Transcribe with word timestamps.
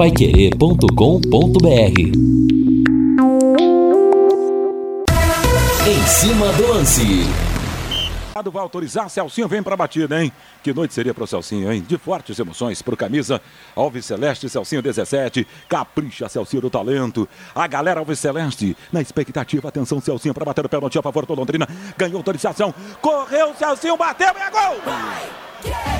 paiquerê.com.br 0.00 2.00
Em 5.86 6.06
cima 6.06 6.50
do 6.54 6.68
lance. 6.68 7.02
Vai 8.50 8.62
autorizar, 8.62 9.10
Celcinho 9.10 9.46
vem 9.46 9.62
para 9.62 9.74
a 9.74 9.76
batida, 9.76 10.24
hein? 10.24 10.32
Que 10.62 10.72
noite 10.72 10.94
seria 10.94 11.12
para 11.12 11.24
o 11.24 11.26
Celcinho, 11.26 11.70
hein? 11.70 11.84
De 11.86 11.98
fortes 11.98 12.38
emoções 12.38 12.80
para 12.80 12.94
o 12.94 12.96
camisa 12.96 13.42
Alves 13.76 14.06
Celeste, 14.06 14.48
Celcinho 14.48 14.80
17, 14.80 15.46
capricha 15.68 16.30
Celcinho 16.30 16.62
do 16.62 16.70
talento. 16.70 17.28
A 17.54 17.66
galera 17.66 18.00
Alves 18.00 18.18
Celeste 18.18 18.74
na 18.90 19.02
expectativa, 19.02 19.68
atenção 19.68 20.00
Celcinho 20.00 20.32
para 20.32 20.46
bater 20.46 20.64
o 20.64 20.68
pênalti 20.70 20.98
a 20.98 21.02
favor 21.02 21.26
do 21.26 21.34
Londrina, 21.34 21.68
ganhou 21.98 22.16
autorização, 22.16 22.72
correu 23.02 23.54
Celcinho, 23.54 23.98
bateu 23.98 24.32
e 24.34 24.40
é 24.40 24.50
gol! 24.50 24.76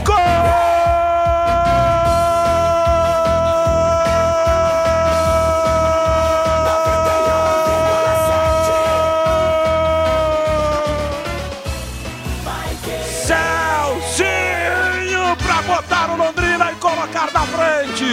Gol! 0.06 1.19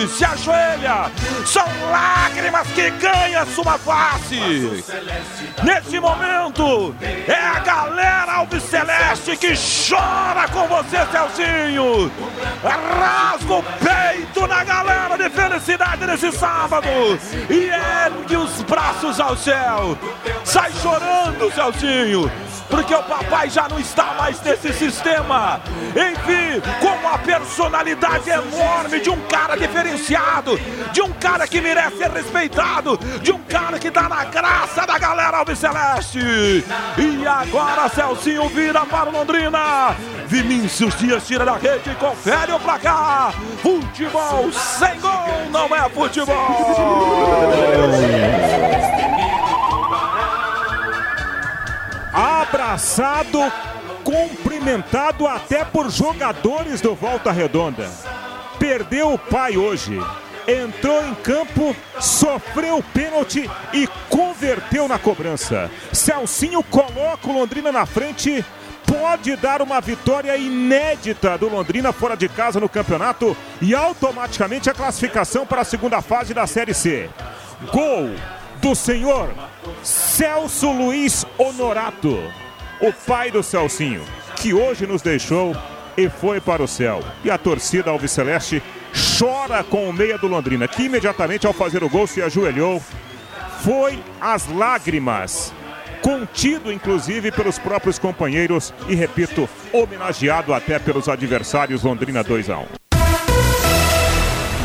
Se 0.08 0.26
ajoelha. 0.26 1.12
São 1.46 1.66
lágrimas 1.92 2.68
que 2.70 2.90
ganham 2.92 3.46
sua 3.48 3.78
face. 3.78 4.84
Nesse 5.64 6.00
momento, 6.00 6.96
é 7.02 7.34
a 7.34 7.60
galera 7.60 8.34
Alves 8.34 8.64
Celeste 8.64 9.38
que 9.38 9.54
chora 9.56 10.48
com 10.50 10.68
você, 10.68 10.98
Celcinho. 11.12 12.12
Rasga 12.64 13.54
o 13.54 13.64
peito 13.64 14.48
na 14.48 14.64
galera 14.64 15.18
de 15.18 15.30
felicidade 15.30 16.06
nesse 16.06 16.32
sábado 16.32 16.88
e 17.50 17.70
ergue 17.70 18.38
os 18.38 18.62
braços 18.64 19.20
ao 19.20 19.36
céu. 19.36 19.98
Sai 20.44 20.72
chorando, 20.74 21.52
Celcinho 21.54 22.32
porque 22.70 22.94
o 22.94 23.04
papai 23.04 23.50
já 23.50 23.68
não 23.68 23.80
está 23.80 24.14
mais 24.14 24.42
nesse 24.42 24.74
sistema. 24.74 25.62
Enfim, 25.90 26.62
com 26.80 27.08
a 27.08 27.18
personalidade 27.18 28.30
enorme 28.30 29.00
de 29.00 29.10
um 29.10 29.20
cara 29.28 29.56
diferenciado, 29.56 29.97
de 30.94 31.02
um 31.02 31.12
cara 31.14 31.48
que 31.48 31.60
merece 31.60 31.98
ser 31.98 32.12
respeitado, 32.12 32.98
de 33.22 33.32
um 33.32 33.40
cara 33.44 33.80
que 33.80 33.88
está 33.88 34.08
na 34.08 34.26
graça 34.26 34.86
da 34.86 34.98
galera 34.98 35.38
Alves. 35.38 35.62
E 36.98 37.28
agora 37.28 37.90
Celcinho 37.90 38.48
vira 38.50 38.86
para 38.86 39.10
o 39.10 39.14
Londrina. 39.14 39.96
Vinícius 40.28 40.96
Dias 40.98 41.26
tira 41.26 41.46
da 41.46 41.56
rede 41.56 41.90
e 41.90 41.96
confere 41.96 42.52
o 42.52 42.60
placar. 42.60 43.34
Futebol 43.62 44.52
sem 44.52 45.00
gol 45.00 45.50
não 45.52 45.76
é 45.76 45.90
futebol 45.90 46.38
abraçado, 52.18 53.40
cumprimentado 54.04 55.28
até 55.28 55.64
por 55.64 55.90
jogadores 55.90 56.82
do 56.82 56.96
Volta 56.96 57.32
Redonda. 57.32 57.88
Perdeu 58.68 59.14
o 59.14 59.18
pai 59.18 59.56
hoje. 59.56 59.98
Entrou 60.46 61.02
em 61.06 61.16
campo, 61.16 61.74
sofreu 62.02 62.80
o 62.80 62.84
pênalti 62.84 63.50
e 63.72 63.88
converteu 64.10 64.90
na 64.90 65.00
cobrança. 65.00 65.72
Celcinho 65.94 66.62
coloca 66.64 67.30
o 67.30 67.32
Londrina 67.32 67.72
na 67.72 67.86
frente 67.86 68.44
pode 68.86 69.36
dar 69.38 69.62
uma 69.62 69.80
vitória 69.80 70.36
inédita 70.36 71.38
do 71.38 71.48
Londrina 71.48 71.94
fora 71.94 72.16
de 72.16 72.28
casa 72.28 72.60
no 72.60 72.68
campeonato 72.68 73.36
e 73.62 73.74
automaticamente 73.74 74.70
a 74.70 74.74
classificação 74.74 75.46
para 75.46 75.62
a 75.62 75.66
segunda 75.66 76.02
fase 76.02 76.34
da 76.34 76.46
Série 76.46 76.74
C. 76.74 77.10
Gol 77.72 78.12
do 78.62 78.76
senhor 78.76 79.30
Celso 79.82 80.72
Luiz 80.72 81.26
Honorato, 81.38 82.18
o 82.82 82.92
pai 83.06 83.32
do 83.32 83.42
Celcinho, 83.42 84.04
que 84.36 84.54
hoje 84.54 84.86
nos 84.86 85.02
deixou 85.02 85.56
e 85.98 86.08
foi 86.08 86.40
para 86.40 86.64
o 86.64 86.68
céu. 86.68 87.04
E 87.24 87.32
a 87.32 87.38
torcida 87.38 87.90
Alviceleste 87.90 88.62
chora 89.18 89.64
com 89.64 89.90
o 89.90 89.94
meia 89.94 90.18
do 90.18 90.28
Londrina, 90.28 90.68
que 90.68 90.84
imediatamente 90.84 91.48
ao 91.48 91.54
fazer 91.54 91.84
o 91.84 91.90
gol 91.90 92.06
se 92.06 92.22
ajoelhou. 92.22 92.82
Foi 93.64 94.00
as 94.22 94.48
lágrimas, 94.48 95.52
contido 96.02 96.72
inclusive 96.72 97.32
pelos 97.32 97.58
próprios 97.58 97.98
companheiros 97.98 98.74
e, 98.88 98.94
repito, 98.94 99.50
homenageado 99.74 100.54
até 100.54 100.78
pelos 100.78 101.10
adversários 101.10 101.84
Londrina 101.84 102.24
2 102.24 102.50
a 102.52 102.60
1. 102.60 102.87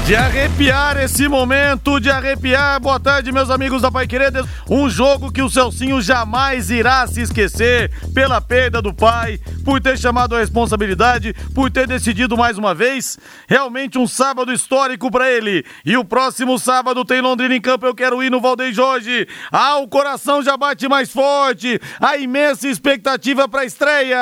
De 0.04 0.16
arrepiar 0.16 0.96
esse 0.96 1.28
momento, 1.28 2.00
de 2.00 2.10
arrepiar. 2.10 2.80
Boa 2.80 2.98
tarde, 2.98 3.30
meus 3.30 3.48
amigos 3.50 3.82
da 3.82 3.90
Pai 3.90 4.04
Querer. 4.04 4.32
Um 4.68 4.90
jogo 4.90 5.30
que 5.30 5.40
o 5.40 5.48
Celcinho 5.48 6.02
jamais 6.02 6.70
irá 6.70 7.06
se 7.06 7.20
esquecer 7.20 7.88
pela 8.12 8.40
perda 8.40 8.82
do 8.82 8.92
pai, 8.92 9.38
por 9.64 9.80
ter 9.80 9.96
chamado 9.96 10.34
a 10.34 10.40
responsabilidade, 10.40 11.32
por 11.54 11.70
ter 11.70 11.86
decidido 11.86 12.36
mais 12.36 12.58
uma 12.58 12.74
vez. 12.74 13.16
Realmente 13.46 13.96
um 13.96 14.06
sábado 14.08 14.52
histórico 14.52 15.08
para 15.08 15.30
ele. 15.30 15.64
E 15.84 15.96
o 15.96 16.04
próximo 16.04 16.58
sábado 16.58 17.04
tem 17.04 17.20
Londrina 17.20 17.54
em 17.54 17.60
campo. 17.60 17.86
Eu 17.86 17.94
quero 17.94 18.20
ir 18.24 18.30
no 18.30 18.40
Valdeir 18.40 18.74
Jorge. 18.74 19.28
Ah, 19.52 19.76
o 19.78 19.86
coração 19.86 20.42
já 20.42 20.56
bate 20.56 20.88
mais 20.88 21.12
forte. 21.12 21.80
A 22.00 22.16
imensa 22.16 22.66
expectativa 22.66 23.48
para 23.48 23.60
a 23.60 23.66
estreia. 23.66 24.18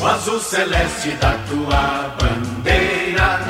O 0.00 0.06
azul 0.06 0.38
celeste 0.38 1.10
da 1.12 1.32
tua 1.48 2.14
bandeira 2.20 3.40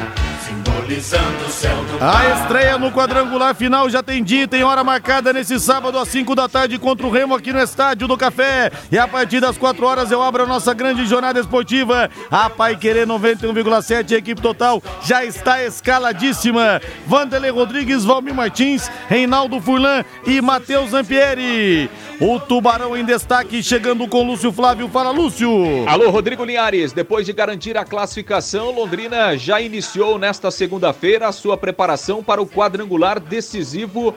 simbolizando 0.49 1.45
o 1.47 1.51
céu 1.51 1.77
do 1.85 2.03
A 2.03 2.41
estreia 2.41 2.79
no 2.79 2.91
quadrangular 2.91 3.55
final 3.55 3.91
já 3.91 4.03
tem 4.03 4.25
dia, 4.25 4.49
tem 4.49 4.65
hora 4.65 4.83
marcada 4.83 5.33
nesse 5.33 5.61
sábado 5.61 5.99
às 5.99 6.09
5 6.09 6.35
da 6.35 6.49
tarde 6.49 6.79
contra 6.79 7.07
o 7.07 7.11
Remo 7.11 7.35
aqui 7.35 7.53
no 7.53 7.61
Estádio 7.61 8.09
do 8.09 8.17
Café. 8.17 8.73
E 8.91 8.99
a 8.99 9.07
partir 9.07 9.41
das 9.41 9.59
4 9.59 9.85
horas 9.85 10.11
eu 10.11 10.23
abro 10.23 10.45
a 10.45 10.47
nossa 10.47 10.73
grande 10.73 11.05
jornada 11.07 11.39
esportiva. 11.39 12.09
A 12.31 12.49
Pai 12.49 12.77
Querer 12.77 13.07
91,7, 13.07 14.13
equipe 14.13 14.41
total 14.41 14.83
já 15.05 15.25
está 15.25 15.63
escaladíssima. 15.63 16.81
Vanderlei 17.07 17.51
Rodrigues, 17.51 18.05
Valmir 18.05 18.35
Martins, 18.35 18.91
Reinaldo 19.09 19.61
Furlan 19.61 20.03
e 20.27 20.41
Matheus 20.41 20.91
Zampieri. 20.91 21.91
O 22.21 22.41
Tubarão 22.41 22.97
em 22.97 23.05
destaque, 23.05 23.63
chegando 23.63 24.09
com 24.09 24.27
Lúcio 24.27 24.53
Flávio. 24.53 24.89
Fala, 24.89 25.13
Lúcio. 25.13 25.49
Alô, 25.87 26.11
Rodrigo 26.11 26.45
Linhares. 26.45 26.93
Depois 26.93 27.25
de 27.25 27.33
garantir 27.33 27.77
a 27.77 27.85
classificação, 27.85 28.73
Londrina 28.73 29.37
já 29.37 29.61
iniciou 29.61 30.19
nesta 30.19 30.51
segunda-feira 30.51 31.29
a 31.29 31.33
sua 31.33 31.57
preparação 31.57 32.21
para 32.21 32.43
o 32.43 32.47
quadrangular 32.47 33.21
decisivo 33.21 34.17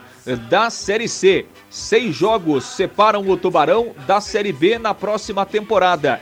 da 0.50 0.72
Série 0.72 1.08
C. 1.08 1.46
Seis 1.70 2.16
jogos 2.16 2.66
separam 2.66 3.30
o 3.30 3.38
Tubarão 3.38 3.92
da 4.08 4.20
Série 4.20 4.52
B 4.52 4.80
na 4.80 4.96
próxima 4.96 5.46
temporada. 5.46 6.20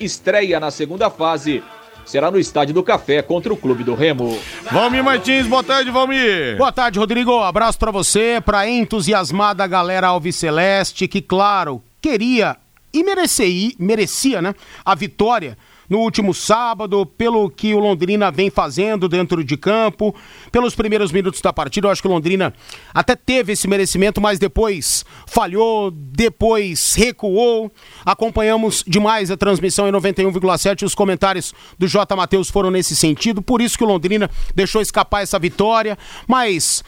Estreia 0.00 0.58
na 0.58 0.72
segunda 0.72 1.08
fase 1.10 1.62
será 2.04 2.30
no 2.30 2.38
Estádio 2.38 2.74
do 2.74 2.82
Café 2.82 3.22
contra 3.22 3.52
o 3.52 3.56
Clube 3.56 3.84
do 3.84 3.94
Remo. 3.94 4.38
Valmir 4.70 5.02
Martins, 5.02 5.46
boa 5.46 5.62
tarde, 5.62 5.90
Valmir. 5.90 6.56
Boa 6.56 6.72
tarde, 6.72 6.98
Rodrigo. 6.98 7.38
Abraço 7.40 7.78
para 7.78 7.90
você, 7.90 8.40
para 8.44 8.68
entusiasmada 8.68 9.66
galera 9.66 10.08
Alves 10.08 10.36
Celeste, 10.36 11.08
que, 11.08 11.20
claro, 11.20 11.82
queria 12.00 12.56
e 12.92 13.04
merecia, 13.04 13.72
merecia, 13.78 14.42
né, 14.42 14.54
a 14.84 14.94
vitória 14.94 15.56
no 15.90 15.98
último 15.98 16.32
sábado, 16.32 17.04
pelo 17.04 17.50
que 17.50 17.74
o 17.74 17.80
Londrina 17.80 18.30
vem 18.30 18.48
fazendo 18.48 19.08
dentro 19.08 19.42
de 19.42 19.56
campo, 19.56 20.14
pelos 20.52 20.74
primeiros 20.74 21.10
minutos 21.10 21.40
da 21.40 21.52
partida. 21.52 21.88
Eu 21.88 21.90
acho 21.90 22.00
que 22.00 22.06
o 22.06 22.10
Londrina 22.12 22.54
até 22.94 23.16
teve 23.16 23.52
esse 23.52 23.66
merecimento, 23.66 24.20
mas 24.20 24.38
depois 24.38 25.04
falhou, 25.26 25.90
depois 25.90 26.94
recuou. 26.94 27.72
Acompanhamos 28.06 28.84
demais 28.86 29.32
a 29.32 29.36
transmissão 29.36 29.88
em 29.88 29.92
91,7. 29.92 30.84
Os 30.84 30.94
comentários 30.94 31.52
do 31.76 31.88
J. 31.88 32.14
Matheus 32.14 32.48
foram 32.48 32.70
nesse 32.70 32.94
sentido, 32.94 33.42
por 33.42 33.60
isso 33.60 33.76
que 33.76 33.82
o 33.82 33.88
Londrina 33.88 34.30
deixou 34.54 34.80
escapar 34.80 35.22
essa 35.22 35.38
vitória, 35.38 35.98
mas. 36.28 36.84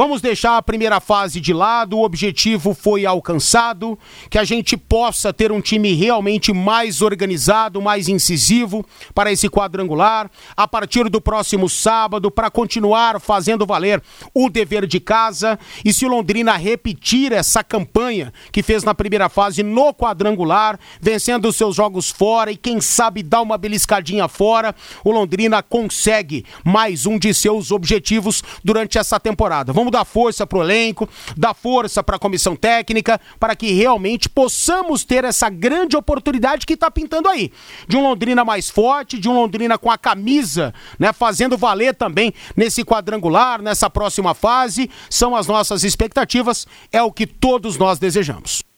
Vamos 0.00 0.22
deixar 0.22 0.56
a 0.56 0.62
primeira 0.62 0.98
fase 0.98 1.38
de 1.42 1.52
lado, 1.52 1.98
o 1.98 2.04
objetivo 2.04 2.72
foi 2.72 3.04
alcançado, 3.04 3.98
que 4.30 4.38
a 4.38 4.44
gente 4.44 4.74
possa 4.74 5.30
ter 5.30 5.52
um 5.52 5.60
time 5.60 5.92
realmente 5.92 6.54
mais 6.54 7.02
organizado, 7.02 7.82
mais 7.82 8.08
incisivo 8.08 8.82
para 9.14 9.30
esse 9.30 9.46
quadrangular, 9.50 10.30
a 10.56 10.66
partir 10.66 11.10
do 11.10 11.20
próximo 11.20 11.68
sábado, 11.68 12.30
para 12.30 12.50
continuar 12.50 13.20
fazendo 13.20 13.66
valer 13.66 14.02
o 14.32 14.48
dever 14.48 14.86
de 14.86 15.00
casa. 15.00 15.58
E 15.84 15.92
se 15.92 16.06
o 16.06 16.08
Londrina 16.08 16.56
repetir 16.56 17.30
essa 17.30 17.62
campanha 17.62 18.32
que 18.50 18.62
fez 18.62 18.82
na 18.82 18.94
primeira 18.94 19.28
fase 19.28 19.62
no 19.62 19.92
quadrangular, 19.92 20.80
vencendo 20.98 21.46
os 21.46 21.56
seus 21.56 21.76
jogos 21.76 22.08
fora 22.08 22.50
e 22.50 22.56
quem 22.56 22.80
sabe 22.80 23.22
dar 23.22 23.42
uma 23.42 23.58
beliscadinha 23.58 24.28
fora, 24.28 24.74
o 25.04 25.10
Londrina 25.10 25.62
consegue 25.62 26.46
mais 26.64 27.04
um 27.04 27.18
de 27.18 27.34
seus 27.34 27.70
objetivos 27.70 28.42
durante 28.64 28.96
essa 28.96 29.20
temporada. 29.20 29.74
Vamos 29.74 29.89
Vamos 29.90 29.98
dar 29.98 30.04
força 30.04 30.46
pro 30.46 30.62
elenco, 30.62 31.08
dar 31.36 31.52
força 31.52 32.02
para 32.02 32.14
a 32.14 32.18
comissão 32.18 32.54
técnica, 32.54 33.20
para 33.40 33.56
que 33.56 33.72
realmente 33.72 34.28
possamos 34.28 35.02
ter 35.02 35.24
essa 35.24 35.48
grande 35.50 35.96
oportunidade 35.96 36.64
que 36.64 36.74
está 36.74 36.88
pintando 36.90 37.28
aí. 37.28 37.52
De 37.88 37.96
um 37.96 38.02
Londrina 38.02 38.44
mais 38.44 38.70
forte, 38.70 39.18
de 39.18 39.28
um 39.28 39.34
Londrina 39.34 39.76
com 39.76 39.90
a 39.90 39.98
camisa, 39.98 40.72
né, 40.98 41.12
fazendo 41.12 41.58
valer 41.58 41.94
também 41.94 42.32
nesse 42.56 42.84
quadrangular, 42.84 43.60
nessa 43.60 43.90
próxima 43.90 44.32
fase. 44.32 44.88
São 45.08 45.34
as 45.34 45.48
nossas 45.48 45.82
expectativas, 45.82 46.66
é 46.92 47.02
o 47.02 47.10
que 47.10 47.26
todos 47.26 47.76
nós 47.76 47.98
desejamos. 47.98 48.69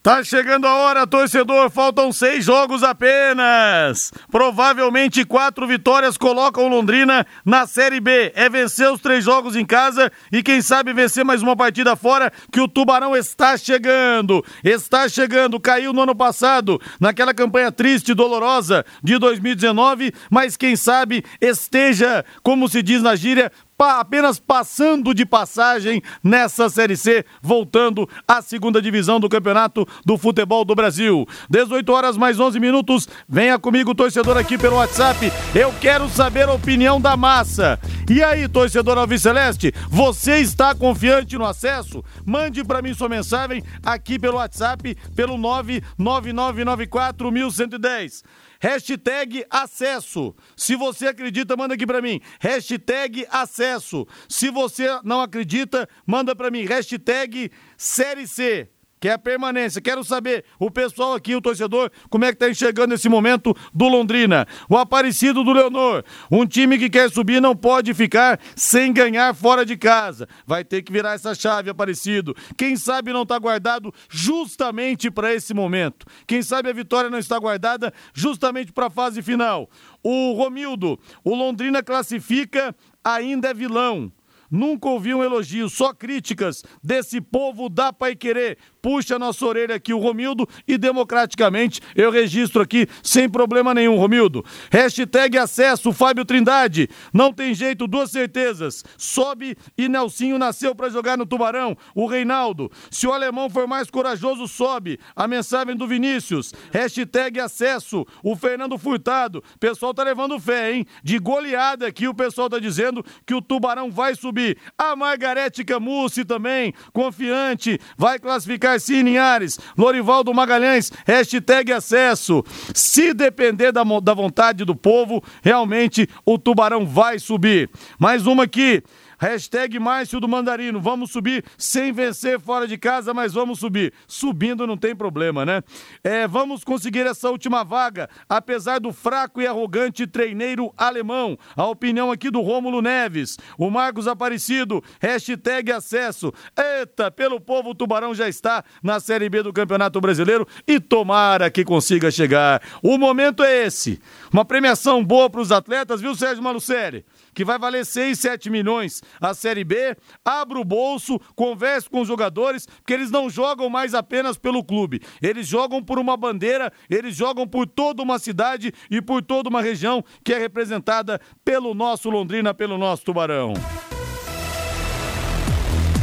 Tá 0.00 0.22
chegando 0.22 0.64
a 0.64 0.74
hora, 0.76 1.06
torcedor. 1.08 1.68
Faltam 1.70 2.12
seis 2.12 2.44
jogos 2.44 2.84
apenas. 2.84 4.12
Provavelmente 4.30 5.24
quatro 5.24 5.66
vitórias 5.66 6.16
colocam 6.16 6.68
Londrina 6.68 7.26
na 7.44 7.66
Série 7.66 7.98
B. 7.98 8.32
É 8.36 8.48
vencer 8.48 8.90
os 8.90 9.00
três 9.00 9.24
jogos 9.24 9.56
em 9.56 9.66
casa 9.66 10.10
e 10.30 10.40
quem 10.40 10.62
sabe 10.62 10.92
vencer 10.92 11.24
mais 11.24 11.42
uma 11.42 11.56
partida 11.56 11.96
fora 11.96 12.32
que 12.52 12.60
o 12.60 12.68
Tubarão 12.68 13.16
está 13.16 13.56
chegando. 13.56 14.44
Está 14.62 15.08
chegando. 15.08 15.58
Caiu 15.58 15.92
no 15.92 16.02
ano 16.02 16.14
passado 16.14 16.80
naquela 17.00 17.34
campanha 17.34 17.72
triste 17.72 18.12
e 18.12 18.14
dolorosa 18.14 18.84
de 19.02 19.18
2019, 19.18 20.14
mas 20.30 20.56
quem 20.56 20.76
sabe 20.76 21.24
esteja, 21.40 22.24
como 22.44 22.68
se 22.68 22.82
diz 22.82 23.02
na 23.02 23.16
gíria, 23.16 23.50
apenas 23.78 24.38
passando 24.38 25.14
de 25.14 25.24
passagem 25.24 26.02
nessa 26.22 26.68
Série 26.68 26.96
C, 26.96 27.24
voltando 27.40 28.08
à 28.26 28.42
segunda 28.42 28.82
divisão 28.82 29.20
do 29.20 29.28
Campeonato 29.28 29.86
do 30.04 30.18
Futebol 30.18 30.64
do 30.64 30.74
Brasil. 30.74 31.26
18 31.48 31.92
horas 31.92 32.16
mais 32.16 32.40
11 32.40 32.58
minutos. 32.58 33.08
Venha 33.28 33.58
comigo, 33.58 33.94
torcedor, 33.94 34.36
aqui 34.36 34.58
pelo 34.58 34.76
WhatsApp. 34.76 35.30
Eu 35.54 35.72
quero 35.80 36.08
saber 36.08 36.48
a 36.48 36.54
opinião 36.54 37.00
da 37.00 37.16
massa. 37.16 37.78
E 38.10 38.22
aí, 38.22 38.48
torcedor 38.48 38.98
Alviceleste, 38.98 39.72
você 39.88 40.38
está 40.38 40.74
confiante 40.74 41.36
no 41.36 41.44
acesso? 41.44 42.02
Mande 42.24 42.64
para 42.64 42.82
mim 42.82 42.94
sua 42.94 43.08
mensagem 43.08 43.62
aqui 43.84 44.18
pelo 44.18 44.38
WhatsApp, 44.38 44.96
pelo 45.14 45.36
99994 45.36 47.30
1110. 47.30 48.24
Hashtag 48.60 49.44
acesso. 49.50 50.34
Se 50.56 50.74
você 50.74 51.08
acredita, 51.08 51.56
manda 51.56 51.74
aqui 51.74 51.86
para 51.86 52.02
mim. 52.02 52.20
Hashtag 52.40 53.26
acesso. 53.30 54.06
Se 54.28 54.50
você 54.50 54.86
não 55.04 55.20
acredita, 55.20 55.88
manda 56.06 56.34
para 56.34 56.50
mim. 56.50 56.64
Hashtag 56.64 57.50
Série 57.76 58.26
C 58.26 58.68
que 59.00 59.08
a 59.08 59.18
permanência. 59.18 59.80
Quero 59.80 60.02
saber, 60.04 60.44
o 60.58 60.70
pessoal 60.70 61.14
aqui, 61.14 61.34
o 61.34 61.40
torcedor, 61.40 61.90
como 62.10 62.24
é 62.24 62.32
que 62.32 62.38
tá 62.38 62.48
enxergando 62.48 62.94
esse 62.94 63.08
momento 63.08 63.54
do 63.72 63.88
Londrina. 63.88 64.46
O 64.68 64.76
Aparecido 64.76 65.44
do 65.44 65.52
Leonor. 65.52 66.04
Um 66.30 66.46
time 66.46 66.78
que 66.78 66.90
quer 66.90 67.10
subir 67.10 67.40
não 67.40 67.54
pode 67.54 67.94
ficar 67.94 68.40
sem 68.56 68.92
ganhar 68.92 69.34
fora 69.34 69.64
de 69.64 69.76
casa. 69.76 70.28
Vai 70.46 70.64
ter 70.64 70.82
que 70.82 70.92
virar 70.92 71.14
essa 71.14 71.34
chave, 71.34 71.70
Aparecido. 71.70 72.34
Quem 72.56 72.76
sabe 72.76 73.12
não 73.12 73.24
tá 73.24 73.38
guardado 73.38 73.92
justamente 74.08 75.10
para 75.10 75.32
esse 75.32 75.54
momento. 75.54 76.06
Quem 76.26 76.42
sabe 76.42 76.70
a 76.70 76.72
vitória 76.72 77.10
não 77.10 77.18
está 77.18 77.38
guardada 77.38 77.92
justamente 78.12 78.72
para 78.72 78.86
a 78.86 78.90
fase 78.90 79.22
final. 79.22 79.68
O 80.02 80.32
Romildo, 80.32 80.98
o 81.24 81.34
Londrina 81.34 81.82
classifica, 81.82 82.74
ainda 83.04 83.48
é 83.48 83.54
vilão. 83.54 84.12
Nunca 84.50 84.88
ouvi 84.88 85.12
um 85.12 85.22
elogio, 85.22 85.68
só 85.68 85.92
críticas 85.92 86.64
desse 86.82 87.20
povo 87.20 87.68
da 87.68 87.92
Pai 87.92 88.16
Querer 88.16 88.56
puxa 88.80 89.16
a 89.16 89.18
nossa 89.18 89.44
orelha 89.44 89.74
aqui 89.74 89.92
o 89.92 89.98
Romildo 89.98 90.48
e 90.66 90.78
democraticamente 90.78 91.80
eu 91.94 92.10
registro 92.10 92.62
aqui 92.62 92.86
sem 93.02 93.28
problema 93.28 93.74
nenhum, 93.74 93.96
Romildo. 93.96 94.44
Hashtag 94.70 95.38
acesso, 95.38 95.92
Fábio 95.92 96.24
Trindade. 96.24 96.88
Não 97.12 97.32
tem 97.32 97.54
jeito, 97.54 97.86
duas 97.86 98.10
certezas. 98.10 98.84
Sobe 98.96 99.56
e 99.76 99.88
Nelsinho 99.88 100.38
nasceu 100.38 100.74
para 100.74 100.88
jogar 100.88 101.16
no 101.16 101.26
Tubarão. 101.26 101.76
O 101.94 102.06
Reinaldo. 102.06 102.70
Se 102.90 103.06
o 103.06 103.12
alemão 103.12 103.48
for 103.50 103.66
mais 103.66 103.90
corajoso, 103.90 104.46
sobe. 104.46 104.98
A 105.14 105.26
mensagem 105.26 105.76
do 105.76 105.86
Vinícius. 105.86 106.52
Hashtag 106.72 107.40
acesso, 107.40 108.06
o 108.22 108.36
Fernando 108.36 108.78
Furtado. 108.78 109.42
Pessoal 109.58 109.94
tá 109.94 110.02
levando 110.02 110.38
fé, 110.38 110.72
hein? 110.72 110.86
De 111.02 111.18
goleada 111.18 111.86
aqui 111.86 112.06
o 112.06 112.14
pessoal 112.14 112.48
tá 112.48 112.58
dizendo 112.58 113.04
que 113.26 113.34
o 113.34 113.42
Tubarão 113.42 113.90
vai 113.90 114.14
subir. 114.14 114.58
A 114.76 114.94
Margarete 114.94 115.64
Camucci 115.64 116.24
também, 116.24 116.72
confiante, 116.92 117.78
vai 117.96 118.18
classificar 118.18 118.67
Garcia 118.68 119.02
Linhares, 119.02 119.58
Lorivaldo 119.76 120.32
Magalhães, 120.34 120.92
hashtag 121.06 121.72
acesso. 121.72 122.44
Se 122.74 123.14
depender 123.14 123.72
da, 123.72 123.82
da 124.02 124.14
vontade 124.14 124.64
do 124.64 124.76
povo, 124.76 125.22
realmente 125.42 126.08
o 126.24 126.38
Tubarão 126.38 126.86
vai 126.86 127.18
subir. 127.18 127.70
Mais 127.98 128.26
uma 128.26 128.44
aqui. 128.44 128.82
Hashtag 129.18 129.78
Márcio 129.78 130.20
do 130.20 130.28
Mandarino. 130.28 130.80
Vamos 130.80 131.10
subir 131.10 131.44
sem 131.56 131.92
vencer 131.92 132.40
fora 132.40 132.66
de 132.66 132.78
casa, 132.78 133.12
mas 133.12 133.32
vamos 133.32 133.58
subir. 133.58 133.92
Subindo 134.06 134.66
não 134.66 134.76
tem 134.76 134.94
problema, 134.94 135.44
né? 135.44 135.62
É, 136.02 136.26
vamos 136.26 136.64
conseguir 136.64 137.06
essa 137.06 137.30
última 137.30 137.64
vaga, 137.64 138.08
apesar 138.28 138.78
do 138.78 138.92
fraco 138.92 139.42
e 139.42 139.46
arrogante 139.46 140.06
treineiro 140.06 140.72
alemão. 140.76 141.38
A 141.56 141.66
opinião 141.66 142.10
aqui 142.10 142.30
do 142.30 142.40
Rômulo 142.40 142.80
Neves. 142.80 143.36
O 143.58 143.70
Marcos 143.70 144.06
Aparecido. 144.06 144.82
Hashtag 145.00 145.72
acesso. 145.72 146.32
Eita, 146.56 147.10
pelo 147.10 147.40
povo, 147.40 147.70
o 147.70 147.74
Tubarão 147.74 148.14
já 148.14 148.28
está 148.28 148.64
na 148.82 149.00
Série 149.00 149.28
B 149.28 149.42
do 149.42 149.52
Campeonato 149.52 150.00
Brasileiro 150.00 150.46
e 150.66 150.78
tomara 150.78 151.50
que 151.50 151.64
consiga 151.64 152.10
chegar. 152.10 152.62
O 152.82 152.96
momento 152.96 153.42
é 153.42 153.66
esse. 153.66 154.00
Uma 154.32 154.44
premiação 154.44 155.04
boa 155.04 155.28
para 155.28 155.40
os 155.40 155.50
atletas, 155.50 156.00
viu, 156.00 156.14
Sérgio 156.14 156.42
Malucelli? 156.42 157.04
Que 157.38 157.44
vai 157.44 157.56
valer 157.56 157.86
6, 157.86 158.18
7 158.18 158.50
milhões 158.50 159.00
a 159.20 159.32
Série 159.32 159.62
B. 159.62 159.96
Abra 160.24 160.58
o 160.58 160.64
bolso, 160.64 161.20
converse 161.36 161.88
com 161.88 162.00
os 162.00 162.08
jogadores, 162.08 162.66
porque 162.66 162.92
eles 162.92 163.12
não 163.12 163.30
jogam 163.30 163.70
mais 163.70 163.94
apenas 163.94 164.36
pelo 164.36 164.64
clube. 164.64 165.00
Eles 165.22 165.46
jogam 165.46 165.80
por 165.80 166.00
uma 166.00 166.16
bandeira, 166.16 166.72
eles 166.90 167.14
jogam 167.14 167.46
por 167.46 167.64
toda 167.64 168.02
uma 168.02 168.18
cidade 168.18 168.72
e 168.90 169.00
por 169.00 169.22
toda 169.22 169.48
uma 169.48 169.62
região 169.62 170.04
que 170.24 170.34
é 170.34 170.38
representada 170.38 171.20
pelo 171.44 171.74
nosso 171.74 172.10
Londrina, 172.10 172.52
pelo 172.52 172.76
nosso 172.76 173.04
Tubarão. 173.04 173.54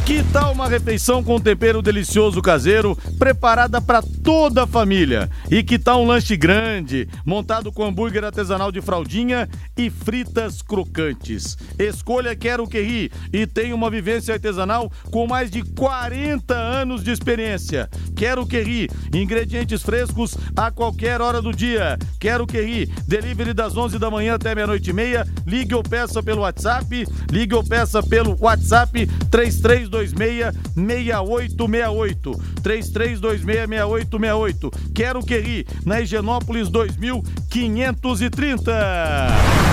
Que 0.06 0.22
tal 0.32 0.52
uma 0.52 0.68
refeição 0.68 1.20
com 1.20 1.40
tempero 1.40 1.82
delicioso 1.82 2.40
caseiro, 2.40 2.96
preparada 3.18 3.80
para 3.80 4.00
toda 4.00 4.62
a 4.62 4.66
família? 4.66 5.28
E 5.50 5.64
que 5.64 5.80
tal 5.80 6.00
um 6.00 6.06
lanche 6.06 6.36
grande, 6.36 7.08
montado 7.24 7.72
com 7.72 7.84
hambúrguer 7.84 8.22
artesanal 8.22 8.70
de 8.70 8.80
fraldinha 8.80 9.48
e 9.76 9.90
fritas 9.90 10.62
crocantes? 10.62 11.58
Escolha 11.76 12.36
Quero 12.36 12.68
Que 12.68 12.80
Ri 12.82 13.10
e 13.32 13.48
tem 13.48 13.72
uma 13.72 13.90
vivência 13.90 14.34
artesanal 14.34 14.92
com 15.10 15.26
mais 15.26 15.50
de 15.50 15.64
40 15.64 16.54
anos 16.54 17.02
de 17.02 17.10
experiência. 17.10 17.90
Quero 18.14 18.46
Que 18.46 18.62
Ri, 18.62 18.88
ingredientes 19.12 19.82
frescos 19.82 20.36
a 20.56 20.70
qualquer 20.70 21.20
hora 21.20 21.42
do 21.42 21.52
dia. 21.52 21.98
Quero 22.20 22.46
Que 22.46 22.60
Ri, 22.60 22.86
delivery 23.08 23.52
das 23.52 23.76
11 23.76 23.98
da 23.98 24.08
manhã 24.08 24.36
até 24.36 24.54
meia-noite 24.54 24.90
e 24.90 24.92
meia. 24.92 25.26
Ligue 25.44 25.74
ou 25.74 25.82
peça 25.82 26.22
pelo 26.22 26.42
WhatsApp, 26.42 27.04
ligue 27.28 27.54
ou 27.56 27.64
peça 27.64 28.00
pelo 28.04 28.36
WhatsApp 28.40 29.04
33 29.32 29.95
3326-6868. 30.04 32.36
3326-6868. 32.62 34.70
Quero 34.94 35.22
que 35.24 35.38
ri, 35.38 35.66
na 35.84 36.00
Higienópolis 36.00 36.70
2530. 36.70 38.72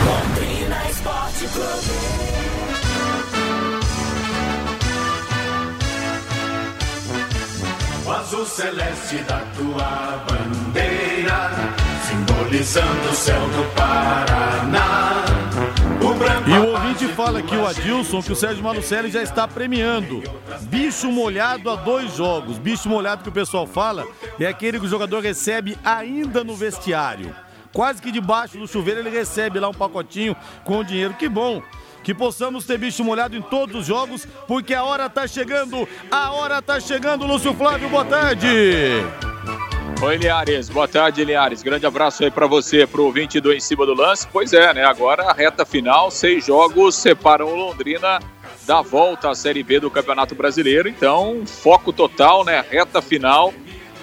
Londrina 0.06 0.90
Esporte 0.90 1.46
Clube. 1.54 1.94
O 8.06 8.12
azul 8.12 8.46
celeste 8.46 9.18
da 9.28 9.40
tua 9.58 10.24
bandeira, 10.28 11.52
simbolizando 12.06 13.10
o 13.10 13.16
céu 13.16 13.40
do 13.40 13.64
Paraná. 13.76 15.24
E 16.46 16.52
o 16.52 16.74
ouvinte 16.74 17.08
fala 17.10 17.40
aqui, 17.40 17.56
o 17.56 17.66
Adilson, 17.66 18.22
que 18.22 18.34
o 18.34 18.36
Sérgio 18.36 18.62
Malucelli 18.62 19.10
já 19.10 19.24
está 19.24 19.48
premiando. 19.48 20.22
Bicho 20.64 21.10
molhado 21.10 21.70
a 21.70 21.76
dois 21.76 22.16
jogos. 22.16 22.58
Bicho 22.58 22.90
molhado 22.90 23.24
que 23.24 23.30
o 23.30 23.32
pessoal 23.32 23.66
fala 23.66 24.06
é 24.38 24.46
aquele 24.46 24.80
que 24.80 24.86
o 24.86 24.90
jogador 24.90 25.22
recebe 25.22 25.78
ainda 25.84 26.44
no 26.44 26.56
vestiário. 26.56 27.34
Quase 27.72 28.02
que 28.02 28.12
debaixo 28.12 28.58
do 28.58 28.68
chuveiro 28.68 29.00
ele 29.00 29.10
recebe 29.10 29.60
lá 29.60 29.70
um 29.70 29.74
pacotinho 29.74 30.36
com 30.66 30.84
dinheiro. 30.84 31.14
Que 31.14 31.30
bom 31.30 31.64
que 32.04 32.14
possamos 32.14 32.66
ter 32.66 32.78
bicho 32.78 33.02
molhado 33.02 33.36
em 33.38 33.42
todos 33.42 33.76
os 33.78 33.86
jogos, 33.86 34.28
porque 34.46 34.74
a 34.74 34.84
hora 34.84 35.10
tá 35.10 35.26
chegando, 35.26 35.88
a 36.12 36.32
hora 36.32 36.62
tá 36.62 36.78
chegando, 36.78 37.26
Lúcio 37.26 37.54
Flávio, 37.54 37.88
boa 37.88 38.04
tarde. 38.04 38.48
Oi, 40.04 40.18
Liares. 40.18 40.68
Boa 40.68 40.86
tarde, 40.86 41.24
Liares. 41.24 41.64
Grande 41.64 41.86
abraço 41.86 42.26
aí 42.26 42.30
para 42.30 42.46
você, 42.46 42.86
pro 42.86 43.06
ouvinte 43.06 43.40
do 43.40 43.54
Em 43.54 43.60
Cima 43.62 43.86
do 43.86 43.94
Lance. 43.94 44.28
Pois 44.30 44.52
é, 44.52 44.74
né? 44.74 44.84
Agora 44.84 45.24
a 45.24 45.32
reta 45.32 45.66
final, 45.66 46.12
seis 46.12 46.46
jogos 46.46 46.96
separam 46.96 47.48
o 47.48 47.56
Londrina 47.56 48.20
da 48.68 48.82
volta 48.82 49.30
à 49.30 49.34
Série 49.34 49.64
B 49.64 49.80
do 49.80 49.90
Campeonato 49.90 50.36
Brasileiro. 50.36 50.90
Então, 50.90 51.46
foco 51.46 51.94
total, 51.94 52.44
né? 52.44 52.66
Reta 52.70 53.02
final. 53.02 53.54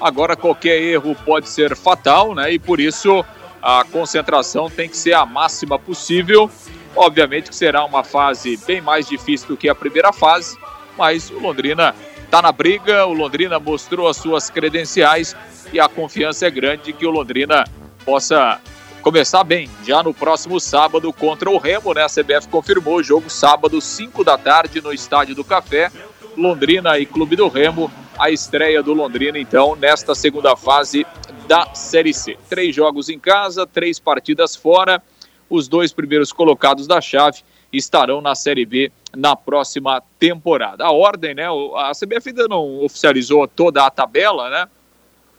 Agora 0.01 0.35
qualquer 0.35 0.81
erro 0.81 1.15
pode 1.15 1.51
ser 1.51 1.77
fatal, 1.77 2.35
né? 2.35 2.51
E 2.51 2.59
por 2.59 2.81
isso 2.81 3.23
a 3.63 3.85
concentração 3.85 4.71
tem 4.71 4.89
que 4.89 4.97
ser 4.97 5.13
a 5.13 5.27
máxima 5.27 5.79
possível. 5.79 6.51
Obviamente 6.97 7.51
que 7.51 7.55
será 7.55 7.85
uma 7.85 8.03
fase 8.03 8.57
bem 8.67 8.81
mais 8.81 9.07
difícil 9.07 9.49
do 9.49 9.57
que 9.57 9.69
a 9.69 9.75
primeira 9.75 10.15
fase, 10.15 10.57
mas 10.97 11.29
o 11.29 11.39
Londrina 11.39 11.95
está 12.31 12.41
na 12.41 12.53
briga, 12.53 13.05
o 13.07 13.13
Londrina 13.13 13.59
mostrou 13.59 14.07
as 14.07 14.17
suas 14.17 14.49
credenciais 14.49 15.35
e 15.73 15.81
a 15.81 15.89
confiança 15.89 16.47
é 16.47 16.51
grande 16.51 16.93
que 16.93 17.05
o 17.05 17.11
Londrina 17.11 17.65
possa 18.05 18.61
começar 19.03 19.43
bem 19.43 19.69
já 19.85 20.01
no 20.01 20.15
próximo 20.15 20.61
sábado 20.61 21.13
contra 21.13 21.51
o 21.51 21.59
Remo, 21.59 21.93
né? 21.93 22.05
A 22.05 22.07
CBF 22.07 22.47
confirmou 22.49 22.99
o 22.99 23.03
jogo 23.03 23.29
sábado, 23.29 23.81
5 23.81 24.23
da 24.23 24.39
tarde, 24.39 24.81
no 24.81 24.93
Estádio 24.93 25.35
do 25.35 25.43
Café. 25.43 25.91
Londrina 26.37 26.97
e 27.01 27.05
Clube 27.05 27.35
do 27.35 27.49
Remo, 27.49 27.91
a 28.17 28.31
estreia 28.31 28.81
do 28.81 28.95
Londrina, 28.95 29.37
então, 29.37 29.75
nesta 29.75 30.15
segunda 30.15 30.55
fase 30.55 31.05
da 31.49 31.75
Série 31.75 32.15
C. 32.15 32.39
Três 32.49 32.73
jogos 32.73 33.09
em 33.09 33.19
casa, 33.19 33.67
três 33.67 33.99
partidas 33.99 34.55
fora. 34.55 35.03
Os 35.51 35.67
dois 35.67 35.93
primeiros 35.93 36.33
colocados 36.33 36.87
da 36.87 37.01
chave 37.01 37.43
estarão 37.73 38.21
na 38.21 38.35
Série 38.35 38.65
B 38.65 38.91
na 39.17 39.35
próxima 39.35 40.03
temporada. 40.19 40.85
A 40.85 40.91
ordem, 40.91 41.35
né? 41.35 41.45
A 41.77 41.93
CBF 41.93 42.29
ainda 42.29 42.49
não 42.49 42.85
oficializou 42.85 43.47
toda 43.47 43.85
a 43.85 43.91
tabela, 43.91 44.49
né? 44.51 44.69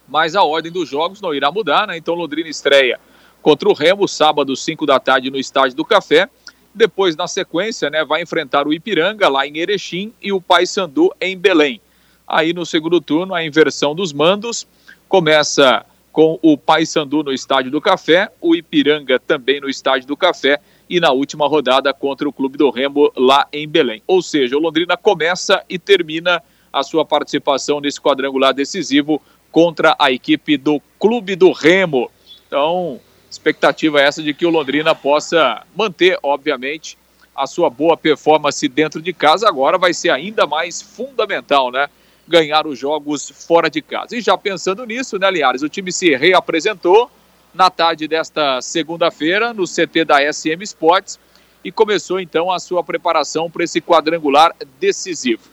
Mas 0.08 0.36
a 0.36 0.44
ordem 0.44 0.72
dos 0.72 0.90
jogos 0.90 1.22
não 1.22 1.34
irá 1.34 1.52
mudar, 1.52 1.88
né? 1.88 1.98
Então 1.98 2.16
Londrina 2.16 2.50
estreia 2.50 3.00
contra 3.42 3.68
o 3.68 3.74
Remo, 3.74 4.08
sábado, 4.08 4.56
5 4.56 4.86
da 4.86 5.00
tarde, 5.00 5.32
no 5.32 5.38
Estádio 5.38 5.76
do 5.76 5.86
Café. 5.86 6.30
Depois, 6.74 7.16
na 7.16 7.28
sequência, 7.28 7.90
né, 7.90 8.06
vai 8.06 8.22
enfrentar 8.22 8.66
o 8.66 8.74
Ipiranga, 8.74 9.28
lá 9.28 9.46
em 9.46 9.58
Erechim, 9.58 10.14
e 10.22 10.32
o 10.32 10.40
Paysandu, 10.40 11.14
em 11.20 11.38
Belém. 11.38 11.82
Aí, 12.26 12.54
no 12.54 12.66
segundo 12.66 13.02
turno, 13.02 13.34
a 13.34 13.44
inversão 13.44 13.94
dos 13.94 14.14
mandos. 14.14 14.66
Começa 15.10 15.86
com 16.14 16.40
o 16.42 16.58
Paysandu 16.58 17.24
no 17.24 17.34
Estádio 17.34 17.72
do 17.72 17.82
Café, 17.82 18.32
o 18.40 18.56
Ipiranga 18.56 19.20
também 19.20 19.60
no 19.60 19.70
Estádio 19.70 20.08
do 20.08 20.16
Café 20.16 20.60
e 20.91 21.00
na 21.00 21.10
última 21.13 21.48
rodada 21.48 21.93
contra 21.93 22.27
o 22.27 22.33
Clube 22.33 22.57
do 22.57 22.69
Remo 22.69 23.10
lá 23.15 23.48
em 23.53 23.65
Belém. 23.65 24.03
Ou 24.05 24.21
seja, 24.21 24.57
o 24.57 24.60
Londrina 24.60 24.98
começa 24.98 25.63
e 25.69 25.79
termina 25.79 26.43
a 26.71 26.83
sua 26.83 27.05
participação 27.05 27.79
nesse 27.79 28.00
quadrangular 28.00 28.53
decisivo 28.53 29.21
contra 29.50 29.95
a 29.98 30.12
equipe 30.12 30.57
do 30.57 30.81
Clube 31.00 31.38
do 31.38 31.53
Remo. 31.53 32.12
Então, 32.45 33.00
expectativa 33.29 34.01
é 34.01 34.03
essa 34.03 34.21
de 34.21 34.33
que 34.33 34.45
o 34.45 34.50
Londrina 34.50 34.93
possa 34.93 35.65
manter, 35.74 36.19
obviamente, 36.21 36.98
a 37.33 37.48
sua 37.48 37.69
boa 37.69 37.95
performance 37.95 38.67
dentro 38.67 39.01
de 39.01 39.13
casa. 39.13 39.48
Agora 39.48 39.77
vai 39.77 39.93
ser 39.93 40.10
ainda 40.10 40.45
mais 40.45 40.81
fundamental, 40.81 41.71
né? 41.71 41.88
Ganhar 42.27 42.67
os 42.67 42.77
jogos 42.77 43.29
fora 43.48 43.69
de 43.69 43.81
casa. 43.81 44.17
E 44.17 44.19
já 44.19 44.38
pensando 44.38 44.86
nisso, 44.86 45.17
né? 45.17 45.29
O 45.63 45.69
time 45.69 45.89
se 45.89 46.13
reapresentou 46.17 47.10
na 47.53 47.70
tarde 47.70 48.08
desta 48.08 48.62
segunda-feira 48.62 49.53
no 49.53 49.65
CT 49.65 50.05
da 50.05 50.34
SM 50.34 50.62
Sports 50.62 51.20
e 51.63 51.72
começou 51.72 52.20
então 52.20 52.51
a 52.51 52.60
sua 52.60 52.84
preparação 52.84 53.50
para 53.50 53.63
esse 53.63 53.81
quadrangular 53.81 54.55
decisivo. 54.79 55.43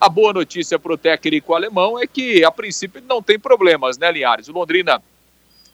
A 0.00 0.08
boa 0.08 0.32
notícia 0.32 0.78
para 0.78 0.92
o 0.92 0.98
técnico 0.98 1.54
alemão 1.54 1.98
é 1.98 2.06
que, 2.06 2.44
a 2.44 2.50
princípio, 2.50 3.02
não 3.06 3.22
tem 3.22 3.38
problemas, 3.38 3.96
né, 3.96 4.10
Linhares? 4.10 4.48
O 4.48 4.52
Londrina 4.52 5.02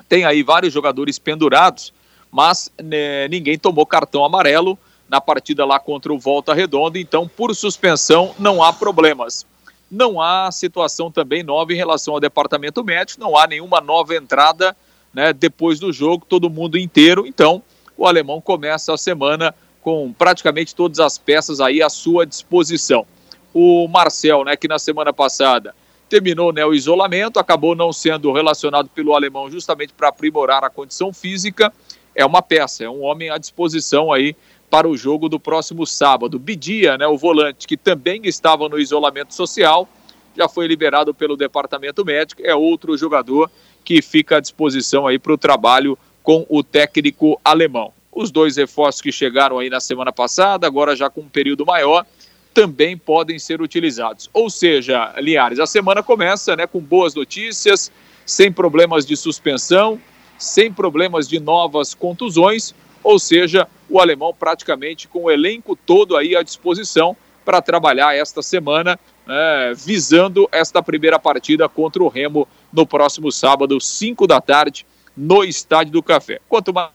tem 0.09 0.25
aí 0.25 0.43
vários 0.43 0.73
jogadores 0.73 1.19
pendurados, 1.19 1.93
mas 2.31 2.71
né, 2.83 3.27
ninguém 3.29 3.59
tomou 3.59 3.87
cartão 3.87 4.25
amarelo 4.25 4.79
na 5.09 5.21
partida 5.21 5.65
lá 5.65 5.81
contra 5.81 6.13
o 6.13 6.19
Volta 6.19 6.55
Redonda, 6.55 6.99
então, 6.99 7.27
por 7.27 7.55
suspensão, 7.55 8.35
não 8.39 8.63
há 8.63 8.73
problemas. 8.73 9.45
Não 9.91 10.21
há 10.21 10.53
situação 10.53 11.11
também 11.11 11.43
nova 11.43 11.73
em 11.73 11.77
relação 11.77 12.15
ao 12.15 12.21
departamento 12.21 12.85
médico, 12.85 13.21
não 13.21 13.37
há 13.37 13.47
nenhuma 13.47 13.81
nova 13.81 14.15
entrada 14.15 14.77
né, 15.13 15.33
depois 15.33 15.79
do 15.79 15.93
jogo, 15.93 16.25
todo 16.29 16.51
mundo 16.51 16.79
inteiro, 16.79 17.27
então 17.27 17.63
o 17.97 18.07
alemão 18.07 18.41
começa 18.41 18.95
a 18.95 18.99
semana 18.99 19.55
com 19.83 20.13
praticamente 20.13 20.75
todas 20.75 21.01
as 21.01 21.19
peças 21.19 21.61
aí 21.61 21.83
à 21.83 21.89
sua 21.89 22.27
disposição 22.27 23.07
o 23.53 23.89
Marcel, 23.89 24.45
né, 24.45 24.57
que 24.57 24.69
na 24.69 24.79
semana 24.79 25.13
passada 25.13 25.75
terminou 26.09 26.53
né, 26.53 26.65
o 26.65 26.75
isolamento, 26.75 27.39
acabou 27.39 27.75
não 27.75 27.93
sendo 27.93 28.33
relacionado 28.33 28.89
pelo 28.89 29.15
alemão 29.15 29.51
justamente 29.51 29.93
para 29.93 30.09
aprimorar 30.09 30.65
a 30.65 30.71
condição 30.71 31.13
física. 31.13 31.73
É 32.15 32.27
uma 32.27 32.43
peça, 32.43 32.85
é 32.85 32.91
um 32.91 33.03
homem 33.03 33.31
à 33.31 33.39
disposição 33.39 34.13
aí 34.13 34.35
para 34.69 34.89
o 34.89 34.97
jogo 34.97 35.29
do 35.29 35.39
próximo 35.39 35.87
sábado. 35.87 36.39
Bidia, 36.39 36.99
né, 36.99 37.07
o 37.07 37.17
volante 37.17 37.67
que 37.67 37.77
também 37.77 38.23
estava 38.25 38.69
no 38.69 38.79
isolamento 38.79 39.35
social, 39.35 39.89
já 40.37 40.49
foi 40.49 40.67
liberado 40.67 41.13
pelo 41.13 41.37
departamento 41.37 42.05
médico, 42.05 42.43
é 42.45 42.55
outro 42.55 42.97
jogador 42.97 43.51
que 43.85 44.03
fica 44.03 44.37
à 44.37 44.41
disposição 44.41 45.07
aí 45.07 45.19
para 45.19 45.33
o 45.33 45.39
trabalho 45.39 45.99
com 46.23 46.47
o 46.49 46.63
técnico 46.63 47.41
alemão. 47.45 47.93
Os 48.13 48.31
dois 48.31 48.57
reforços 48.57 49.01
que 49.01 49.13
chegaram 49.13 49.59
aí 49.59 49.71
na 49.71 49.81
semana 49.81 50.13
passada, 50.13 50.67
agora 50.67 50.97
já 50.97 51.09
com 51.09 51.23
um 51.23 51.29
período 51.29 51.65
maior, 51.65 52.05
também 52.53 52.97
podem 52.97 53.39
ser 53.39 53.61
utilizados. 53.63 54.29
Ou 54.33 54.51
seja, 54.51 55.15
Linhares, 55.19 55.59
a 55.59 55.67
semana 55.67 56.03
começa 56.03 56.57
né, 56.57 56.67
com 56.67 56.81
boas 56.81 57.15
notícias, 57.15 57.91
sem 58.27 58.53
problemas 58.53 59.07
de 59.07 59.17
suspensão, 59.17 60.01
sem 60.39 60.73
problemas 60.73 61.29
de 61.29 61.39
novas 61.39 61.95
contusões, 61.95 62.75
ou 63.03 63.19
seja, 63.19 63.67
o 63.89 64.01
alemão 64.01 64.35
praticamente 64.35 65.09
com 65.09 65.25
o 65.25 65.31
elenco 65.31 65.77
todo 65.77 66.17
aí 66.17 66.37
à 66.37 66.43
disposição 66.43 67.17
para 67.45 67.63
trabalhar 67.63 68.15
esta 68.15 68.43
semana, 68.43 68.99
né, 69.31 69.73
visando 69.77 70.49
esta 70.51 70.83
primeira 70.83 71.17
partida 71.17 71.69
contra 71.69 72.03
o 72.03 72.09
Remo 72.09 72.49
no 72.73 72.85
próximo 72.85 73.31
sábado, 73.31 73.81
5 73.81 74.27
da 74.27 74.41
tarde, 74.41 74.85
no 75.17 75.45
Estádio 75.45 75.93
do 75.93 76.03
Café. 76.03 76.41
Quanto 76.49 76.75
mais 76.75 76.91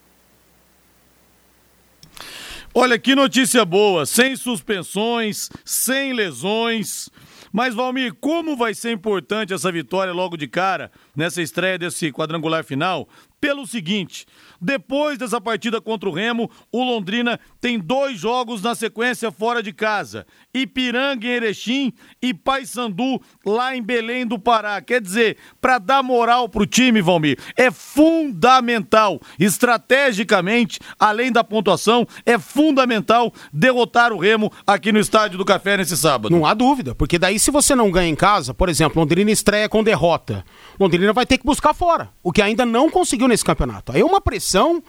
Olha 2.74 3.00
que 3.00 3.16
notícia 3.16 3.64
boa, 3.64 4.06
sem 4.06 4.36
suspensões, 4.36 5.50
sem 5.64 6.12
lesões. 6.12 7.10
Mas, 7.54 7.74
Valmir, 7.74 8.14
como 8.16 8.58
vai 8.58 8.74
ser 8.74 8.92
importante 8.92 9.54
essa 9.54 9.72
vitória 9.72 10.12
logo 10.12 10.36
de 10.36 10.46
cara, 10.46 10.92
nessa 11.16 11.42
estreia 11.42 11.78
desse 11.78 12.12
quadrangular 12.12 12.66
final? 12.66 13.08
Pelo 13.40 13.68
seguinte, 13.68 14.26
depois 14.60 15.18
dessa 15.18 15.40
partida 15.40 15.80
contra 15.80 16.10
o 16.10 16.12
Remo, 16.12 16.50
o 16.72 16.84
Londrina 16.84 17.40
tem 17.62 17.78
dois 17.78 18.20
jogos 18.20 18.62
na 18.62 18.74
sequência 18.74 19.32
fora 19.32 19.62
de 19.62 19.72
casa. 19.72 20.26
Ipiranga 20.54 21.28
em 21.28 21.32
Erechim 21.32 21.94
e 22.22 22.34
Paysandu 22.34 23.22
lá 23.46 23.76
em 23.76 23.84
Belém 23.84 24.26
do 24.26 24.40
Pará. 24.40 24.82
Quer 24.82 25.02
dizer, 25.02 25.38
para 25.62 25.78
dar 25.78 26.02
moral 26.02 26.50
pro 26.50 26.66
time, 26.66 27.02
Valmir, 27.02 27.38
é 27.56 27.70
fundamental, 27.70 29.20
estrategicamente, 29.40 30.80
além 31.00 31.32
da 31.32 31.44
pontuação, 31.44 32.08
é 32.26 32.40
fundamental 32.40 33.32
derrotar 33.54 34.12
o 34.12 34.18
Remo 34.18 34.52
aqui 34.66 34.92
no 34.92 35.00
Estádio 35.00 35.38
do 35.38 35.46
Café 35.46 35.78
nesse 35.78 35.96
sábado. 35.96 36.32
Não 36.32 36.46
há 36.46 36.54
dúvida, 36.54 36.96
porque 36.96 37.20
daí 37.20 37.38
se 37.38 37.52
você 37.52 37.76
não 37.76 37.92
ganha 37.92 38.10
em 38.10 38.16
casa, 38.16 38.54
por 38.54 38.70
exemplo, 38.70 39.00
Londrina 39.00 39.30
estreia 39.30 39.70
com 39.70 39.84
derrota. 39.84 40.44
Londrina 40.80 41.14
vai 41.14 41.26
ter 41.26 41.38
que 41.38 41.46
buscar 41.46 41.74
fora, 41.74 42.10
o 42.22 42.32
que 42.32 42.42
ainda 42.42 42.66
não 42.66 42.90
conseguiu 42.90 43.28
nesse 43.28 43.46
campeonato. 43.46 43.92
Aí 43.92 44.02
é 44.02 44.06
uma 44.06 44.22
pressão 44.22 44.84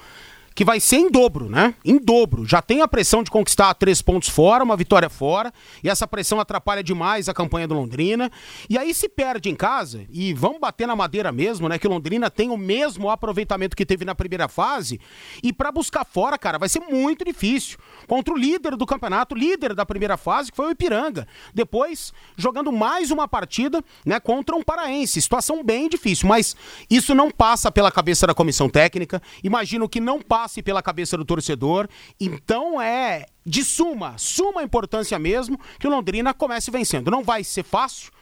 que 0.56 0.64
vai 0.64 0.80
ser 0.80 0.96
em 0.96 1.10
dobro, 1.10 1.50
né? 1.50 1.74
Em 1.84 1.98
dobro. 1.98 2.46
Já 2.46 2.62
tem 2.62 2.80
a 2.80 2.88
pressão 2.88 3.22
de 3.22 3.30
conquistar 3.30 3.74
três 3.74 4.00
pontos 4.00 4.30
fora, 4.30 4.64
uma 4.64 4.74
vitória 4.74 5.10
fora, 5.10 5.52
e 5.84 5.90
essa 5.90 6.08
pressão 6.08 6.40
atrapalha 6.40 6.82
demais 6.82 7.28
a 7.28 7.34
campanha 7.34 7.68
do 7.68 7.74
Londrina. 7.74 8.32
E 8.70 8.78
aí 8.78 8.94
se 8.94 9.06
perde 9.06 9.50
em 9.50 9.54
casa, 9.54 10.06
e 10.10 10.32
vamos 10.32 10.58
bater 10.58 10.88
na 10.88 10.96
madeira 10.96 11.30
mesmo, 11.30 11.68
né? 11.68 11.78
Que 11.78 11.86
Londrina 11.86 12.30
tem 12.30 12.48
o 12.48 12.56
mesmo 12.56 13.10
aproveitamento 13.10 13.76
que 13.76 13.84
teve 13.84 14.02
na 14.06 14.14
primeira 14.14 14.48
fase, 14.48 14.98
e 15.42 15.52
para 15.52 15.70
buscar 15.70 16.06
fora, 16.06 16.38
cara, 16.38 16.56
vai 16.56 16.70
ser 16.70 16.80
muito 16.80 17.22
difícil. 17.22 17.78
Contra 18.06 18.32
o 18.32 18.38
líder 18.38 18.76
do 18.76 18.86
campeonato, 18.86 19.34
líder 19.34 19.74
da 19.74 19.84
primeira 19.84 20.16
fase, 20.16 20.50
que 20.50 20.56
foi 20.56 20.68
o 20.68 20.70
Ipiranga. 20.70 21.28
Depois, 21.52 22.14
jogando 22.34 22.72
mais 22.72 23.10
uma 23.10 23.28
partida, 23.28 23.84
né, 24.06 24.18
contra 24.18 24.56
um 24.56 24.62
paraense. 24.62 25.20
Situação 25.20 25.62
bem 25.62 25.86
difícil, 25.86 26.26
mas 26.26 26.56
isso 26.88 27.14
não 27.14 27.30
passa 27.30 27.70
pela 27.70 27.92
cabeça 27.92 28.26
da 28.26 28.32
comissão 28.32 28.70
técnica. 28.70 29.20
Imagino 29.44 29.86
que 29.86 30.00
não 30.00 30.22
passa 30.22 30.45
passe 30.46 30.62
pela 30.62 30.80
cabeça 30.80 31.16
do 31.16 31.24
torcedor. 31.24 31.88
Então 32.20 32.80
é 32.80 33.26
de 33.44 33.64
suma, 33.64 34.14
suma 34.16 34.62
importância 34.62 35.18
mesmo 35.18 35.58
que 35.78 35.86
o 35.86 35.90
Londrina 35.90 36.32
comece 36.32 36.70
vencendo. 36.70 37.10
Não 37.10 37.24
vai 37.24 37.42
ser 37.42 37.64
fácil. 37.64 38.12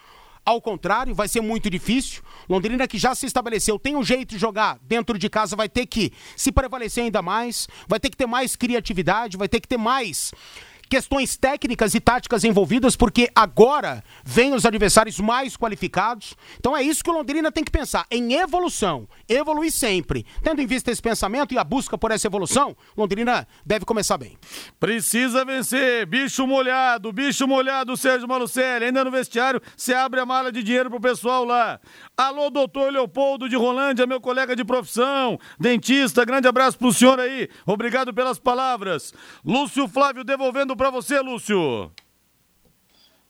Ao 0.47 0.61
contrário, 0.61 1.15
vai 1.15 1.27
ser 1.27 1.41
muito 1.41 1.71
difícil. 1.71 2.23
Londrina 2.49 2.87
que 2.87 2.99
já 2.99 3.15
se 3.15 3.25
estabeleceu, 3.27 3.79
tem 3.79 3.97
um 3.97 4.05
jeito 4.05 4.31
de 4.31 4.39
jogar 4.39 4.79
dentro 4.83 5.19
de 5.19 5.29
casa, 5.31 5.57
vai 5.57 5.69
ter 5.69 5.87
que 5.87 6.13
se 6.37 6.53
prevalecer 6.53 7.05
ainda 7.05 7.23
mais, 7.23 7.67
vai 7.89 7.99
ter 7.99 8.11
que 8.11 8.17
ter 8.17 8.27
mais 8.27 8.55
criatividade, 8.55 9.39
vai 9.39 9.49
ter 9.49 9.61
que 9.61 9.69
ter 9.69 9.79
mais 9.79 10.33
questões 10.89 11.37
técnicas 11.37 11.95
e 11.95 12.01
táticas 12.01 12.45
envolvidas, 12.45 12.97
porque 12.97 13.31
agora 13.35 14.03
vêm 14.25 14.55
os 14.55 14.65
adversários 14.65 15.19
mais 15.19 15.57
qualificados. 15.57 16.35
Então 16.59 16.77
é 16.77 16.83
isso 16.83 17.03
que 17.03 17.11
o 17.11 17.13
Londrina 17.13 17.51
tem 17.51 17.65
que 17.65 17.71
pensar, 17.71 18.07
em 18.11 18.35
evolução, 18.35 19.09
evoluir 19.29 19.73
sempre. 19.73 20.25
Tendo 20.43 20.61
em 20.61 20.67
vista 20.67 20.91
esse 20.91 21.03
pensamento 21.03 21.55
e 21.55 21.59
a 21.59 21.65
busca 21.65 21.97
por 21.97 22.11
essa 22.11 22.27
evolução, 22.27 22.77
Londrina 22.97 23.47
deve 23.65 23.85
começar 23.85 24.19
bem. 24.19 24.37
Precisa 24.79 25.45
vencer, 25.45 26.07
bicho 26.07 26.47
molhado, 26.47 27.13
bicho 27.13 27.47
molhado, 27.47 27.97
Sérgio 27.97 28.29
Malucelli. 28.29 28.87
Ainda 28.87 29.05
no 29.05 29.11
vestiário, 29.11 29.61
você 29.77 29.95
abre 29.95 30.21
a 30.21 30.27
mala 30.27 30.53
de 30.53 30.63
dinheiro 30.63 30.91
pro 30.91 31.01
pessoal 31.01 31.45
lá. 31.45 31.81
Alô, 32.17 32.51
doutor 32.51 32.93
Leopoldo 32.93 33.49
de 33.49 33.57
Rolândia, 33.57 34.07
meu 34.07 34.21
colega 34.21 34.55
de 34.55 34.65
profissão, 34.65 35.39
dentista, 35.59 36.25
grande 36.25 36.47
abraço 36.47 36.79
pro 36.79 36.93
senhor 36.93 37.19
aí. 37.19 37.49
Obrigado 37.67 38.13
pelas 38.13 38.39
palavras. 38.39 39.13
Lúcio 39.45 39.89
Flávio 39.89 40.25
devolvendo 40.25 40.74
para 40.77 40.91
você, 40.91 41.21
Lúcio. 41.21 41.91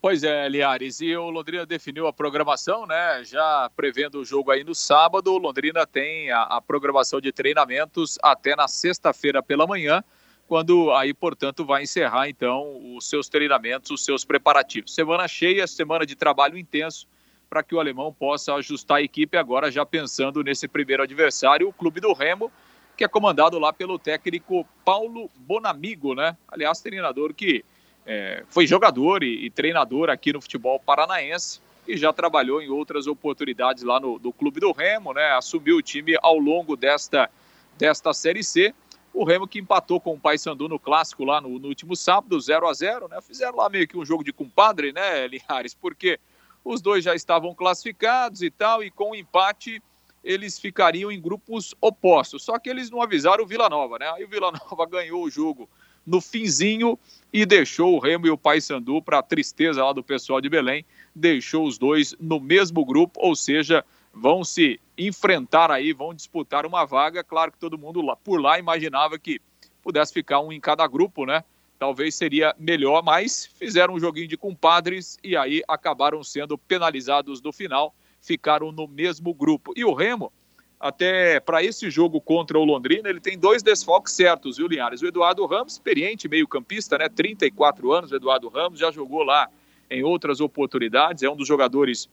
Pois 0.00 0.22
é, 0.22 0.46
Liares, 0.50 1.00
e 1.00 1.16
o 1.16 1.30
Londrina 1.30 1.64
definiu 1.64 2.06
a 2.06 2.12
programação, 2.12 2.86
né? 2.86 3.24
Já 3.24 3.70
prevendo 3.74 4.20
o 4.20 4.24
jogo 4.24 4.50
aí 4.50 4.62
no 4.62 4.74
sábado, 4.74 5.32
o 5.32 5.38
Londrina 5.38 5.86
tem 5.86 6.30
a, 6.30 6.42
a 6.42 6.60
programação 6.60 7.22
de 7.22 7.32
treinamentos 7.32 8.18
até 8.22 8.54
na 8.54 8.68
sexta-feira 8.68 9.42
pela 9.42 9.66
manhã, 9.66 10.04
quando 10.46 10.92
aí, 10.92 11.14
portanto, 11.14 11.64
vai 11.64 11.84
encerrar 11.84 12.28
então 12.28 12.94
os 12.94 13.08
seus 13.08 13.30
treinamentos, 13.30 13.90
os 13.90 14.04
seus 14.04 14.26
preparativos. 14.26 14.94
Semana 14.94 15.26
cheia, 15.26 15.66
semana 15.66 16.04
de 16.04 16.14
trabalho 16.14 16.58
intenso, 16.58 17.08
para 17.48 17.62
que 17.62 17.74
o 17.74 17.80
alemão 17.80 18.12
possa 18.12 18.52
ajustar 18.56 18.98
a 18.98 19.02
equipe 19.02 19.38
agora 19.38 19.70
já 19.70 19.86
pensando 19.86 20.42
nesse 20.42 20.68
primeiro 20.68 21.02
adversário, 21.02 21.66
o 21.66 21.72
Clube 21.72 22.00
do 22.00 22.12
Remo, 22.12 22.52
que 22.96 23.04
é 23.04 23.08
comandado 23.08 23.58
lá 23.58 23.72
pelo 23.72 23.98
técnico 23.98 24.66
Paulo 24.84 25.30
Bonamigo, 25.36 26.14
né? 26.14 26.36
Aliás, 26.48 26.80
treinador 26.80 27.34
que 27.34 27.64
é, 28.06 28.44
foi 28.48 28.66
jogador 28.66 29.22
e, 29.22 29.46
e, 29.46 29.50
treinador 29.50 30.10
aqui 30.10 30.32
no 30.32 30.40
futebol 30.40 30.78
paranaense 30.78 31.60
e 31.86 31.96
já 31.96 32.12
trabalhou 32.12 32.62
em 32.62 32.68
outras 32.68 33.06
oportunidades 33.06 33.82
lá 33.82 33.98
no, 33.98 34.18
no 34.18 34.32
Clube 34.32 34.60
do 34.60 34.72
Remo, 34.72 35.12
né? 35.12 35.32
Assumiu 35.32 35.76
o 35.76 35.82
time 35.82 36.16
ao 36.22 36.38
longo 36.38 36.76
desta, 36.76 37.30
desta 37.76 38.12
Série 38.12 38.44
C. 38.44 38.74
O 39.12 39.24
Remo 39.24 39.46
que 39.46 39.58
empatou 39.58 40.00
com 40.00 40.14
o 40.14 40.20
Paysandu 40.20 40.68
no 40.68 40.78
clássico 40.78 41.24
lá 41.24 41.40
no, 41.40 41.58
no, 41.58 41.68
último 41.68 41.94
sábado, 41.94 42.40
0 42.40 42.66
a 42.66 42.72
0 42.72 43.08
né? 43.08 43.20
Fizeram 43.20 43.56
lá 43.56 43.68
meio 43.68 43.86
que 43.86 43.96
um 43.96 44.04
jogo 44.04 44.24
de 44.24 44.32
compadre, 44.32 44.92
né, 44.92 45.26
Linhares? 45.26 45.74
Porque 45.74 46.18
os 46.64 46.80
dois 46.80 47.04
já 47.04 47.14
estavam 47.14 47.54
classificados 47.54 48.42
e 48.42 48.50
tal, 48.50 48.82
e 48.82 48.90
com 48.90 49.10
o 49.10 49.14
empate 49.14 49.82
eles 50.24 50.58
ficariam 50.58 51.12
em 51.12 51.20
grupos 51.20 51.74
opostos. 51.80 52.42
Só 52.42 52.58
que 52.58 52.70
eles 52.70 52.90
não 52.90 53.02
avisaram 53.02 53.44
o 53.44 53.46
Vila 53.46 53.68
Nova, 53.68 53.98
né? 53.98 54.10
Aí 54.10 54.24
o 54.24 54.28
Vila 54.28 54.50
Nova 54.70 54.86
ganhou 54.86 55.22
o 55.22 55.30
jogo 55.30 55.68
no 56.06 56.20
finzinho 56.20 56.98
e 57.32 57.46
deixou 57.46 57.94
o 57.94 57.98
Remo 57.98 58.26
e 58.26 58.30
o 58.30 58.38
Paysandu 58.38 59.00
para 59.00 59.22
tristeza 59.22 59.84
lá 59.84 59.92
do 59.92 60.02
pessoal 60.02 60.40
de 60.40 60.48
Belém, 60.48 60.84
deixou 61.14 61.66
os 61.66 61.78
dois 61.78 62.14
no 62.20 62.38
mesmo 62.38 62.84
grupo, 62.84 63.18
ou 63.22 63.34
seja, 63.34 63.84
vão 64.12 64.44
se 64.44 64.78
enfrentar 64.96 65.70
aí, 65.70 65.92
vão 65.92 66.14
disputar 66.14 66.66
uma 66.66 66.84
vaga. 66.84 67.24
Claro 67.24 67.52
que 67.52 67.58
todo 67.58 67.78
mundo 67.78 68.00
lá, 68.00 68.16
por 68.16 68.40
lá 68.40 68.58
imaginava 68.58 69.18
que 69.18 69.40
pudesse 69.82 70.12
ficar 70.12 70.40
um 70.40 70.52
em 70.52 70.60
cada 70.60 70.86
grupo, 70.86 71.26
né? 71.26 71.42
Talvez 71.78 72.14
seria 72.14 72.54
melhor, 72.58 73.02
mas 73.02 73.46
fizeram 73.58 73.94
um 73.94 74.00
joguinho 74.00 74.28
de 74.28 74.36
compadres 74.36 75.18
e 75.22 75.36
aí 75.36 75.62
acabaram 75.66 76.22
sendo 76.22 76.56
penalizados 76.56 77.42
no 77.42 77.52
final, 77.52 77.94
ficaram 78.24 78.72
no 78.72 78.88
mesmo 78.88 79.32
grupo. 79.34 79.72
E 79.76 79.84
o 79.84 79.92
Remo 79.92 80.32
até 80.80 81.40
para 81.40 81.62
esse 81.62 81.88
jogo 81.88 82.20
contra 82.20 82.58
o 82.58 82.64
Londrina, 82.64 83.08
ele 83.08 83.20
tem 83.20 83.38
dois 83.38 83.62
desfoques 83.62 84.12
certos, 84.12 84.58
viu, 84.58 84.66
Linhares? 84.66 85.00
O 85.00 85.06
Eduardo 85.06 85.46
Ramos, 85.46 85.74
experiente 85.74 86.28
meio-campista, 86.28 86.98
né? 86.98 87.08
34 87.08 87.90
anos, 87.92 88.12
o 88.12 88.16
Eduardo 88.16 88.48
Ramos 88.48 88.80
já 88.80 88.90
jogou 88.90 89.22
lá 89.22 89.48
em 89.90 90.02
outras 90.02 90.40
oportunidades, 90.40 91.22
é 91.22 91.30
um 91.30 91.36
dos 91.36 91.48
jogadores 91.48 92.08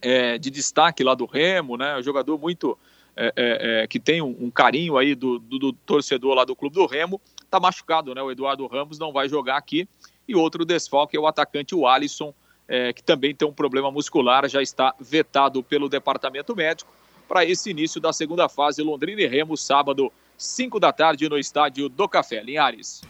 é, 0.00 0.38
de 0.38 0.50
destaque 0.50 1.02
lá 1.02 1.14
do 1.14 1.24
Remo, 1.24 1.76
né? 1.76 1.96
Um 1.98 2.02
jogador 2.02 2.38
muito 2.38 2.78
é, 3.16 3.32
é, 3.34 3.82
é, 3.82 3.86
que 3.88 3.98
tem 3.98 4.22
um, 4.22 4.36
um, 4.38 4.50
carinho 4.50 4.96
aí 4.96 5.16
do, 5.16 5.40
do, 5.40 5.58
do, 5.58 5.72
torcedor 5.72 6.34
lá 6.34 6.44
do 6.44 6.54
clube 6.54 6.76
do 6.76 6.86
Remo. 6.86 7.20
Tá 7.50 7.58
machucado, 7.58 8.14
né? 8.14 8.22
O 8.22 8.30
Eduardo 8.30 8.64
Ramos 8.68 8.96
não 8.96 9.12
vai 9.12 9.28
jogar 9.28 9.56
aqui. 9.56 9.88
E 10.28 10.36
outro 10.36 10.64
desfoque 10.64 11.16
é 11.16 11.20
o 11.20 11.26
atacante 11.26 11.74
o 11.74 11.84
Alisson, 11.84 12.32
é, 12.68 12.92
que 12.92 13.02
também 13.02 13.34
tem 13.34 13.48
um 13.48 13.52
problema 13.52 13.90
muscular, 13.90 14.46
já 14.48 14.62
está 14.62 14.94
vetado 15.00 15.62
pelo 15.62 15.88
departamento 15.88 16.54
médico 16.54 16.92
para 17.26 17.44
esse 17.44 17.70
início 17.70 18.00
da 18.00 18.12
segunda 18.12 18.48
fase. 18.48 18.82
Londrina 18.82 19.22
e 19.22 19.26
Remo, 19.26 19.56
sábado, 19.56 20.12
5 20.36 20.78
da 20.78 20.92
tarde, 20.92 21.28
no 21.28 21.38
estádio 21.38 21.88
do 21.88 22.08
Café. 22.08 22.42
Linhares. 22.42 23.02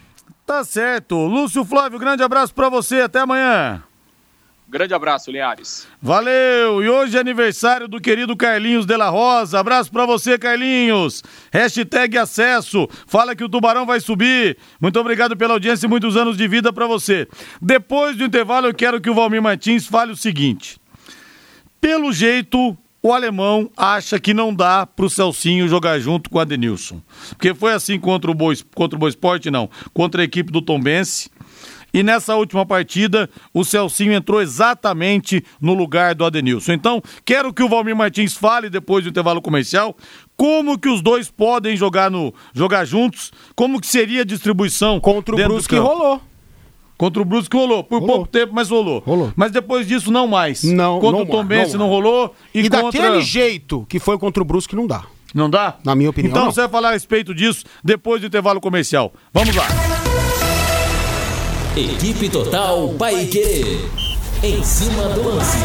Tá 0.47 0.65
certo. 0.65 1.15
Lúcio 1.27 1.65
Flávio, 1.65 1.99
grande 1.99 2.23
abraço 2.23 2.55
para 2.55 2.69
você. 2.69 3.03
Até 3.03 3.21
amanhã. 3.21 3.83
Grande 4.71 4.93
abraço, 4.93 5.31
Linhares. 5.31 5.89
Valeu! 6.01 6.85
E 6.85 6.91
hoje 6.91 7.17
é 7.17 7.21
aniversário 7.21 7.89
do 7.89 7.99
querido 7.99 8.37
Carlinhos 8.37 8.85
de 8.85 8.95
la 8.99 9.09
Rosa. 9.09 9.59
Abraço 9.59 9.91
para 9.91 10.05
você, 10.05 10.39
Carlinhos. 10.39 11.25
Hashtag 11.51 12.19
acesso. 12.19 12.87
Fala 13.07 13.35
que 13.35 13.43
o 13.43 13.49
Tubarão 13.49 13.87
vai 13.87 13.99
subir. 13.99 14.59
Muito 14.79 15.01
obrigado 15.01 15.35
pela 15.39 15.55
audiência 15.55 15.87
e 15.87 15.89
muitos 15.89 16.19
anos 16.19 16.37
de 16.37 16.47
vida 16.47 16.71
para 16.71 16.87
você. 16.87 17.27
Depois 17.63 18.15
do 18.19 18.25
intervalo, 18.25 18.67
eu 18.67 18.75
quero 18.75 19.01
que 19.01 19.09
o 19.09 19.15
Valmir 19.15 19.41
Martins 19.41 19.87
fale 19.87 20.13
o 20.13 20.17
seguinte. 20.17 20.79
Pelo 21.81 22.13
jeito, 22.13 22.77
o 23.03 23.13
alemão 23.15 23.71
acha 23.75 24.21
que 24.21 24.35
não 24.35 24.53
dá 24.53 24.85
para 24.85 25.07
o 25.07 25.11
Celcinho 25.11 25.67
jogar 25.67 25.99
junto 25.99 26.29
com 26.29 26.37
o 26.37 26.41
Adenilson. 26.41 27.01
Porque 27.31 27.55
foi 27.55 27.73
assim 27.73 27.99
contra 27.99 28.31
o 28.31 28.35
Boa, 28.35 28.53
contra 28.75 28.97
o 28.97 28.99
Boa 28.99 29.09
Esporte, 29.09 29.51
não. 29.51 29.71
Contra 29.95 30.21
a 30.21 30.25
equipe 30.25 30.53
do 30.53 30.61
Tombense. 30.61 31.31
E 31.93 32.03
nessa 32.03 32.37
última 32.37 32.67
partida, 32.67 33.29
o 33.53 33.65
Celcinho 33.65 34.13
entrou 34.13 34.43
exatamente 34.43 35.45
no 35.61 35.75
lugar 35.75 36.15
do 36.15 36.25
Adenilson. 36.25 36.73
Então, 36.73 37.03
quero 37.25 37.53
que 37.53 37.63
o 37.63 37.69
Valmir 37.69 37.97
Martins 37.97 38.35
fale 38.35 38.69
depois 38.69 39.05
do 39.05 39.11
intervalo 39.11 39.41
comercial 39.41 39.97
como 40.37 40.79
que 40.79 40.89
os 40.89 41.01
dois 41.03 41.31
podem 41.31 41.77
jogar 41.77 42.11
no 42.11 42.33
jogar 42.55 42.85
juntos, 42.85 43.33
como 43.57 43.81
que 43.81 43.87
seria 43.87 44.23
a 44.23 44.25
distribuição 44.25 45.01
contra 45.01 45.35
o 45.35 45.39
Brusque 45.39 45.77
rolou. 45.77 46.21
Contra 46.97 47.23
o 47.23 47.25
Brusque 47.25 47.57
rolou, 47.57 47.85
por 47.85 48.01
rolou. 48.01 48.17
pouco 48.17 48.31
tempo, 48.31 48.53
mas 48.53 48.71
rolou. 48.71 49.01
rolou. 49.07 49.33
Mas 49.37 49.53
depois 49.53 49.87
disso, 49.87 50.11
não 50.11 50.27
mais. 50.27 50.65
Não, 50.65 50.99
Contra 50.99 51.19
não 51.19 51.25
o 51.25 51.31
Tom 51.31 51.45
Benz 51.45 51.73
não, 51.73 51.81
não, 51.81 51.89
rolou. 51.89 52.35
E, 52.53 52.61
e 52.61 52.69
contra... 52.69 52.83
daquele 52.91 53.23
jeito 53.23 53.87
que 53.89 54.01
foi 54.01 54.19
contra 54.19 54.43
o 54.43 54.47
Brusque, 54.47 54.75
não 54.75 54.87
dá. 54.87 55.05
Não 55.33 55.49
dá? 55.49 55.77
Na 55.85 55.95
minha 55.95 56.11
opinião. 56.11 56.31
Então 56.31 56.45
não. 56.47 56.53
você 56.53 56.63
vai 56.63 56.71
falar 56.71 56.89
a 56.89 56.93
respeito 56.93 57.33
disso 57.33 57.65
depois 57.85 58.21
do 58.21 58.27
intervalo 58.27 58.61
comercial. 58.61 59.13
Vamos 59.33 59.55
lá. 59.55 59.67
Equipe 61.79 62.29
Total 62.29 62.89
Paique. 62.99 63.79
Em 64.43 64.65
cima 64.65 65.11
do 65.11 65.29
lance 65.29 65.59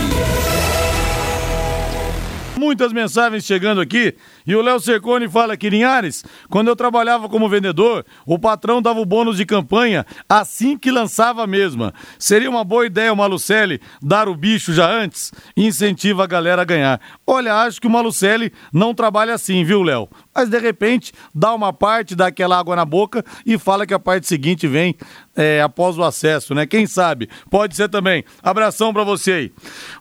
muitas 2.63 2.93
mensagens 2.93 3.43
chegando 3.43 3.81
aqui. 3.81 4.15
E 4.45 4.55
o 4.55 4.61
Léo 4.61 4.79
Cercone 4.79 5.27
fala 5.29 5.55
que, 5.55 5.69
Linhares, 5.69 6.23
quando 6.49 6.67
eu 6.67 6.75
trabalhava 6.75 7.29
como 7.29 7.49
vendedor, 7.49 8.05
o 8.25 8.37
patrão 8.37 8.81
dava 8.81 8.99
o 8.99 9.05
bônus 9.05 9.37
de 9.37 9.45
campanha 9.45 10.05
assim 10.27 10.77
que 10.77 10.91
lançava 10.91 11.43
a 11.43 11.47
mesma. 11.47 11.93
Seria 12.19 12.49
uma 12.49 12.63
boa 12.63 12.85
ideia 12.85 13.13
o 13.13 13.17
Malucelli 13.17 13.79
dar 14.01 14.27
o 14.27 14.35
bicho 14.35 14.73
já 14.73 14.89
antes 14.89 15.31
incentiva 15.55 16.23
a 16.23 16.27
galera 16.27 16.61
a 16.61 16.65
ganhar. 16.65 16.99
Olha, 17.25 17.55
acho 17.55 17.79
que 17.79 17.87
o 17.87 17.89
Malucelli 17.89 18.51
não 18.71 18.93
trabalha 18.93 19.33
assim, 19.33 19.63
viu, 19.63 19.81
Léo? 19.81 20.09
Mas 20.33 20.49
de 20.49 20.59
repente 20.59 21.13
dá 21.33 21.53
uma 21.53 21.71
parte, 21.71 22.15
dá 22.15 22.27
aquela 22.27 22.57
água 22.57 22.75
na 22.75 22.85
boca 22.85 23.23
e 23.45 23.57
fala 23.57 23.85
que 23.85 23.93
a 23.93 23.99
parte 23.99 24.27
seguinte 24.27 24.67
vem 24.67 24.95
é, 25.35 25.61
após 25.61 25.97
o 25.97 26.03
acesso, 26.03 26.53
né? 26.53 26.65
Quem 26.65 26.85
sabe? 26.85 27.29
Pode 27.49 27.75
ser 27.75 27.89
também. 27.89 28.23
Abração 28.41 28.93
para 28.93 29.03
você 29.03 29.31
aí. 29.31 29.51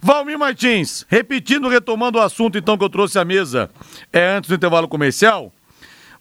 Valmir 0.00 0.38
Martins, 0.38 1.06
repetindo, 1.08 1.68
retomando 1.68 2.18
o 2.18 2.22
assunto 2.22 2.58
então 2.58 2.76
que 2.76 2.84
eu 2.84 2.90
trouxe 2.90 3.18
à 3.18 3.24
mesa 3.24 3.70
é, 4.12 4.31
antes 4.32 4.48
do 4.48 4.54
intervalo 4.54 4.88
comercial. 4.88 5.52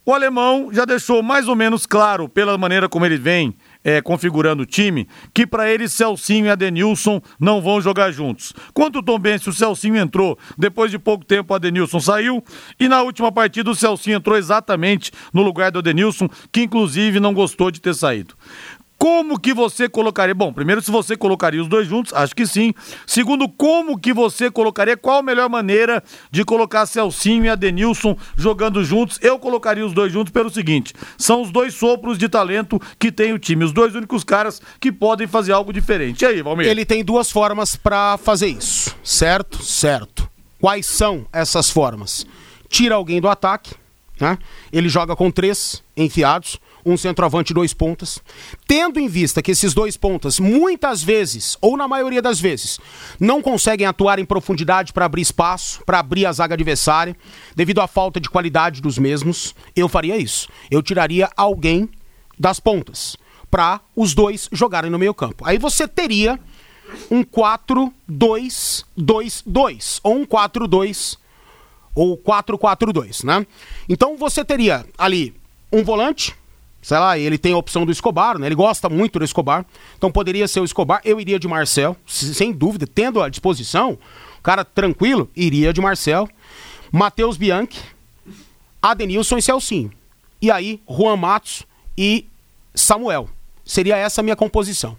O 0.03 0.13
alemão 0.13 0.69
já 0.73 0.83
deixou 0.83 1.21
mais 1.21 1.47
ou 1.47 1.55
menos 1.55 1.85
claro, 1.85 2.27
pela 2.27 2.57
maneira 2.57 2.89
como 2.89 3.05
ele 3.05 3.17
vem 3.17 3.55
é, 3.83 4.01
configurando 4.01 4.63
o 4.63 4.65
time, 4.65 5.07
que 5.31 5.45
para 5.45 5.69
ele 5.69 5.87
Celcinho 5.87 6.47
e 6.47 6.49
Adenilson 6.49 7.21
não 7.39 7.61
vão 7.61 7.79
jogar 7.79 8.11
juntos. 8.11 8.51
Quanto 8.73 8.97
o 8.97 9.03
Tom 9.03 9.19
Benz, 9.19 9.45
o 9.45 9.53
Celcinho 9.53 9.97
entrou, 9.97 10.39
depois 10.57 10.89
de 10.89 10.97
pouco 10.97 11.23
tempo 11.23 11.53
o 11.53 11.55
Adenilson 11.55 11.99
saiu, 11.99 12.43
e 12.79 12.87
na 12.87 13.03
última 13.03 13.31
partida 13.31 13.69
o 13.69 13.75
Celcinho 13.75 14.17
entrou 14.17 14.35
exatamente 14.35 15.11
no 15.31 15.43
lugar 15.43 15.71
do 15.71 15.77
Adenilson, 15.77 16.27
que 16.51 16.63
inclusive 16.63 17.19
não 17.19 17.31
gostou 17.31 17.69
de 17.69 17.79
ter 17.79 17.93
saído. 17.93 18.33
Como 19.01 19.39
que 19.39 19.51
você 19.51 19.89
colocaria? 19.89 20.35
Bom, 20.35 20.53
primeiro, 20.53 20.79
se 20.79 20.91
você 20.91 21.17
colocaria 21.17 21.59
os 21.59 21.67
dois 21.67 21.87
juntos, 21.87 22.13
acho 22.13 22.35
que 22.35 22.45
sim. 22.45 22.71
Segundo, 23.07 23.49
como 23.49 23.99
que 23.99 24.13
você 24.13 24.51
colocaria? 24.51 24.95
Qual 24.95 25.17
a 25.17 25.23
melhor 25.23 25.49
maneira 25.49 26.03
de 26.29 26.45
colocar 26.45 26.85
Celcinho 26.85 27.45
e 27.45 27.49
Adenilson 27.49 28.15
jogando 28.35 28.83
juntos? 28.83 29.17
Eu 29.19 29.39
colocaria 29.39 29.83
os 29.83 29.91
dois 29.91 30.13
juntos 30.13 30.31
pelo 30.31 30.51
seguinte: 30.51 30.93
são 31.17 31.41
os 31.41 31.49
dois 31.49 31.73
sopros 31.73 32.15
de 32.15 32.29
talento 32.29 32.79
que 32.99 33.11
tem 33.11 33.33
o 33.33 33.39
time, 33.39 33.65
os 33.65 33.73
dois 33.73 33.95
únicos 33.95 34.23
caras 34.23 34.61
que 34.79 34.91
podem 34.91 35.25
fazer 35.25 35.53
algo 35.53 35.73
diferente. 35.73 36.21
E 36.21 36.27
aí, 36.27 36.43
Valmir? 36.43 36.67
Ele 36.67 36.85
tem 36.85 37.03
duas 37.03 37.31
formas 37.31 37.75
para 37.75 38.19
fazer 38.19 38.49
isso, 38.49 38.95
certo? 39.03 39.63
Certo. 39.63 40.29
Quais 40.59 40.85
são 40.85 41.25
essas 41.33 41.71
formas? 41.71 42.23
Tira 42.69 42.93
alguém 42.93 43.19
do 43.19 43.27
ataque, 43.27 43.73
né? 44.19 44.37
Ele 44.71 44.89
joga 44.89 45.15
com 45.15 45.31
três 45.31 45.83
enfiados 45.97 46.59
um 46.85 46.97
centroavante 46.97 47.51
e 47.51 47.53
dois 47.53 47.73
pontas, 47.73 48.19
tendo 48.67 48.99
em 48.99 49.07
vista 49.07 49.41
que 49.41 49.51
esses 49.51 49.73
dois 49.73 49.97
pontas, 49.97 50.39
muitas 50.39 51.03
vezes, 51.03 51.57
ou 51.61 51.77
na 51.77 51.87
maioria 51.87 52.21
das 52.21 52.39
vezes, 52.39 52.79
não 53.19 53.41
conseguem 53.41 53.87
atuar 53.87 54.19
em 54.19 54.25
profundidade 54.25 54.93
para 54.93 55.05
abrir 55.05 55.21
espaço, 55.21 55.83
para 55.85 55.99
abrir 55.99 56.25
a 56.25 56.31
zaga 56.31 56.55
adversária, 56.55 57.15
devido 57.55 57.81
à 57.81 57.87
falta 57.87 58.19
de 58.19 58.29
qualidade 58.29 58.81
dos 58.81 58.97
mesmos, 58.97 59.55
eu 59.75 59.87
faria 59.87 60.17
isso. 60.17 60.49
Eu 60.69 60.81
tiraria 60.81 61.29
alguém 61.35 61.89
das 62.39 62.59
pontas, 62.59 63.15
para 63.49 63.81
os 63.95 64.13
dois 64.13 64.49
jogarem 64.51 64.89
no 64.89 64.97
meio 64.97 65.13
campo. 65.13 65.45
Aí 65.45 65.57
você 65.57 65.87
teria 65.87 66.39
um 67.09 67.23
4-2-2-2, 67.23 69.99
ou 70.03 70.15
um 70.15 70.25
4-2 70.25 71.17
ou 71.93 72.17
4-4-2, 72.17 73.25
né? 73.25 73.45
Então 73.87 74.17
você 74.17 74.43
teria 74.45 74.85
ali 74.97 75.35
um 75.71 75.83
volante, 75.83 76.35
sei 76.81 76.97
lá, 76.97 77.17
ele 77.17 77.37
tem 77.37 77.53
a 77.53 77.57
opção 77.57 77.85
do 77.85 77.91
Escobar, 77.91 78.37
né? 78.39 78.47
Ele 78.47 78.55
gosta 78.55 78.89
muito 78.89 79.19
do 79.19 79.25
Escobar. 79.25 79.65
Então 79.97 80.11
poderia 80.11 80.47
ser 80.47 80.59
o 80.59 80.65
Escobar. 80.65 81.01
Eu 81.05 81.19
iria 81.19 81.39
de 81.39 81.47
Marcel, 81.47 81.95
sem 82.05 82.51
dúvida, 82.51 82.87
tendo 82.87 83.21
à 83.21 83.29
disposição, 83.29 83.97
cara 84.41 84.65
tranquilo, 84.65 85.29
iria 85.35 85.71
de 85.71 85.79
Marcel. 85.79 86.27
Matheus 86.91 87.37
Bianchi, 87.37 87.79
Adenilson 88.81 89.37
e 89.37 89.41
Celcinho. 89.41 89.91
E 90.41 90.51
aí, 90.51 90.81
Juan 90.89 91.15
Matos 91.15 91.65
e 91.97 92.25
Samuel. 92.73 93.29
Seria 93.63 93.95
essa 93.95 94.21
a 94.21 94.23
minha 94.23 94.35
composição. 94.35 94.95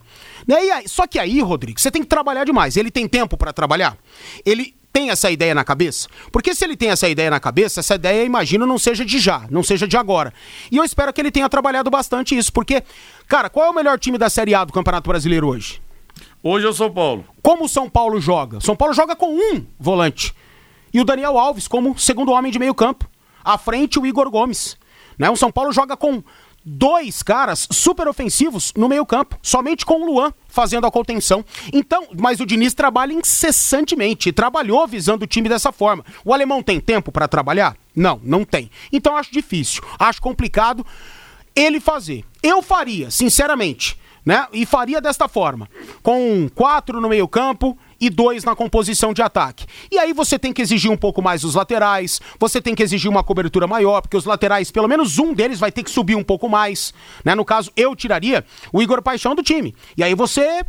E 0.49 0.55
aí, 0.55 0.89
só 0.89 1.07
que 1.07 1.19
aí, 1.19 1.41
Rodrigo, 1.41 1.79
você 1.79 1.91
tem 1.91 2.03
que 2.03 2.09
trabalhar 2.09 2.45
demais. 2.45 2.77
Ele 2.77 2.91
tem 2.91 3.07
tempo 3.07 3.37
para 3.37 3.53
trabalhar? 3.53 3.99
Ele 4.47 4.75
tem 4.93 5.11
essa 5.11 5.31
ideia 5.31 5.55
na 5.55 5.65
cabeça? 5.65 6.09
Porque 6.31 6.55
se 6.55 6.65
ele 6.65 6.77
tem 6.77 6.91
essa 6.91 7.09
ideia 7.09 7.31
na 7.31 7.41
cabeça, 7.41 7.81
essa 7.81 7.95
ideia, 7.95 8.25
imagino, 8.25 8.67
não 8.67 8.79
seja 8.79 9.05
de 9.05 9.19
já, 9.19 9.47
não 9.51 9.63
seja 9.63 9.89
de 9.89 9.97
agora. 9.97 10.33
E 10.71 10.77
eu 10.77 10.85
espero 10.85 11.13
que 11.13 11.21
ele 11.21 11.31
tenha 11.31 11.49
trabalhado 11.49 11.91
bastante 11.91 12.37
isso, 12.37 12.53
porque, 12.53 12.83
cara, 13.27 13.49
qual 13.49 13.67
é 13.67 13.71
o 13.71 13.75
melhor 13.75 13.99
time 13.99 14.19
da 14.19 14.29
Série 14.29 14.55
A 14.55 14.65
do 14.65 14.73
Campeonato 14.73 15.09
Brasileiro 15.09 15.49
hoje? 15.49 15.81
Hoje 16.43 16.67
é 16.67 16.69
o 16.69 16.75
São 16.75 16.93
Paulo. 16.93 17.25
Como 17.43 17.65
o 17.65 17.69
São 17.69 17.89
Paulo 17.89 18.21
joga? 18.21 18.61
São 18.61 18.77
Paulo 18.77 18.93
joga 18.93 19.17
com 19.17 19.35
um 19.35 19.65
volante. 19.79 20.35
E 20.93 21.01
o 21.01 21.05
Daniel 21.05 21.39
Alves 21.39 21.67
como 21.67 21.99
segundo 21.99 22.33
homem 22.33 22.53
de 22.53 22.59
meio 22.59 22.75
campo. 22.75 23.09
À 23.43 23.57
frente, 23.57 23.99
o 23.99 24.07
Igor 24.07 24.31
Gomes. 24.31 24.77
Né? 25.19 25.31
O 25.31 25.37
São 25.37 25.51
Paulo 25.51 25.73
joga 25.73 25.97
com 25.97 26.23
dois 26.65 27.23
caras 27.23 27.67
super 27.71 28.07
ofensivos 28.09 28.73
no 28.77 28.89
meio-campo, 28.89 29.39
somente 29.43 29.85
com 29.85 30.03
o 30.03 30.07
Luan 30.07 30.33
fazendo 30.49 30.87
a 30.87 30.91
contenção. 30.91 31.45
Então, 31.73 32.09
mas 32.19 32.41
o 32.41 32.47
Diniz 32.47 32.75
trabalha 32.75 33.13
incessantemente, 33.13 34.33
trabalhou 34.33 34.87
visando 34.87 35.25
o 35.25 35.27
time 35.27 35.49
dessa 35.49 35.73
forma. 35.73 36.05
O 36.25 36.33
alemão 36.33 36.63
tem 36.63 36.79
tempo 36.79 37.11
para 37.11 37.27
trabalhar? 37.27 37.77
Não, 37.97 38.21
não 38.23 38.45
tem. 38.45 38.71
Então 38.93 39.17
acho 39.17 39.33
difícil, 39.33 39.83
acho 39.99 40.21
complicado 40.21 40.87
ele 41.55 41.81
fazer. 41.81 42.25
Eu 42.43 42.63
faria, 42.63 43.11
sinceramente, 43.11 43.99
né? 44.25 44.47
E 44.53 44.65
faria 44.65 45.01
desta 45.01 45.29
forma, 45.29 45.69
com 46.03 46.49
quatro 46.55 47.01
no 47.01 47.09
meio-campo 47.09 47.77
e 48.03 48.11
dois 48.11 48.43
na 48.43 48.57
composição 48.57 49.15
de 49.15 49.23
ataque. 49.23 49.65
E 49.89 49.97
aí 49.97 50.13
você 50.13 50.37
tem 50.37 50.53
que 50.53 50.61
exigir 50.61 50.91
um 50.91 50.97
pouco 50.97 51.23
mais 51.23 51.43
dos 51.43 51.55
laterais, 51.55 52.21
você 52.37 52.61
tem 52.61 52.75
que 52.75 52.83
exigir 52.83 53.09
uma 53.09 53.23
cobertura 53.23 53.69
maior, 53.69 54.01
porque 54.03 54.17
os 54.17 54.25
laterais, 54.25 54.73
pelo 54.73 54.89
menos 54.89 55.21
um 55.21 55.33
deles 55.33 55.61
vai 55.61 55.71
ter 55.71 55.85
que 55.85 55.91
subir 55.91 56.17
um 56.17 56.25
pouco 56.25 56.49
mais. 56.49 56.93
Né? 57.25 57.33
No 57.37 57.45
caso, 57.45 57.71
eu 57.77 57.95
tiraria 57.95 58.45
o 58.73 58.83
Igor 58.83 59.01
Paixão 59.01 59.37
do 59.37 59.43
time. 59.43 59.73
E 59.97 60.03
aí 60.03 60.17
você 60.17 60.65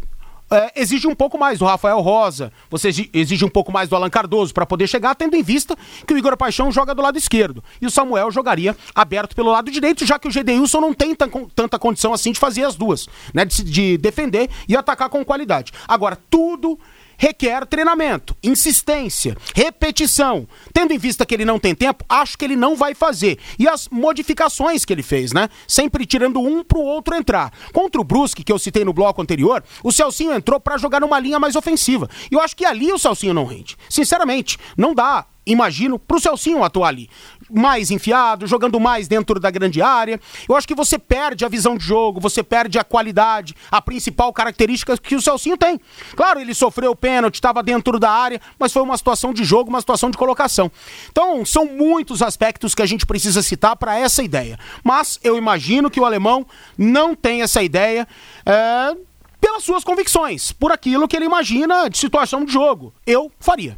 é, 0.52 0.72
exige 0.76 1.08
um 1.08 1.15
pouco 1.15 1.36
mais 1.36 1.58
do 1.58 1.65
Rafael 1.65 2.00
Rosa, 2.02 2.54
você 2.69 2.89
exige 3.12 3.43
um 3.43 3.50
pouco 3.50 3.72
mais 3.72 3.89
do 3.89 3.96
Alan 3.96 4.12
Cardoso 4.12 4.54
para 4.54 4.67
poder 4.67 4.86
chegar, 4.86 5.15
tendo 5.15 5.36
em 5.36 5.41
vista 5.41 5.76
que 6.06 6.13
o 6.13 6.17
Igor 6.17 6.38
Paixão 6.38 6.72
joga 6.72 6.93
do 6.93 7.02
lado 7.02 7.17
esquerdo 7.17 7.63
e 7.82 7.88
o 7.88 7.89
Samuel 7.89 8.30
jogaria 8.30 8.78
aberto 8.93 9.36
pelo 9.36 9.50
lado 9.50 9.72
direito, 9.72 10.06
já 10.06 10.19
que 10.19 10.28
o 10.28 10.32
Gedeilson 10.32 10.80
não 10.80 10.93
tem 10.93 11.15
tanta 11.56 11.80
condição 11.80 12.13
assim 12.13 12.32
de 12.32 12.39
fazer 12.39 12.63
as 12.63 12.76
duas, 12.76 13.08
né? 13.34 13.43
De, 13.43 13.63
de 13.63 13.98
defender 13.98 14.48
e 14.69 14.78
atacar 14.78 15.10
com 15.10 15.26
qualidade. 15.26 15.72
Agora, 15.88 16.15
tudo 16.30 16.78
requer 17.17 17.65
treinamento, 17.65 18.36
insistência, 18.43 19.36
repetição. 19.56 20.47
Tendo 20.73 20.93
em 20.93 20.97
vista 20.97 21.26
que 21.26 21.34
ele 21.34 21.45
não 21.45 21.60
tem 21.60 21.73
tempo, 21.76 22.06
acho 22.08 22.38
que 22.38 22.45
ele 22.45 22.56
não 22.56 22.76
vai 22.76 22.93
fazer. 22.93 23.38
E 23.58 23.67
as 23.67 23.88
modificações 23.89 24.86
que 24.86 24.93
ele 24.93 25.04
fez, 25.04 25.32
né? 25.32 25.49
Sempre 25.67 26.06
tirando 26.06 26.39
um 26.39 26.63
pro 26.63 26.80
outro 26.80 27.15
entrar. 27.15 27.52
Contra 27.73 27.99
o 27.99 28.04
Brusque, 28.04 28.43
que 28.43 28.52
eu 28.52 28.60
citei 28.60 28.84
no 28.84 28.93
bloco 28.93 29.21
anterior, 29.21 29.63
o 29.84 29.91
Celcinho 29.91 30.34
entrou 30.34 30.60
para 30.60 30.78
jogar 30.78 30.99
numa 30.99 31.19
linha 31.19 31.39
mais 31.39 31.56
ofensiva. 31.56 32.10
E 32.32 32.36
eu 32.36 32.41
acho 32.41 32.56
que 32.56 32.65
ali 32.65 32.91
o 32.91 32.99
Celcinho 32.99 33.34
não 33.34 33.45
rende. 33.45 33.78
Sinceramente, 33.89 34.58
não 34.78 34.93
dá 34.93 35.26
imagino, 35.45 35.99
pro 35.99 36.19
Celcinho 36.19 36.63
atuar 36.63 36.89
ali 36.89 37.10
mais 37.53 37.91
enfiado, 37.91 38.47
jogando 38.47 38.79
mais 38.79 39.08
dentro 39.08 39.39
da 39.39 39.51
grande 39.51 39.82
área. 39.82 40.19
Eu 40.49 40.56
acho 40.56 40.67
que 40.67 40.75
você 40.75 40.97
perde 40.97 41.45
a 41.45 41.49
visão 41.49 41.77
de 41.77 41.86
jogo, 41.86 42.19
você 42.19 42.41
perde 42.41 42.79
a 42.79 42.84
qualidade, 42.84 43.56
a 43.71 43.82
principal 43.82 44.34
característica 44.34 44.97
que 44.97 45.15
o 45.15 45.21
Celcinho 45.21 45.58
tem. 45.58 45.79
Claro, 46.15 46.39
ele 46.39 46.53
sofreu 46.53 46.91
o 46.91 46.95
pênalti, 46.95 47.36
estava 47.36 47.62
dentro 47.62 47.99
da 47.99 48.10
área, 48.10 48.41
mas 48.58 48.73
foi 48.73 48.82
uma 48.82 48.97
situação 48.97 49.34
de 49.34 49.43
jogo, 49.43 49.69
uma 49.69 49.79
situação 49.79 50.10
de 50.10 50.17
colocação. 50.17 50.71
Então, 51.12 51.45
são 51.45 51.65
muitos 51.65 52.21
aspectos 52.21 52.73
que 52.73 52.82
a 52.82 52.86
gente 52.86 53.06
precisa 53.06 53.41
citar 53.41 53.75
para 53.75 53.97
essa 53.97 54.23
ideia. 54.23 54.58
Mas 54.84 55.19
eu 55.23 55.38
imagino 55.38 55.91
que 55.91 55.99
o 55.99 56.06
alemão 56.06 56.45
não 56.77 57.15
tem 57.15 57.41
essa 57.41 57.62
ideia. 57.62 58.08
É, 58.45 58.95
pelas 59.39 59.63
suas 59.63 59.84
convicções, 59.84 60.53
por 60.53 60.71
aquilo 60.71 61.06
que 61.06 61.17
ele 61.17 61.25
imagina 61.25 61.89
de 61.89 61.97
situação 61.97 62.45
de 62.45 62.53
jogo. 62.53 62.93
Eu 63.06 63.29
faria. 63.41 63.77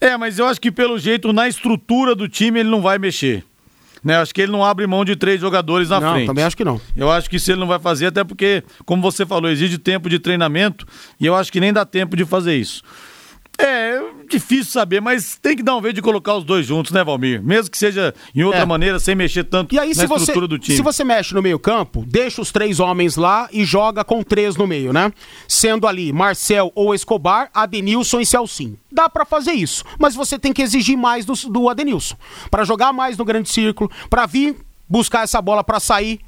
É, 0.00 0.16
mas 0.16 0.38
eu 0.38 0.46
acho 0.46 0.60
que 0.60 0.70
pelo 0.70 0.98
jeito, 0.98 1.32
na 1.32 1.48
estrutura 1.48 2.14
do 2.14 2.28
time, 2.28 2.60
ele 2.60 2.68
não 2.68 2.80
vai 2.80 2.98
mexer. 2.98 3.44
Né, 4.02 4.16
acho 4.16 4.32
que 4.32 4.40
ele 4.40 4.52
não 4.52 4.64
abre 4.64 4.86
mão 4.86 5.04
de 5.04 5.16
três 5.16 5.40
jogadores 5.40 5.88
na 5.88 6.00
não, 6.00 6.12
frente. 6.12 6.26
Também 6.26 6.44
acho 6.44 6.56
que 6.56 6.64
não. 6.64 6.80
Eu 6.96 7.10
acho 7.10 7.28
que 7.28 7.36
isso 7.36 7.50
ele 7.50 7.58
não 7.58 7.66
vai 7.66 7.80
fazer, 7.80 8.06
até 8.06 8.22
porque, 8.22 8.62
como 8.84 9.02
você 9.02 9.26
falou, 9.26 9.50
exige 9.50 9.76
tempo 9.76 10.08
de 10.08 10.20
treinamento 10.20 10.86
e 11.18 11.26
eu 11.26 11.34
acho 11.34 11.50
que 11.50 11.58
nem 11.58 11.72
dá 11.72 11.84
tempo 11.84 12.16
de 12.16 12.24
fazer 12.24 12.54
isso. 12.56 12.82
É, 13.58 13.97
difícil 14.28 14.72
saber, 14.72 15.00
mas 15.00 15.36
tem 15.40 15.56
que 15.56 15.62
dar 15.62 15.76
um 15.76 15.82
jeito 15.82 15.96
de 15.96 16.02
colocar 16.02 16.34
os 16.34 16.44
dois 16.44 16.66
juntos, 16.66 16.92
né, 16.92 17.02
Valmir? 17.02 17.42
Mesmo 17.42 17.70
que 17.70 17.78
seja 17.78 18.14
em 18.34 18.42
outra 18.42 18.60
é. 18.60 18.66
maneira, 18.66 18.98
sem 18.98 19.14
mexer 19.14 19.44
tanto 19.44 19.74
e 19.74 19.78
aí, 19.78 19.94
na 19.94 20.04
estrutura 20.04 20.40
você, 20.40 20.48
do 20.48 20.58
time. 20.58 20.76
Se 20.76 20.82
você 20.82 21.04
mexe 21.04 21.34
no 21.34 21.42
meio-campo, 21.42 22.04
deixa 22.06 22.40
os 22.40 22.52
três 22.52 22.80
homens 22.80 23.16
lá 23.16 23.48
e 23.52 23.64
joga 23.64 24.04
com 24.04 24.22
três 24.22 24.56
no 24.56 24.66
meio, 24.66 24.92
né? 24.92 25.12
Sendo 25.46 25.86
ali 25.86 26.12
Marcel 26.12 26.70
ou 26.74 26.94
Escobar, 26.94 27.50
Adenilson 27.52 28.20
e 28.20 28.26
Celcinho. 28.26 28.78
Dá 28.90 29.08
para 29.08 29.24
fazer 29.24 29.52
isso, 29.52 29.84
mas 29.98 30.14
você 30.14 30.38
tem 30.38 30.52
que 30.52 30.62
exigir 30.62 30.96
mais 30.96 31.24
do, 31.24 31.34
do 31.50 31.68
Adenilson. 31.68 32.16
para 32.50 32.64
jogar 32.64 32.92
mais 32.92 33.16
no 33.16 33.24
grande 33.24 33.48
círculo, 33.48 33.90
para 34.08 34.26
vir 34.26 34.56
buscar 34.88 35.24
essa 35.24 35.40
bola 35.42 35.62
para 35.62 35.78
sair, 35.78 36.20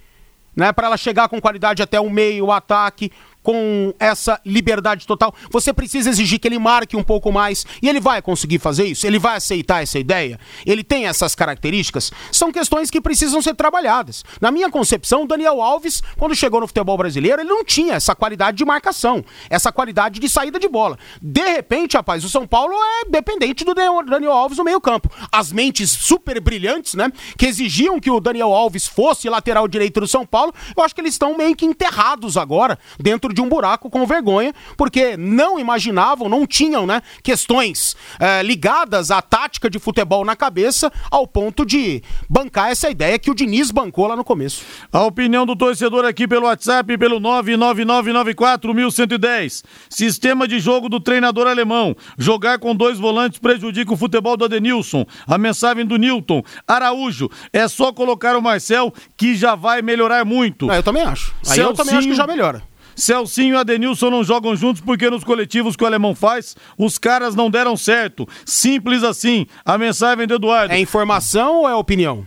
né? 0.54 0.72
Para 0.72 0.88
ela 0.88 0.96
chegar 0.96 1.28
com 1.28 1.40
qualidade 1.40 1.82
até 1.82 2.00
o 2.00 2.10
meio, 2.10 2.46
o 2.46 2.52
ataque 2.52 3.10
com 3.42 3.94
essa 3.98 4.40
liberdade 4.44 5.06
total. 5.06 5.34
Você 5.50 5.72
precisa 5.72 6.10
exigir 6.10 6.38
que 6.38 6.48
ele 6.48 6.58
marque 6.58 6.96
um 6.96 7.02
pouco 7.02 7.32
mais. 7.32 7.66
E 7.82 7.88
ele 7.88 8.00
vai 8.00 8.20
conseguir 8.22 8.58
fazer 8.58 8.84
isso? 8.84 9.06
Ele 9.06 9.18
vai 9.18 9.36
aceitar 9.36 9.82
essa 9.82 9.98
ideia? 9.98 10.38
Ele 10.66 10.84
tem 10.84 11.06
essas 11.06 11.34
características? 11.34 12.12
São 12.30 12.52
questões 12.52 12.90
que 12.90 13.00
precisam 13.00 13.40
ser 13.40 13.54
trabalhadas. 13.54 14.24
Na 14.40 14.50
minha 14.50 14.70
concepção, 14.70 15.26
Daniel 15.26 15.62
Alves, 15.62 16.02
quando 16.18 16.34
chegou 16.34 16.60
no 16.60 16.66
futebol 16.66 16.96
brasileiro, 16.96 17.40
ele 17.40 17.48
não 17.48 17.64
tinha 17.64 17.94
essa 17.94 18.14
qualidade 18.14 18.58
de 18.58 18.64
marcação, 18.64 19.24
essa 19.48 19.72
qualidade 19.72 20.20
de 20.20 20.28
saída 20.28 20.58
de 20.58 20.68
bola. 20.68 20.98
De 21.20 21.42
repente, 21.42 21.96
rapaz, 21.96 22.24
o 22.24 22.28
São 22.28 22.46
Paulo 22.46 22.74
é 22.74 23.10
dependente 23.10 23.64
do 23.64 23.74
Daniel 23.74 24.32
Alves 24.32 24.58
no 24.58 24.64
meio-campo. 24.64 25.10
As 25.32 25.52
mentes 25.52 25.90
super 25.90 26.40
brilhantes, 26.40 26.94
né, 26.94 27.10
que 27.36 27.46
exigiam 27.46 27.98
que 28.00 28.10
o 28.10 28.20
Daniel 28.20 28.52
Alves 28.52 28.86
fosse 28.86 29.28
lateral 29.28 29.66
direito 29.66 30.00
do 30.00 30.06
São 30.06 30.26
Paulo, 30.26 30.52
eu 30.76 30.82
acho 30.82 30.94
que 30.94 31.00
eles 31.00 31.14
estão 31.14 31.36
meio 31.36 31.56
que 31.56 31.66
enterrados 31.66 32.36
agora 32.36 32.78
dentro 32.98 33.29
dentro 33.30 33.34
de 33.34 33.40
um 33.40 33.48
buraco 33.48 33.88
com 33.88 34.04
vergonha, 34.06 34.52
porque 34.76 35.16
não 35.16 35.58
imaginavam, 35.58 36.28
não 36.28 36.46
tinham 36.46 36.86
né, 36.86 37.00
questões 37.22 37.96
é, 38.18 38.42
ligadas 38.42 39.10
à 39.10 39.22
tática 39.22 39.70
de 39.70 39.78
futebol 39.78 40.22
na 40.24 40.36
cabeça, 40.36 40.92
ao 41.10 41.26
ponto 41.26 41.64
de 41.64 42.02
bancar 42.28 42.70
essa 42.70 42.90
ideia 42.90 43.18
que 43.18 43.30
o 43.30 43.34
Diniz 43.34 43.70
bancou 43.70 44.06
lá 44.06 44.14
no 44.16 44.24
começo. 44.24 44.62
A 44.92 45.02
opinião 45.04 45.46
do 45.46 45.56
torcedor 45.56 46.04
aqui 46.04 46.28
pelo 46.28 46.44
WhatsApp, 46.46 46.98
pelo 46.98 47.20
99994110. 47.20 49.62
Sistema 49.88 50.48
de 50.48 50.58
jogo 50.58 50.88
do 50.88 50.98
treinador 51.00 51.46
alemão. 51.46 51.94
Jogar 52.18 52.58
com 52.58 52.74
dois 52.74 52.98
volantes 52.98 53.38
prejudica 53.38 53.92
o 53.92 53.96
futebol 53.96 54.36
do 54.36 54.44
Adenilson. 54.44 55.06
A 55.26 55.38
mensagem 55.38 55.86
do 55.86 55.96
Newton. 55.96 56.42
Araújo, 56.66 57.30
é 57.52 57.68
só 57.68 57.92
colocar 57.92 58.36
o 58.36 58.42
Marcel 58.42 58.92
que 59.16 59.36
já 59.36 59.54
vai 59.54 59.80
melhorar 59.82 60.24
muito. 60.24 60.68
Ah, 60.70 60.76
eu 60.76 60.82
também 60.82 61.02
acho. 61.02 61.34
Aí 61.46 61.54
Celcinho, 61.54 61.68
eu 61.68 61.74
também 61.74 61.96
acho 61.96 62.08
que 62.08 62.14
já 62.14 62.26
melhora. 62.26 62.69
Celcinho 63.00 63.54
e 63.54 63.58
Adenilson 63.58 64.10
não 64.10 64.22
jogam 64.22 64.54
juntos 64.54 64.80
porque 64.80 65.08
nos 65.08 65.24
coletivos 65.24 65.74
que 65.74 65.82
o 65.82 65.86
alemão 65.86 66.14
faz, 66.14 66.56
os 66.76 66.98
caras 66.98 67.34
não 67.34 67.50
deram 67.50 67.76
certo. 67.76 68.28
Simples 68.44 69.02
assim. 69.02 69.46
A 69.64 69.78
mensagem 69.78 70.26
do 70.26 70.34
Eduardo. 70.34 70.72
É 70.72 70.78
informação 70.78 71.60
ou 71.60 71.68
é 71.68 71.74
opinião? 71.74 72.26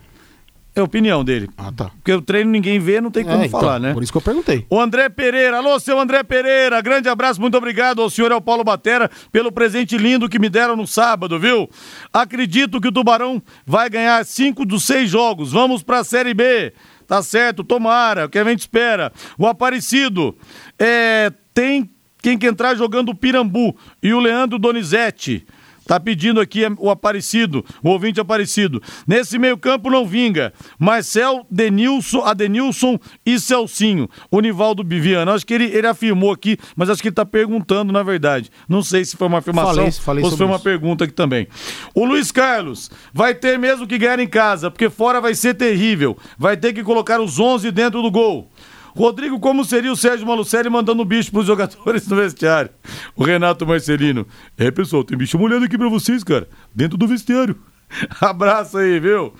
É 0.76 0.82
opinião 0.82 1.24
dele. 1.24 1.48
Ah, 1.56 1.72
tá. 1.72 1.86
Porque 1.86 2.12
o 2.12 2.22
treino 2.22 2.50
ninguém 2.50 2.80
vê, 2.80 3.00
não 3.00 3.12
tem 3.12 3.24
como 3.24 3.44
é, 3.44 3.48
falar, 3.48 3.78
então, 3.78 3.90
né? 3.90 3.94
Por 3.94 4.02
isso 4.02 4.12
que 4.12 4.18
eu 4.18 4.22
perguntei. 4.24 4.66
O 4.68 4.80
André 4.80 5.08
Pereira. 5.08 5.58
Alô, 5.58 5.80
seu 5.80 6.00
André 6.00 6.24
Pereira. 6.24 6.82
Grande 6.82 7.08
abraço, 7.08 7.40
muito 7.40 7.56
obrigado 7.56 8.02
ao 8.02 8.10
senhor 8.10 8.32
e 8.32 8.34
ao 8.34 8.42
Paulo 8.42 8.64
Batera 8.64 9.10
pelo 9.32 9.52
presente 9.52 9.96
lindo 10.00 10.28
que 10.28 10.40
me 10.40 10.50
deram 10.50 10.76
no 10.76 10.88
sábado, 10.88 11.40
viu? 11.40 11.70
Acredito 12.12 12.82
que 12.82 12.88
o 12.88 12.92
Tubarão 12.92 13.40
vai 13.68 13.88
ganhar 13.88 14.26
cinco 14.26 14.66
dos 14.66 14.84
seis 14.84 15.12
jogos. 15.12 15.52
Vamos 15.52 15.84
pra 15.84 16.04
Série 16.04 16.34
B. 16.34 16.74
Tá 17.08 17.22
certo, 17.22 17.64
tomara, 17.64 18.26
o 18.26 18.30
que 18.30 18.40
a 18.40 18.44
gente 18.44 18.62
espera. 18.62 19.12
O 19.38 19.46
Aparecido 19.46 20.36
é, 20.84 21.32
tem 21.54 21.90
quem 22.22 22.38
que 22.38 22.46
entrar 22.46 22.76
jogando 22.76 23.10
o 23.10 23.16
Pirambu 23.16 23.76
e 24.02 24.14
o 24.14 24.20
Leandro 24.20 24.60
Donizete. 24.60 25.46
Tá 25.86 26.00
pedindo 26.00 26.40
aqui 26.40 26.62
o 26.78 26.90
Aparecido, 26.90 27.66
o 27.84 27.90
ouvinte 27.90 28.20
Aparecido. 28.20 28.82
Nesse 29.06 29.38
meio-campo 29.38 29.90
não 29.90 30.06
vinga. 30.06 30.54
Marcel, 30.80 31.46
Denilson, 31.52 32.22
Adenilson 32.22 32.98
e 33.26 33.38
Celcinho. 33.38 34.10
O 34.32 34.40
Nivaldo 34.40 34.82
Biviano. 34.82 35.32
Acho 35.32 35.46
que 35.46 35.54
ele, 35.54 35.66
ele 35.66 35.86
afirmou 35.86 36.32
aqui, 36.32 36.58
mas 36.74 36.90
acho 36.90 37.02
que 37.02 37.10
ele 37.10 37.16
tá 37.16 37.26
perguntando, 37.26 37.92
na 37.92 38.02
verdade. 38.02 38.50
Não 38.68 38.82
sei 38.82 39.04
se 39.04 39.18
foi 39.18 39.28
uma 39.28 39.40
afirmação 39.40 39.76
Falei, 39.76 39.92
falei 39.92 40.24
ou 40.24 40.32
se 40.32 40.38
foi 40.38 40.46
uma 40.46 40.56
isso. 40.56 40.64
pergunta 40.64 41.04
aqui 41.04 41.14
também. 41.14 41.50
O 41.94 42.06
Luiz 42.06 42.32
Carlos 42.32 42.90
vai 43.14 43.36
ter 43.36 43.60
mesmo 43.60 43.86
que 43.86 43.98
ganhar 43.98 44.20
em 44.20 44.28
casa, 44.28 44.72
porque 44.72 44.90
fora 44.90 45.20
vai 45.20 45.36
ser 45.36 45.54
terrível. 45.54 46.18
Vai 46.38 46.56
ter 46.56 46.72
que 46.72 46.82
colocar 46.82 47.20
os 47.20 47.40
11 47.40 47.72
dentro 47.72 48.02
do 48.02 48.10
gol. 48.10 48.50
Rodrigo, 48.96 49.40
como 49.40 49.66
seria 49.66 49.92
o 49.92 49.96
Sérgio 49.96 50.28
Malucelli 50.28 50.70
mandando 50.70 51.04
bicho 51.04 51.32
pros 51.32 51.48
jogadores 51.48 52.08
no 52.08 52.16
vestiário? 52.16 52.70
O 53.16 53.24
Renato 53.24 53.66
Marcelino. 53.66 54.28
É, 54.58 54.70
pessoal, 54.70 55.04
tem 55.04 55.18
bicho 55.18 55.38
molhado 55.38 55.66
aqui 55.66 55.78
pra 55.78 55.90
vocês, 55.90 56.24
cara. 56.24 56.48
Dentro 56.74 56.98
do 56.98 57.08
vestiário. 57.08 57.58
Abraço 58.22 58.78
aí, 58.78 59.00
viu? 59.00 59.34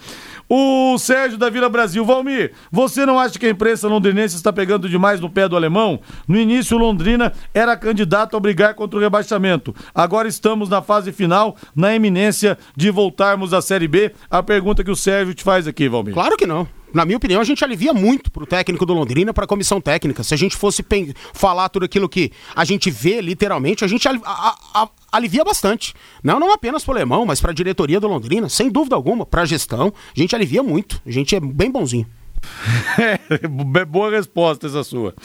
O 0.50 0.98
Sérgio 0.98 1.38
da 1.38 1.50
Vila 1.50 1.70
Brasil. 1.70 2.04
Valmir, 2.06 2.52
você 2.72 3.06
não 3.06 3.18
acha 3.18 3.40
que 3.40 3.46
a 3.46 3.50
imprensa 3.50 3.88
londrinense 3.88 4.36
está 4.36 4.52
pegando 4.52 4.90
demais 4.90 5.20
no 5.20 5.30
pé 5.30 5.48
do 5.48 5.56
alemão? 5.56 6.00
No 6.28 6.38
início, 6.38 6.78
Londrina 6.78 7.32
era 7.54 7.78
candidato 7.78 8.36
a 8.36 8.40
brigar 8.40 8.74
contra 8.74 8.98
o 8.98 9.02
rebaixamento. 9.02 9.74
Agora 9.96 10.28
estamos 10.28 10.70
na 10.70 10.82
fase 10.82 11.12
final, 11.12 11.56
na 11.76 11.96
eminência 11.96 12.58
de 12.76 12.92
voltarmos 12.92 13.54
à 13.54 13.62
Série 13.62 13.88
B. 13.88 14.12
A 14.30 14.44
pergunta 14.44 14.84
que 14.84 14.92
o 14.92 14.96
Sérgio 14.96 15.34
te 15.34 15.44
faz 15.44 15.68
aqui, 15.68 15.88
Valmir. 15.88 16.14
Claro 16.14 16.36
que 16.36 16.46
não. 16.46 16.68
Na 16.94 17.06
minha 17.06 17.18
opinião, 17.18 17.42
a 17.42 17.44
gente 17.44 17.64
alivia 17.64 17.94
muito 17.94 18.32
pro 18.32 18.46
técnico 18.46 18.86
do 18.86 18.94
Londrina, 18.94 19.34
pra 19.34 19.48
comissão 19.48 19.82
técnica. 19.82 20.24
Se 20.24 20.34
a 20.34 20.38
gente 20.38 20.56
fosse 20.56 20.86
falar 21.34 21.68
tudo 21.70 21.86
aquilo 21.86 22.08
que 22.08 22.32
a 22.56 22.64
gente 22.64 22.92
vê, 22.92 23.20
literalmente, 23.20 23.84
a 23.84 23.88
gente 23.88 24.08
ali- 24.08 24.22
a- 24.24 24.50
a- 24.76 24.84
a- 24.84 24.90
alivia 25.12 25.44
bastante. 25.44 25.94
Não, 26.24 26.40
não 26.40 26.54
apenas 26.54 26.84
pro 26.84 26.94
alemão, 26.94 27.26
mas 27.26 27.42
pra 27.42 27.52
diretoria 27.52 28.00
do 28.00 28.08
Londrina, 28.08 28.48
sem 28.48 28.70
dúvida 28.70 28.96
alguma, 28.96 29.26
pra 29.26 29.44
gestão. 29.46 29.92
A 30.16 30.20
gente 30.20 30.36
alivia 30.36 30.62
muito. 30.62 31.02
A 31.06 31.12
gente 31.12 31.36
é 31.36 31.40
bem 31.40 31.72
bonzinho. 31.72 32.06
É, 33.00 33.48
boa 33.86 34.12
resposta 34.12 34.68
essa 34.68 34.84
sua. 34.84 35.16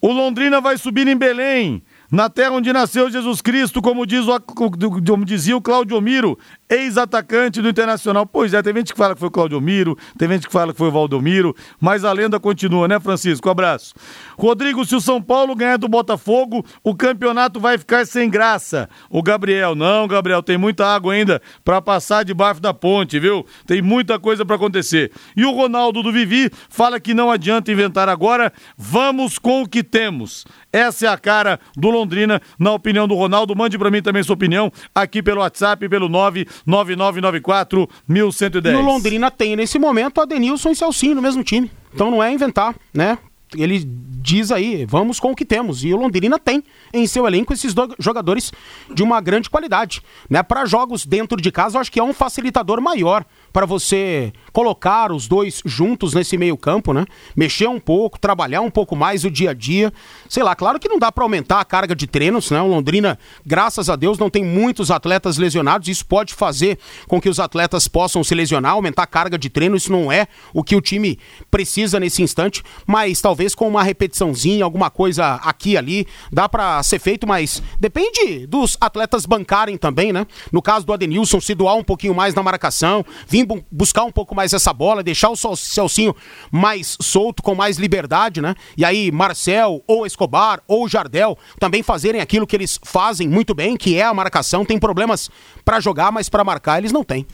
O 0.00 0.08
Londrina 0.12 0.60
vai 0.60 0.76
subir 0.76 1.06
em 1.08 1.16
Belém, 1.16 1.80
na 2.10 2.28
terra 2.28 2.52
onde 2.52 2.72
nasceu 2.72 3.10
Jesus 3.10 3.40
Cristo, 3.40 3.82
como, 3.82 4.06
diz 4.06 4.26
o, 4.26 4.40
como 4.40 5.24
dizia 5.24 5.56
o 5.56 5.60
Claudio 5.60 6.00
Miro, 6.00 6.38
ex-atacante 6.68 7.60
do 7.60 7.68
Internacional. 7.68 8.26
Pois 8.26 8.54
é, 8.54 8.62
tem 8.62 8.74
gente 8.74 8.92
que 8.92 8.98
fala 8.98 9.14
que 9.14 9.20
foi 9.20 9.28
o 9.28 9.32
Claudio 9.32 9.60
Miro, 9.60 9.96
tem 10.18 10.28
gente 10.28 10.46
que 10.46 10.52
fala 10.52 10.72
que 10.72 10.78
foi 10.78 10.88
o 10.88 10.92
Valdomiro, 10.92 11.54
mas 11.80 12.04
a 12.04 12.12
lenda 12.12 12.38
continua, 12.38 12.88
né, 12.88 13.00
Francisco? 13.00 13.48
Abraço. 13.48 13.94
Rodrigo, 14.38 14.84
se 14.84 14.94
o 14.94 15.00
São 15.00 15.20
Paulo 15.20 15.54
ganhar 15.54 15.76
do 15.76 15.88
Botafogo, 15.88 16.64
o 16.82 16.94
campeonato 16.94 17.58
vai 17.58 17.78
ficar 17.78 18.06
sem 18.06 18.28
graça. 18.28 18.88
O 19.10 19.22
Gabriel, 19.22 19.74
não, 19.74 20.06
Gabriel, 20.06 20.42
tem 20.42 20.58
muita 20.58 20.86
água 20.86 21.14
ainda 21.14 21.40
pra 21.64 21.80
passar 21.80 22.24
debaixo 22.24 22.60
da 22.60 22.74
ponte, 22.74 23.18
viu? 23.18 23.46
Tem 23.66 23.80
muita 23.80 24.18
coisa 24.18 24.44
pra 24.44 24.56
acontecer. 24.56 25.10
E 25.36 25.44
o 25.44 25.52
Ronaldo 25.52 26.02
do 26.02 26.12
Vivi 26.12 26.50
fala 26.68 27.00
que 27.00 27.14
não 27.14 27.30
adianta 27.30 27.72
inventar 27.72 28.08
agora, 28.08 28.52
vamos 28.76 29.38
com 29.38 29.62
o 29.62 29.68
que 29.68 29.82
temos. 29.82 30.44
Essa 30.72 31.06
é 31.06 31.08
a 31.08 31.16
cara 31.16 31.58
do 31.76 31.88
Londrina, 31.88 32.40
na 32.58 32.72
opinião 32.72 33.08
do 33.08 33.14
Ronaldo. 33.14 33.56
Mande 33.56 33.78
pra 33.78 33.90
mim 33.90 34.02
também 34.02 34.22
sua 34.22 34.34
opinião 34.34 34.70
aqui 34.94 35.22
pelo 35.22 35.40
WhatsApp, 35.40 35.88
pelo 35.88 36.08
99994 36.08 37.88
1110. 38.06 38.74
E 38.74 38.78
o 38.78 38.84
Londrina 38.84 39.30
tem, 39.30 39.56
nesse 39.56 39.78
momento, 39.78 40.20
Adenilson 40.20 40.70
e 40.70 40.76
Celcinho 40.76 41.14
no 41.14 41.22
mesmo 41.22 41.42
time. 41.42 41.70
Então 41.94 42.10
não 42.10 42.22
é 42.22 42.30
inventar, 42.30 42.74
né? 42.92 43.16
Ele 43.56 43.82
diz 43.84 44.50
aí, 44.50 44.84
vamos 44.84 45.20
com 45.20 45.30
o 45.30 45.36
que 45.36 45.44
temos. 45.44 45.84
E 45.84 45.92
o 45.94 45.96
Londrina 45.96 46.38
tem 46.38 46.62
em 46.92 47.06
seu 47.06 47.26
elenco 47.26 47.52
esses 47.52 47.72
do- 47.72 47.94
jogadores 47.98 48.52
de 48.92 49.02
uma 49.02 49.20
grande 49.20 49.48
qualidade. 49.48 50.02
Né? 50.28 50.42
Para 50.42 50.66
jogos 50.66 51.06
dentro 51.06 51.40
de 51.40 51.52
casa, 51.52 51.76
eu 51.76 51.80
acho 51.80 51.92
que 51.92 52.00
é 52.00 52.02
um 52.02 52.12
facilitador 52.12 52.80
maior 52.80 53.24
para 53.56 53.64
você 53.64 54.34
colocar 54.52 55.10
os 55.10 55.26
dois 55.26 55.62
juntos 55.64 56.12
nesse 56.12 56.36
meio-campo, 56.36 56.92
né? 56.92 57.06
Mexer 57.34 57.66
um 57.66 57.80
pouco, 57.80 58.18
trabalhar 58.18 58.60
um 58.60 58.70
pouco 58.70 58.94
mais 58.94 59.24
o 59.24 59.30
dia 59.30 59.52
a 59.52 59.54
dia. 59.54 59.90
Sei 60.28 60.42
lá, 60.42 60.54
claro 60.54 60.78
que 60.78 60.86
não 60.90 60.98
dá 60.98 61.10
para 61.10 61.24
aumentar 61.24 61.60
a 61.60 61.64
carga 61.64 61.96
de 61.96 62.06
treinos, 62.06 62.50
né? 62.50 62.60
O 62.60 62.66
Londrina, 62.66 63.18
graças 63.46 63.88
a 63.88 63.96
Deus, 63.96 64.18
não 64.18 64.28
tem 64.28 64.44
muitos 64.44 64.90
atletas 64.90 65.38
lesionados. 65.38 65.88
Isso 65.88 66.04
pode 66.04 66.34
fazer 66.34 66.78
com 67.08 67.18
que 67.18 67.30
os 67.30 67.40
atletas 67.40 67.88
possam 67.88 68.22
se 68.22 68.34
lesionar, 68.34 68.72
aumentar 68.72 69.04
a 69.04 69.06
carga 69.06 69.38
de 69.38 69.48
treino. 69.48 69.74
Isso 69.74 69.90
não 69.90 70.12
é 70.12 70.26
o 70.52 70.62
que 70.62 70.76
o 70.76 70.80
time 70.82 71.18
precisa 71.50 71.98
nesse 71.98 72.22
instante, 72.22 72.62
mas 72.86 73.22
talvez 73.22 73.54
com 73.54 73.66
uma 73.66 73.82
repetiçãozinha, 73.82 74.64
alguma 74.66 74.90
coisa 74.90 75.36
aqui 75.36 75.70
e 75.70 75.76
ali, 75.78 76.06
dá 76.30 76.46
para 76.46 76.82
ser 76.82 76.98
feito, 76.98 77.26
mas 77.26 77.62
depende 77.80 78.46
dos 78.46 78.76
atletas 78.82 79.24
bancarem 79.24 79.78
também, 79.78 80.12
né? 80.12 80.26
No 80.52 80.60
caso 80.60 80.84
do 80.84 80.92
Adenilson, 80.92 81.40
se 81.40 81.54
doar 81.54 81.76
um 81.76 81.84
pouquinho 81.84 82.14
mais 82.14 82.34
na 82.34 82.42
marcação, 82.42 83.02
vir 83.26 83.45
bu- 83.46 83.64
buscar 83.70 84.04
um 84.04 84.10
pouco 84.12 84.34
mais 84.34 84.52
essa 84.52 84.72
bola, 84.72 85.02
deixar 85.02 85.30
o 85.30 85.36
Celcinho 85.36 86.14
mais 86.50 86.96
solto, 87.00 87.42
com 87.42 87.54
mais 87.54 87.78
liberdade, 87.78 88.40
né? 88.42 88.54
E 88.76 88.84
aí 88.84 89.10
Marcel, 89.12 89.82
ou 89.86 90.04
Escobar, 90.04 90.60
ou 90.66 90.88
Jardel 90.88 91.38
também 91.58 91.82
fazerem 91.82 92.20
aquilo 92.20 92.46
que 92.46 92.56
eles 92.56 92.78
fazem 92.84 93.28
muito 93.28 93.54
bem, 93.54 93.76
que 93.76 93.96
é 93.96 94.02
a 94.02 94.12
marcação. 94.12 94.64
Tem 94.64 94.78
problemas 94.78 95.30
para 95.64 95.80
jogar, 95.80 96.10
mas 96.12 96.28
para 96.28 96.44
marcar 96.44 96.78
eles 96.78 96.92
não 96.92 97.04
têm. 97.04 97.26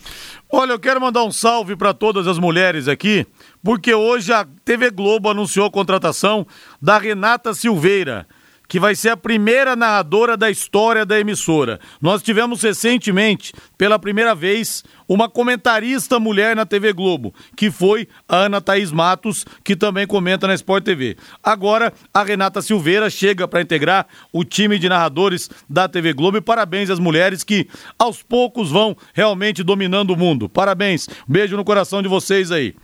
Olha, 0.51 0.73
eu 0.73 0.79
quero 0.79 1.01
mandar 1.01 1.25
um 1.25 1.33
salve 1.33 1.75
para 1.75 1.95
todas 1.95 2.27
as 2.27 2.39
mulheres 2.39 2.87
aqui, 2.89 3.27
porque 3.63 3.95
hoje 3.95 4.33
a 4.33 4.47
TV 4.65 4.91
Globo 4.91 5.31
anunciou 5.31 5.67
a 5.67 5.71
contratação 5.71 6.47
da 6.81 6.99
Renata 6.99 7.55
Silveira, 7.55 8.27
que 8.69 8.81
vai 8.81 8.95
ser 8.95 9.11
a 9.11 9.17
primeira 9.17 9.77
narradora 9.77 10.35
da 10.37 10.51
história 10.51 11.05
da 11.05 11.19
emissora. 11.21 11.79
Nós 12.01 12.23
tivemos 12.23 12.63
recentemente, 12.63 13.53
pela 13.83 13.99
primeira 13.99 14.33
vez, 14.33 14.85
uma 15.09 15.29
comentarista 15.29 16.21
mulher 16.21 16.55
na 16.55 16.65
TV 16.65 16.93
Globo, 16.93 17.35
que 17.57 17.69
foi 17.69 18.07
a 18.29 18.37
Ana 18.37 18.61
Thaís 18.61 18.93
Matos, 18.93 19.45
que 19.65 19.75
também 19.75 20.07
comenta 20.07 20.47
na 20.47 20.55
Sport 20.55 20.85
TV. 20.85 21.17
Agora, 21.43 21.93
a 22.15 22.23
Renata 22.23 22.63
Silveira 22.63 23.11
chega 23.11 23.49
para 23.49 23.61
integrar 23.61 24.07
o 24.33 24.45
time 24.45 24.79
de 24.79 24.89
narradores 24.89 25.51
da 25.69 25.89
TV 25.89 26.13
Globo 26.13 26.37
e 26.37 26.41
parabéns 26.41 26.91
às 26.91 27.01
mulheres 27.01 27.43
que 27.43 27.67
aos 27.99 28.23
poucos 28.23 28.71
vão 28.71 28.97
realmente 29.13 29.65
dominando 29.65 30.13
o 30.13 30.17
mundo. 30.17 30.49
Parabéns. 30.49 31.09
Beijo 31.27 31.57
no 31.57 31.65
coração 31.65 32.01
de 32.01 32.07
vocês 32.07 32.53
aí. 32.53 32.77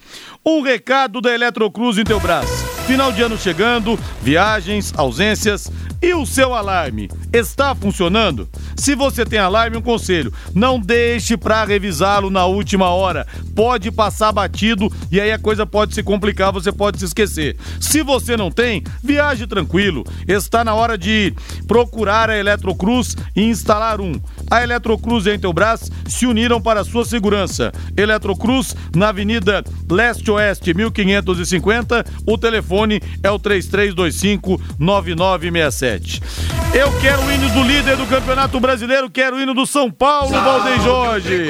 Um 0.44 0.62
recado 0.62 1.20
da 1.20 1.32
Eletrocruz 1.32 1.96
braço. 2.20 2.66
Final 2.88 3.12
de 3.12 3.22
ano 3.22 3.38
chegando, 3.38 3.96
viagens, 4.20 4.92
ausências 4.96 5.70
e 6.00 6.14
o 6.14 6.24
seu 6.24 6.54
alarme 6.54 7.08
está 7.32 7.74
funcionando? 7.74 8.48
Se 8.76 8.94
você 8.94 9.24
tem 9.24 9.38
alarme, 9.38 9.76
um 9.76 9.82
conselho: 9.82 10.32
não 10.54 10.78
deixe 10.78 11.36
para 11.36 11.64
revisá-lo 11.64 12.30
na 12.30 12.46
última 12.46 12.88
hora. 12.90 13.26
Pode 13.54 13.90
passar 13.90 14.32
batido 14.32 14.88
e 15.10 15.20
aí 15.20 15.32
a 15.32 15.38
coisa 15.38 15.66
pode 15.66 15.94
se 15.94 16.02
complicar, 16.02 16.52
você 16.52 16.70
pode 16.70 16.98
se 16.98 17.04
esquecer. 17.04 17.56
Se 17.80 18.02
você 18.02 18.36
não 18.36 18.50
tem, 18.50 18.84
viaje 19.02 19.46
tranquilo. 19.46 20.04
Está 20.26 20.62
na 20.64 20.74
hora 20.74 20.96
de 20.96 21.34
procurar 21.66 22.30
a 22.30 22.36
Eletrocruz 22.36 23.16
e 23.34 23.42
instalar 23.42 24.00
um. 24.00 24.20
A 24.50 24.62
Eletrocruz 24.62 25.26
e 25.26 25.30
a 25.30 25.34
Intelbras 25.34 25.90
se 26.06 26.26
uniram 26.26 26.60
para 26.60 26.84
sua 26.84 27.04
segurança. 27.04 27.72
Eletrocruz 27.96 28.76
na 28.94 29.08
Avenida 29.08 29.64
Leste-Oeste 29.90 30.72
1550. 30.72 32.04
O 32.26 32.38
telefone 32.38 33.00
é 33.22 33.30
o 33.30 33.38
3325-9967. 35.96 36.22
Eu 36.74 36.92
quero 37.00 37.22
o 37.22 37.32
hino 37.32 37.48
do 37.50 37.62
líder 37.62 37.96
do 37.96 38.06
Campeonato 38.06 38.60
Brasileiro, 38.60 39.10
quero 39.10 39.36
o 39.36 39.40
hino 39.40 39.54
do 39.54 39.66
São 39.66 39.90
Paulo, 39.90 40.30
Valdem 40.30 40.80
Jorge. 40.80 41.48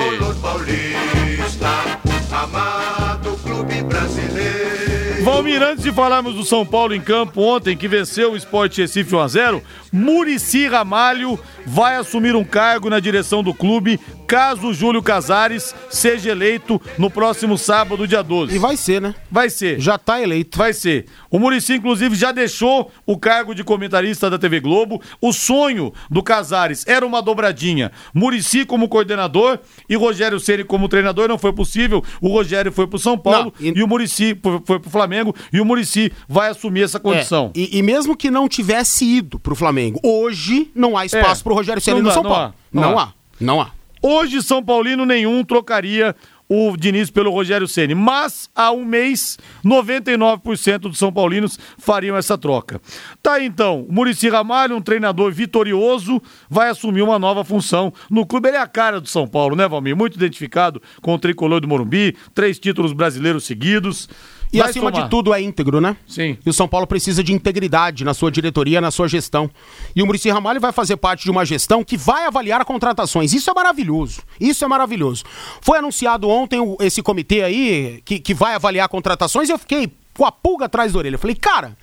Valmir, 5.31 5.63
antes 5.63 5.85
de 5.85 5.93
falarmos 5.93 6.35
do 6.35 6.43
São 6.43 6.65
Paulo 6.65 6.95
em 6.95 7.03
campo 7.03 7.43
ontem, 7.43 7.77
que 7.77 7.87
venceu 7.87 8.33
o 8.33 8.37
Sport 8.39 8.79
Recife 8.79 9.15
1x0, 9.15 9.61
Murici 9.93 10.67
Ramalho 10.67 11.39
vai 11.67 11.97
assumir 11.97 12.35
um 12.35 12.43
cargo 12.43 12.89
na 12.89 12.99
direção 12.99 13.43
do 13.43 13.53
clube 13.53 14.01
caso 14.29 14.69
o 14.69 14.75
Júlio 14.75 15.03
Casares 15.03 15.75
seja 15.89 16.31
eleito 16.31 16.81
no 16.99 17.11
próximo 17.11 17.57
sábado, 17.57 18.07
dia 18.07 18.23
12. 18.23 18.55
E 18.55 18.59
vai 18.59 18.77
ser, 18.77 19.01
né? 19.01 19.15
Vai 19.31 19.49
ser. 19.49 19.81
Já 19.81 19.97
tá 19.97 20.21
eleito. 20.23 20.59
Vai 20.59 20.75
ser. 20.75 21.07
O 21.31 21.39
Murici, 21.39 21.73
inclusive, 21.73 22.15
já 22.15 22.31
deixou 22.31 22.93
o 23.07 23.17
cargo 23.17 23.55
de 23.55 23.65
comentarista 23.65 24.29
da 24.29 24.39
TV 24.39 24.61
Globo. 24.61 25.01
O 25.19 25.33
sonho 25.33 25.95
do 26.11 26.23
Casares 26.23 26.87
era 26.87 27.07
uma 27.07 27.23
dobradinha. 27.23 27.91
Murici 28.13 28.67
como 28.67 28.87
coordenador 28.87 29.61
e 29.89 29.97
Rogério 29.97 30.39
Ceni 30.39 30.63
como 30.63 30.89
treinador. 30.91 31.27
Não 31.27 31.39
foi 31.39 31.55
possível. 31.55 32.05
O 32.21 32.29
Rogério 32.29 32.71
foi 32.71 32.87
pro 32.87 32.99
São 32.99 33.17
Paulo 33.17 33.55
Não, 33.59 33.67
e- 33.67 33.79
e... 33.79 33.83
o 33.83 33.89
Murici 33.89 34.39
foi, 34.43 34.61
foi 34.63 34.79
pro 34.79 34.91
Flamengo. 34.91 35.18
E 35.53 35.61
o 35.61 35.65
Murici 35.65 36.13
vai 36.29 36.51
assumir 36.51 36.83
essa 36.83 37.01
condição. 37.01 37.51
É, 37.57 37.61
e, 37.61 37.79
e 37.79 37.83
mesmo 37.83 38.17
que 38.17 38.31
não 38.31 38.49
tivesse 38.49 39.05
ido 39.05 39.39
pro 39.39 39.55
Flamengo, 39.55 40.01
hoje 40.03 40.71
não 40.75 40.97
há 40.97 41.07
espaço 41.07 41.41
É, 41.41 41.45
pro 41.45 41.55
Rogério 41.55 41.81
Ceni 41.83 42.01
no 42.03 42.11
São 42.13 42.23
não 42.23 42.31
Paulo. 42.31 42.45
há, 42.47 42.55
não 42.73 42.83
não 42.83 42.99
há. 42.99 43.03
há. 43.03 43.13
Não 43.41 43.61
há. 43.61 43.71
Hoje, 44.01 44.43
São 44.43 44.63
Paulino 44.63 45.05
nenhum 45.05 45.43
trocaria 45.43 46.15
o 46.49 46.77
Diniz 46.77 47.11
pelo 47.11 47.31
Rogério 47.31 47.67
Ceni. 47.69 47.95
Mas 47.95 48.49
há 48.55 48.71
um 48.73 48.85
mês, 48.85 49.37
99% 49.65 50.79
dos 50.79 50.99
São 50.99 51.13
Paulinos 51.13 51.59
fariam 51.79 52.17
essa 52.17 52.39
troca. 52.39 52.81
Tá 53.23 53.43
então, 53.43 53.83
o 53.89 53.93
Murici 53.93 54.29
Ramalho, 54.29 54.77
um 54.77 54.81
treinador 54.81 55.33
vitorioso, 55.33 56.23
vai 56.49 56.71
assumir 56.71 57.03
uma 57.03 57.19
nova 57.19 57.45
função 57.45 57.93
no 58.11 58.25
clube. 58.27 58.49
Ele 58.49 58.57
é 58.57 58.61
a 58.61 58.67
cara 58.67 59.01
do 59.01 59.09
São 59.09 59.27
Paulo, 59.27 59.55
né, 59.57 59.67
Valmir? 59.69 59.97
Muito 59.97 60.17
identificado 60.17 60.81
com 61.03 61.15
o 61.15 61.19
tricolor 61.19 61.61
do 61.61 61.69
Morumbi, 61.69 62.17
três 62.35 62.59
títulos 62.59 62.93
brasileiros 62.93 63.45
seguidos. 63.45 64.09
E 64.53 64.59
Vai 64.59 64.71
acima 64.71 64.91
somar. 64.91 65.05
de 65.05 65.11
tudo 65.11 65.35
é 65.35 65.43
íntegro, 65.43 65.81
né? 65.81 65.97
Sim. 66.07 66.39
E 66.45 66.49
o 66.49 66.53
São 66.53 66.67
Paulo 66.67 66.87
precisa 66.87 67.23
de 67.23 67.33
integridade 67.35 68.03
na 68.05 68.15
sua 68.15 68.31
diretoria, 68.31 68.81
na 68.81 68.91
sua 68.91 69.07
gestão. 69.07 69.51
E 69.95 70.03
o 70.03 70.07
Murici 70.07 70.31
Ramalho 70.31 70.59
vai 70.61 70.73
fazer 70.73 70.97
parte 70.97 71.25
de 71.25 71.31
uma 71.31 71.45
gestão 71.45 71.85
que 71.85 71.97
vai 71.99 72.25
avaliar 72.27 72.65
contratações. 72.65 73.33
Isso 73.35 73.51
é 73.51 73.55
maravilhoso. 73.55 74.23
Isso 74.41 74.65
é 74.65 74.69
maravilhoso. 74.69 75.25
Foi 75.61 75.79
anunciado 75.79 76.29
ontem 76.29 76.61
o- 76.61 76.77
esse 76.81 77.03
comitê 77.03 77.43
aí 77.43 78.01
que, 78.05 78.19
que 78.19 78.33
vai 78.33 78.55
avaliar 78.55 78.89
contratações 78.89 79.49
e 79.49 79.53
eu 79.53 79.59
fiquei 79.59 79.93
com 80.17 80.25
a 80.25 80.33
pulga 80.33 80.65
atrás 80.65 80.93
da 80.93 80.99
orelha. 80.99 81.17
Eu 81.17 81.19
falei, 81.21 81.37
cara, 81.37 81.77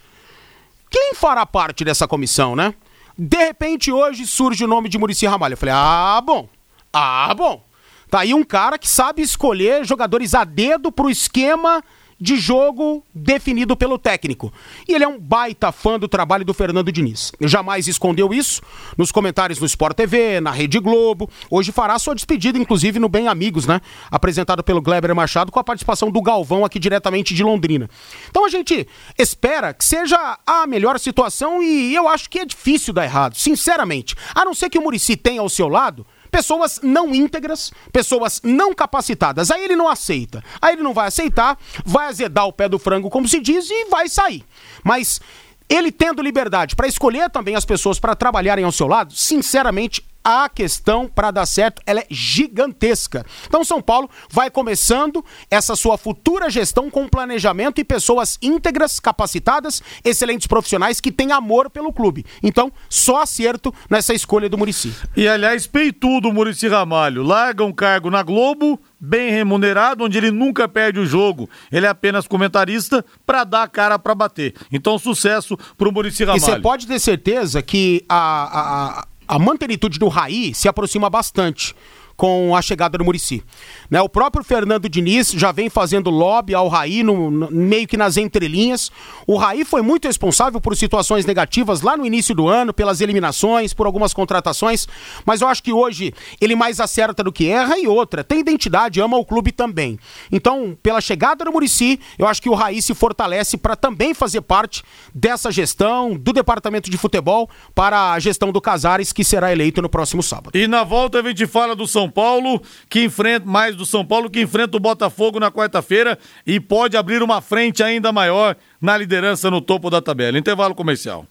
quem 0.90 1.14
fará 1.14 1.46
parte 1.46 1.84
dessa 1.84 2.08
comissão, 2.08 2.56
né? 2.56 2.74
De 3.18 3.38
repente, 3.38 3.92
hoje 3.92 4.26
surge 4.26 4.64
o 4.66 4.68
nome 4.68 4.90
de 4.90 4.98
Murici 4.98 5.26
Ramalho. 5.26 5.54
Eu 5.54 5.58
falei, 5.58 5.74
ah, 5.76 6.22
bom. 6.26 6.50
Ah, 6.92 7.34
bom. 7.36 7.64
Tá 8.10 8.20
aí 8.20 8.34
um 8.34 8.44
cara 8.44 8.78
que 8.78 8.88
sabe 8.88 9.22
escolher 9.22 9.86
jogadores 9.86 10.34
a 10.34 10.44
dedo 10.44 10.92
pro 10.92 11.10
esquema 11.10 11.84
de 12.20 12.38
jogo 12.38 13.06
definido 13.14 13.76
pelo 13.76 13.98
técnico. 13.98 14.52
E 14.88 14.94
ele 14.94 15.04
é 15.04 15.08
um 15.08 15.20
baita 15.20 15.72
fã 15.72 16.00
do 16.00 16.08
trabalho 16.08 16.46
do 16.46 16.54
Fernando 16.54 16.92
Diniz. 16.92 17.32
Jamais 17.42 17.88
escondeu 17.88 18.34
isso 18.34 18.62
nos 18.98 19.12
comentários 19.12 19.60
no 19.60 19.66
Sport 19.66 19.96
TV, 19.96 20.40
na 20.40 20.52
Rede 20.52 20.80
Globo. 20.80 21.30
Hoje 21.50 21.72
fará 21.72 22.00
sua 22.00 22.16
despedida, 22.16 22.58
inclusive, 22.58 23.00
no 23.00 23.10
Bem 23.10 23.28
Amigos, 23.28 23.66
né? 23.66 23.82
Apresentado 24.10 24.64
pelo 24.64 24.82
Gleber 24.82 25.14
Machado 25.14 25.52
com 25.52 25.60
a 25.60 25.64
participação 25.64 26.10
do 26.10 26.22
Galvão 26.22 26.64
aqui 26.64 26.80
diretamente 26.80 27.34
de 27.34 27.44
Londrina. 27.44 27.90
Então 28.30 28.46
a 28.46 28.50
gente 28.50 28.88
espera 29.18 29.74
que 29.74 29.84
seja 29.84 30.40
a 30.46 30.66
melhor 30.66 31.00
situação 31.00 31.62
e 31.62 31.94
eu 31.94 32.08
acho 32.08 32.30
que 32.30 32.40
é 32.40 32.46
difícil 32.46 32.94
dar 32.94 33.04
errado, 33.04 33.36
sinceramente. 33.36 34.16
A 34.34 34.46
não 34.46 34.54
ser 34.54 34.70
que 34.70 34.78
o 34.78 34.82
Murici 34.82 35.18
tenha 35.18 35.42
ao 35.42 35.50
seu 35.50 35.68
lado 35.68 36.06
pessoas 36.36 36.82
não 36.84 37.16
íntegras, 37.16 37.72
pessoas 37.94 38.42
não 38.44 38.74
capacitadas. 38.74 39.50
Aí 39.50 39.64
ele 39.64 39.76
não 39.76 39.88
aceita. 39.88 40.44
Aí 40.62 40.74
ele 40.74 40.84
não 40.84 40.94
vai 40.94 41.08
aceitar, 41.08 41.58
vai 41.86 42.08
azedar 42.08 42.46
o 42.46 42.52
pé 42.52 42.68
do 42.68 42.78
frango, 42.78 43.10
como 43.10 43.26
se 43.26 43.40
diz, 43.40 43.70
e 43.70 43.86
vai 43.86 44.10
sair. 44.10 44.44
Mas 44.84 45.22
ele 45.70 45.94
tendo 45.94 46.22
liberdade 46.22 46.76
para 46.76 46.88
escolher 46.88 47.30
também 47.30 47.56
as 47.56 47.64
pessoas 47.64 48.00
para 48.00 48.16
trabalharem 48.16 48.66
ao 48.66 48.72
seu 48.74 48.86
lado, 48.86 49.14
sinceramente, 49.14 50.04
a 50.26 50.50
questão 50.50 51.08
para 51.08 51.30
dar 51.30 51.46
certo 51.46 51.80
ela 51.86 52.00
é 52.00 52.08
gigantesca. 52.10 53.24
Então 53.46 53.64
São 53.64 53.80
Paulo 53.80 54.10
vai 54.30 54.50
começando 54.50 55.24
essa 55.52 55.76
sua 55.76 55.98
futura 55.98 56.50
gestão 56.50 56.90
com 56.90 57.08
planejamento 57.08 57.80
e 57.80 57.84
pessoas 57.84 58.40
íntegras, 58.42 59.00
capacitadas, 59.00 59.84
excelentes 60.04 60.48
profissionais 60.48 61.00
que 61.00 61.12
têm 61.12 61.32
amor 61.32 61.70
pelo 61.70 61.94
clube. 61.94 62.26
Então, 62.42 62.72
só 62.90 63.22
acerto 63.22 63.74
nessa 63.90 64.14
escolha 64.14 64.50
do 64.50 64.58
Murici. 64.58 64.94
E 65.16 65.28
aliás, 65.28 65.68
peitudo 65.68 66.30
o 66.30 66.34
Murici 66.34 66.68
Ramalho. 66.68 67.22
Larga 67.22 67.64
um 67.64 67.74
cargo 67.74 68.10
na 68.10 68.24
Globo, 68.24 68.80
bem 69.00 69.30
remunerado, 69.30 70.04
onde 70.04 70.18
ele 70.18 70.32
nunca 70.32 70.68
perde 70.68 71.00
o 71.00 71.06
jogo. 71.06 71.50
Ele 71.72 71.86
é 71.86 71.90
apenas 71.90 72.28
comentarista 72.28 73.06
para 73.26 73.44
dar 73.44 73.64
a 73.64 73.68
cara 73.68 74.00
para 74.00 74.16
bater. 74.16 74.56
Então, 74.72 74.98
sucesso 74.98 75.58
pro 75.78 75.92
Murici 75.92 76.24
E 76.24 76.26
você 76.26 76.46
Ramalho. 76.46 76.64
pode 76.64 76.88
ter 76.88 77.00
certeza 77.00 77.62
que 77.62 78.04
a, 78.10 78.16
a, 78.18 79.00
a, 79.02 79.08
a 79.28 79.40
mantenitude 79.40 80.00
do 80.00 80.08
Raí 80.08 80.54
se 80.54 80.68
aproxima 80.68 81.10
bastante 81.10 81.76
com 82.16 82.56
a 82.56 82.62
chegada 82.62 82.98
do 82.98 83.04
Murici. 83.04 83.44
Né, 83.90 84.02
o 84.02 84.08
próprio 84.10 84.44
Fernando 84.44 84.88
Diniz 84.88 85.32
já 85.32 85.52
vem 85.52 85.70
fazendo 85.70 86.10
lobby 86.10 86.54
ao 86.56 86.68
Raí, 86.68 87.04
no, 87.04 87.30
no- 87.30 87.52
meio 87.52 87.88
que 87.88 87.98
nas 87.98 88.18
entrelinhas. 88.18 88.92
O 89.28 89.36
Raí 89.38 89.66
foi 89.66 89.82
muito 89.82 90.08
responsável 90.08 90.62
por 90.62 90.76
situações 90.78 91.26
negativas 91.26 91.82
lá 91.82 91.98
no 91.98 92.06
início 92.06 92.34
do 92.34 92.48
ano, 92.48 92.74
pelas 92.74 93.02
eliminações, 93.02 93.74
por 93.74 93.86
algumas 93.86 94.14
contratações, 94.14 94.88
mas 95.26 95.42
eu 95.42 95.48
acho 95.48 95.62
que 95.62 95.74
hoje 95.74 96.14
ele 96.40 96.56
mais 96.56 96.80
acerta 96.80 97.24
do 97.24 97.32
que 97.32 97.48
erra 97.50 97.78
e 97.78 97.88
outra, 97.88 98.24
tem 98.24 98.40
identidade, 98.40 99.02
ama 99.02 99.18
o 99.18 99.26
clube 99.26 99.52
também. 99.52 100.00
Então, 100.32 100.78
pela 100.82 101.02
chegada 101.02 101.44
do 101.44 101.52
Murici, 101.52 102.00
eu 102.18 102.28
acho 102.28 102.42
que 102.42 102.50
o 102.50 102.54
Raí 102.54 102.82
se 102.82 102.94
fortalece 102.94 103.58
para 103.58 103.76
também 103.76 104.14
fazer 104.14 104.42
parte 104.42 104.84
dessa 105.14 105.52
gestão, 105.52 106.16
do 106.16 106.32
departamento 106.32 106.90
de 106.90 106.98
futebol, 106.98 107.50
para 107.74 108.14
a 108.14 108.20
gestão 108.20 108.52
do 108.52 108.62
Casares, 108.62 109.12
que 109.12 109.24
será 109.24 109.52
eleito 109.52 109.82
no 109.82 109.90
próximo 109.90 110.24
sábado. 110.24 110.58
E 110.58 110.68
na 110.68 110.84
volta 110.84 111.20
a 111.20 111.24
gente 111.24 111.46
fala 111.48 111.76
do 111.76 111.86
São 111.88 112.05
Paulo, 112.10 112.62
que 112.90 113.04
enfrenta 113.04 113.46
mais 113.46 113.76
do 113.76 113.86
São 113.86 114.06
Paulo, 114.06 114.30
que 114.30 114.42
enfrenta 114.42 114.78
o 114.78 114.80
Botafogo 114.80 115.40
na 115.40 115.52
quarta-feira 115.52 116.18
e 116.46 116.60
pode 116.60 116.98
abrir 116.98 117.22
uma 117.22 117.42
frente 117.42 117.84
ainda 117.84 118.12
maior 118.12 118.56
na 118.82 118.98
liderança 118.98 119.52
no 119.52 119.62
topo 119.62 119.90
da 119.90 120.02
tabela. 120.02 120.38
Intervalo 120.38 120.76
comercial. 120.76 121.26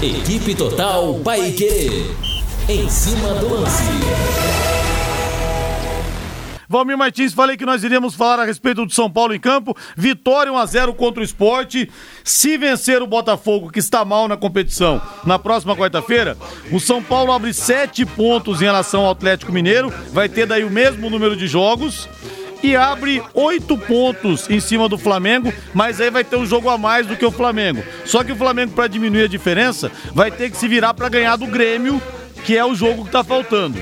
Equipe 0.00 0.54
Total 0.54 1.14
Paique. 1.24 2.06
Em 2.68 2.88
cima 2.88 3.34
do 3.34 3.48
lance. 3.48 4.67
Valmir 6.68 6.98
Martins, 6.98 7.32
falei 7.32 7.56
que 7.56 7.64
nós 7.64 7.82
iríamos 7.82 8.14
falar 8.14 8.40
a 8.40 8.44
respeito 8.44 8.84
do 8.84 8.92
São 8.92 9.10
Paulo 9.10 9.34
em 9.34 9.40
campo. 9.40 9.74
Vitória 9.96 10.52
1x0 10.52 10.94
contra 10.94 11.22
o 11.22 11.24
esporte. 11.24 11.90
Se 12.22 12.58
vencer 12.58 13.00
o 13.00 13.06
Botafogo, 13.06 13.70
que 13.70 13.78
está 13.78 14.04
mal 14.04 14.28
na 14.28 14.36
competição, 14.36 15.00
na 15.24 15.38
próxima 15.38 15.74
quarta-feira, 15.74 16.36
o 16.70 16.78
São 16.78 17.02
Paulo 17.02 17.32
abre 17.32 17.54
sete 17.54 18.04
pontos 18.04 18.60
em 18.60 18.66
relação 18.66 19.06
ao 19.06 19.12
Atlético 19.12 19.50
Mineiro. 19.50 19.90
Vai 20.12 20.28
ter 20.28 20.44
daí 20.44 20.62
o 20.62 20.70
mesmo 20.70 21.08
número 21.08 21.34
de 21.34 21.46
jogos. 21.46 22.06
E 22.62 22.74
abre 22.76 23.22
oito 23.34 23.78
pontos 23.78 24.50
em 24.50 24.58
cima 24.58 24.88
do 24.88 24.98
Flamengo, 24.98 25.52
mas 25.72 26.00
aí 26.00 26.10
vai 26.10 26.24
ter 26.24 26.34
um 26.34 26.44
jogo 26.44 26.68
a 26.68 26.76
mais 26.76 27.06
do 27.06 27.16
que 27.16 27.24
o 27.24 27.30
Flamengo. 27.30 27.84
Só 28.04 28.24
que 28.24 28.32
o 28.32 28.36
Flamengo, 28.36 28.72
para 28.72 28.88
diminuir 28.88 29.22
a 29.22 29.28
diferença, 29.28 29.92
vai 30.12 30.30
ter 30.30 30.50
que 30.50 30.56
se 30.56 30.66
virar 30.66 30.92
para 30.92 31.08
ganhar 31.08 31.36
do 31.36 31.46
Grêmio, 31.46 32.02
que 32.44 32.56
é 32.56 32.64
o 32.64 32.74
jogo 32.74 33.02
que 33.02 33.10
está 33.10 33.22
faltando. 33.22 33.80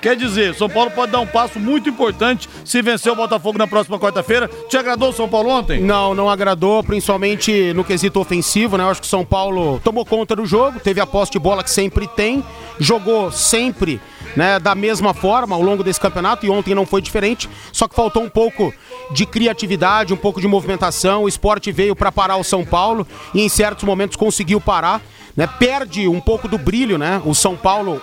Quer 0.00 0.16
dizer, 0.16 0.54
São 0.54 0.68
Paulo 0.68 0.90
pode 0.90 1.12
dar 1.12 1.20
um 1.20 1.26
passo 1.26 1.58
muito 1.58 1.88
importante 1.88 2.48
se 2.64 2.82
vencer 2.82 3.12
o 3.12 3.16
Botafogo 3.16 3.58
na 3.58 3.66
próxima 3.66 3.98
quarta-feira. 3.98 4.48
Te 4.68 4.76
agradou 4.76 5.10
o 5.10 5.12
São 5.12 5.28
Paulo 5.28 5.50
ontem? 5.50 5.80
Não, 5.80 6.14
não 6.14 6.28
agradou, 6.28 6.82
principalmente 6.82 7.72
no 7.74 7.84
quesito 7.84 8.20
ofensivo, 8.20 8.76
né? 8.76 8.84
Eu 8.84 8.88
acho 8.88 9.00
que 9.00 9.06
o 9.06 9.10
São 9.10 9.24
Paulo 9.24 9.80
tomou 9.82 10.04
conta 10.04 10.36
do 10.36 10.46
jogo, 10.46 10.80
teve 10.80 11.00
a 11.00 11.06
posse 11.06 11.32
de 11.32 11.38
bola 11.38 11.64
que 11.64 11.70
sempre 11.70 12.06
tem, 12.06 12.44
jogou 12.78 13.30
sempre 13.32 14.00
né, 14.36 14.58
da 14.58 14.74
mesma 14.74 15.14
forma 15.14 15.56
ao 15.56 15.62
longo 15.62 15.82
desse 15.82 16.00
campeonato 16.00 16.44
e 16.44 16.50
ontem 16.50 16.74
não 16.74 16.84
foi 16.84 17.00
diferente, 17.00 17.48
só 17.72 17.88
que 17.88 17.94
faltou 17.96 18.22
um 18.22 18.28
pouco 18.28 18.72
de 19.10 19.24
criatividade, 19.24 20.12
um 20.12 20.16
pouco 20.16 20.40
de 20.40 20.46
movimentação. 20.46 21.22
O 21.22 21.28
esporte 21.28 21.72
veio 21.72 21.96
para 21.96 22.12
parar 22.12 22.36
o 22.36 22.44
São 22.44 22.64
Paulo 22.64 23.06
e 23.34 23.40
em 23.40 23.48
certos 23.48 23.84
momentos 23.84 24.16
conseguiu 24.16 24.60
parar, 24.60 25.00
né? 25.36 25.46
Perde 25.46 26.06
um 26.06 26.20
pouco 26.20 26.48
do 26.48 26.58
brilho, 26.58 26.98
né? 26.98 27.20
O 27.24 27.34
São 27.34 27.56
Paulo 27.56 28.00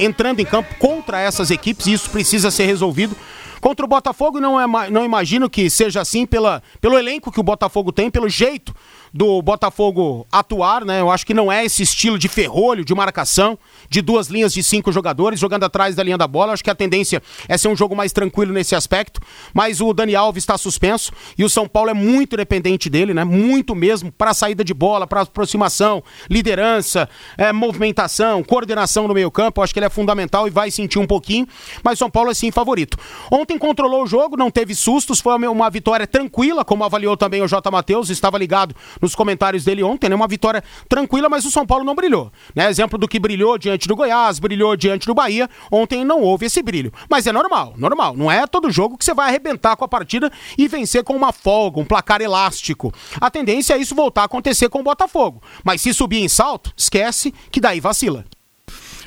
entrando 0.00 0.40
em 0.40 0.44
campo 0.44 0.74
contra 0.78 1.20
essas 1.20 1.50
equipes 1.50 1.86
e 1.86 1.92
isso 1.92 2.10
precisa 2.10 2.50
ser 2.50 2.64
resolvido. 2.64 3.16
Contra 3.60 3.84
o 3.84 3.88
Botafogo, 3.88 4.40
não, 4.40 4.58
é, 4.58 4.90
não 4.90 5.04
imagino 5.04 5.48
que 5.48 5.68
seja 5.68 6.00
assim 6.00 6.24
pela, 6.24 6.62
pelo 6.80 6.98
elenco 6.98 7.30
que 7.30 7.38
o 7.38 7.42
Botafogo 7.42 7.92
tem, 7.92 8.10
pelo 8.10 8.28
jeito 8.28 8.74
do 9.12 9.42
Botafogo 9.42 10.26
atuar, 10.30 10.84
né? 10.84 11.00
Eu 11.00 11.10
acho 11.10 11.26
que 11.26 11.34
não 11.34 11.50
é 11.50 11.64
esse 11.64 11.82
estilo 11.82 12.18
de 12.18 12.28
ferrolho, 12.28 12.84
de 12.84 12.94
marcação, 12.94 13.58
de 13.88 14.00
duas 14.00 14.28
linhas 14.28 14.52
de 14.52 14.62
cinco 14.62 14.92
jogadores 14.92 15.40
jogando 15.40 15.64
atrás 15.64 15.94
da 15.94 16.02
linha 16.02 16.16
da 16.16 16.26
bola. 16.26 16.52
Acho 16.52 16.62
que 16.62 16.70
a 16.70 16.74
tendência 16.74 17.22
é 17.48 17.58
ser 17.58 17.68
um 17.68 17.76
jogo 17.76 17.96
mais 17.96 18.12
tranquilo 18.12 18.52
nesse 18.52 18.74
aspecto. 18.74 19.20
Mas 19.52 19.80
o 19.80 19.92
Dani 19.92 20.14
Alves 20.14 20.42
está 20.42 20.56
suspenso 20.56 21.12
e 21.36 21.44
o 21.44 21.50
São 21.50 21.66
Paulo 21.66 21.90
é 21.90 21.94
muito 21.94 22.36
dependente 22.36 22.88
dele, 22.88 23.12
né? 23.12 23.24
Muito 23.24 23.74
mesmo 23.74 24.12
para 24.12 24.32
saída 24.32 24.64
de 24.64 24.72
bola, 24.72 25.06
para 25.06 25.22
aproximação, 25.22 26.02
liderança, 26.28 27.08
é, 27.36 27.52
movimentação, 27.52 28.42
coordenação 28.42 29.08
no 29.08 29.14
meio-campo. 29.14 29.62
Acho 29.62 29.72
que 29.72 29.78
ele 29.78 29.86
é 29.86 29.90
fundamental 29.90 30.46
e 30.46 30.50
vai 30.50 30.70
sentir 30.70 30.98
um 30.98 31.06
pouquinho. 31.06 31.46
Mas 31.82 31.98
São 31.98 32.10
Paulo 32.10 32.30
é 32.30 32.34
sim 32.34 32.50
favorito. 32.50 32.96
Ontem 33.30 33.58
controlou 33.58 34.04
o 34.04 34.06
jogo, 34.06 34.36
não 34.36 34.50
teve 34.50 34.74
sustos, 34.74 35.20
foi 35.20 35.34
uma 35.34 35.70
vitória 35.70 36.06
tranquila, 36.06 36.64
como 36.64 36.84
avaliou 36.84 37.16
também 37.16 37.42
o 37.42 37.48
J. 37.48 37.70
Matheus, 37.70 38.10
estava 38.10 38.38
ligado 38.38 38.74
nos 39.00 39.14
comentários 39.14 39.64
dele 39.64 39.82
ontem, 39.82 40.08
né? 40.08 40.14
Uma 40.14 40.28
vitória 40.28 40.62
tranquila, 40.88 41.28
mas 41.28 41.44
o 41.44 41.50
São 41.50 41.66
Paulo 41.66 41.84
não 41.84 41.94
brilhou. 41.94 42.32
Né? 42.54 42.68
Exemplo 42.68 42.98
do 42.98 43.08
que 43.08 43.18
brilhou 43.18 43.58
diante 43.58 43.88
do 43.88 43.96
Goiás, 43.96 44.38
brilhou 44.38 44.76
diante 44.76 45.06
do 45.06 45.14
Bahia. 45.14 45.48
Ontem 45.70 46.04
não 46.04 46.20
houve 46.20 46.46
esse 46.46 46.62
brilho. 46.62 46.92
Mas 47.08 47.26
é 47.26 47.32
normal, 47.32 47.74
normal. 47.76 48.16
Não 48.16 48.30
é 48.30 48.46
todo 48.46 48.70
jogo 48.70 48.96
que 48.96 49.04
você 49.04 49.14
vai 49.14 49.28
arrebentar 49.28 49.76
com 49.76 49.84
a 49.84 49.88
partida 49.88 50.30
e 50.56 50.68
vencer 50.68 51.04
com 51.04 51.14
uma 51.14 51.32
folga, 51.32 51.80
um 51.80 51.84
placar 51.84 52.20
elástico. 52.20 52.92
A 53.20 53.30
tendência 53.30 53.74
é 53.74 53.78
isso 53.78 53.94
voltar 53.94 54.22
a 54.22 54.24
acontecer 54.24 54.68
com 54.68 54.80
o 54.80 54.84
Botafogo. 54.84 55.42
Mas 55.64 55.80
se 55.80 55.92
subir 55.94 56.18
em 56.18 56.28
salto, 56.28 56.72
esquece 56.76 57.32
que 57.50 57.60
daí 57.60 57.80
vacila. 57.80 58.24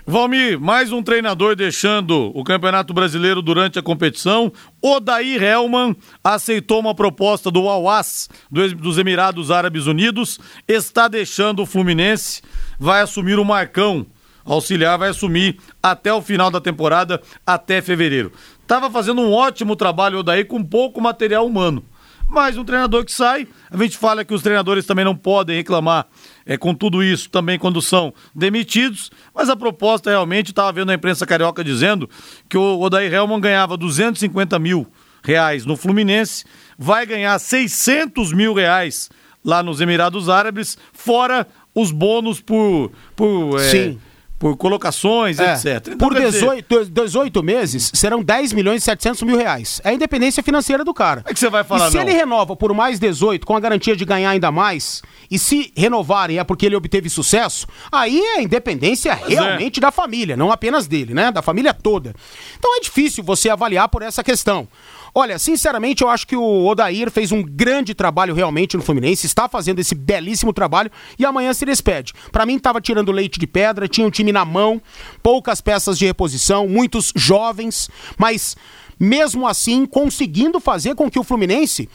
Valmir, 0.06 0.60
mais 0.60 0.92
um 0.92 1.02
treinador 1.02 1.56
deixando 1.56 2.30
o 2.36 2.44
Campeonato 2.44 2.94
Brasileiro 2.94 3.42
durante 3.42 3.80
a 3.80 3.82
competição. 3.82 4.52
Odair 4.82 5.42
Helman 5.42 5.96
aceitou 6.22 6.82
uma 6.82 6.94
proposta 6.94 7.50
do 7.50 7.70
Al-As, 7.70 8.30
do- 8.52 8.76
dos 8.76 8.98
Emirados 8.98 9.50
Árabes 9.50 9.88
Unidos, 9.88 10.40
está 10.68 11.08
deixando 11.08 11.62
o 11.62 11.66
Fluminense, 11.66 12.42
vai 12.78 13.02
assumir 13.02 13.40
o 13.40 13.46
Marcão. 13.46 14.06
Auxiliar 14.44 14.98
vai 14.98 15.08
assumir 15.08 15.58
até 15.82 16.14
o 16.14 16.22
final 16.22 16.52
da 16.52 16.60
temporada, 16.60 17.22
até 17.48 17.82
fevereiro. 17.82 18.34
Tava 18.68 18.92
fazendo 18.92 19.22
um 19.22 19.32
ótimo 19.32 19.74
trabalho 19.74 20.22
daí 20.22 20.44
com 20.44 20.62
pouco 20.62 21.00
material 21.00 21.48
humano. 21.48 21.82
Mas 22.28 22.58
um 22.58 22.66
treinador 22.66 23.06
que 23.06 23.12
sai, 23.12 23.48
a 23.72 23.78
gente 23.78 23.98
fala 23.98 24.26
que 24.26 24.34
os 24.34 24.42
treinadores 24.42 24.86
também 24.86 25.06
não 25.06 25.16
podem 25.16 25.56
reclamar 25.56 26.08
é, 26.46 26.58
com 26.58 26.74
tudo 26.74 27.04
isso 27.04 27.30
também 27.30 27.58
quando 27.58 27.82
são 27.82 28.14
demitidos, 28.34 29.12
mas 29.34 29.50
a 29.50 29.56
proposta 29.56 30.10
realmente, 30.10 30.52
estava 30.52 30.72
vendo 30.72 30.92
a 30.92 30.96
imprensa 30.96 31.26
carioca 31.26 31.64
dizendo 31.64 32.10
que 32.50 32.58
o 32.58 32.80
Odair 32.82 33.14
Helman 33.14 33.40
ganhava 33.40 33.78
250 33.78 34.58
mil 34.60 34.88
reais 35.24 35.66
no 35.66 35.78
Fluminense, 35.78 36.46
vai 36.78 37.06
ganhar 37.06 37.38
600 37.40 38.34
mil 38.34 38.54
reais 38.54 39.10
lá 39.44 39.64
nos 39.64 39.82
Emirados 39.82 40.30
Árabes, 40.30 40.78
fora 40.92 41.48
os 41.74 41.92
bônus 41.92 42.40
por, 42.40 42.92
por 43.16 43.60
é, 43.60 43.64
Sim 43.64 44.00
por 44.44 44.58
colocações, 44.58 45.40
é. 45.40 45.54
etc. 45.54 45.94
Então, 45.94 45.98
por 45.98 46.14
18, 46.14 46.86
18 46.92 47.42
meses, 47.42 47.90
serão 47.94 48.22
10 48.22 48.52
milhões 48.52 48.82
e 48.82 48.86
700 48.86 49.24
mil 49.24 49.38
reais. 49.38 49.80
É 49.86 49.92
a 49.92 49.94
independência 49.94 50.44
financeira 50.44 50.84
do 50.84 50.94
cara. 50.94 51.24
É 51.26 51.34
que 51.34 51.40
você 51.40 51.50
vai 51.50 51.64
falar, 51.64 51.88
e 51.88 51.92
se 51.92 51.96
não? 51.96 52.04
ele 52.04 52.12
renova 52.12 52.54
por 52.54 52.74
mais 52.74 53.00
18, 53.00 53.48
com 53.48 53.56
a 53.56 53.60
garantia 53.62 53.96
de 53.96 54.04
ganhar 54.04 54.32
ainda 54.32 54.52
mais, 54.52 55.02
e 55.32 55.40
se 55.40 55.72
renovarem 55.78 56.40
é 56.40 56.44
porque 56.44 56.66
ele 56.66 56.76
obteve 56.76 57.10
sucesso, 57.10 57.66
aí 57.90 58.20
é 58.20 58.40
a 58.40 58.42
independência 58.42 59.16
Pois 59.16 59.32
é. 59.32 59.34
realmente 59.34 59.80
da 59.80 59.92
família, 59.94 60.36
não 60.36 60.52
apenas 60.52 60.88
dele, 60.88 61.14
né? 61.14 61.32
Da 61.32 61.42
família 61.42 61.74
toda. 61.74 62.14
Então 62.60 62.76
é 62.76 62.82
difícil 62.82 63.24
você 63.24 63.50
avaliar 63.50 63.88
por 63.88 64.02
essa 64.02 64.22
questão. 64.26 64.68
Olha, 65.16 65.38
sinceramente, 65.38 66.02
eu 66.02 66.10
acho 66.10 66.26
que 66.26 66.36
o 66.36 66.66
Odair 66.66 67.12
fez 67.12 67.32
um 67.32 67.44
grande 67.44 67.94
trabalho 67.94 68.34
realmente 68.34 68.76
no 68.76 68.82
Fluminense, 68.82 69.28
está 69.28 69.48
fazendo 69.48 69.78
esse 69.78 69.94
belíssimo 69.94 70.52
trabalho 70.52 70.90
e 71.20 71.26
amanhã 71.26 71.54
se 71.54 71.66
despede. 71.66 72.14
Pra 72.32 72.48
mim, 72.48 72.58
tava 72.58 72.82
tirando 72.82 73.12
leite 73.12 73.40
de 73.40 73.46
pedra, 73.46 73.88
tinha 73.88 74.08
um 74.08 74.10
time 74.10 74.32
na 74.32 74.44
mão, 74.44 74.82
poucas 75.22 75.62
peças 75.62 76.00
de 76.00 76.06
reposição, 76.08 76.68
muitos 76.68 77.14
jovens, 77.16 77.92
mas 78.18 78.58
mesmo 79.00 79.48
assim 79.48 79.86
conseguindo 79.86 80.60
fazer 80.60 80.96
com 80.96 81.12
que 81.12 81.20
o 81.20 81.24
Fluminense 81.24 81.88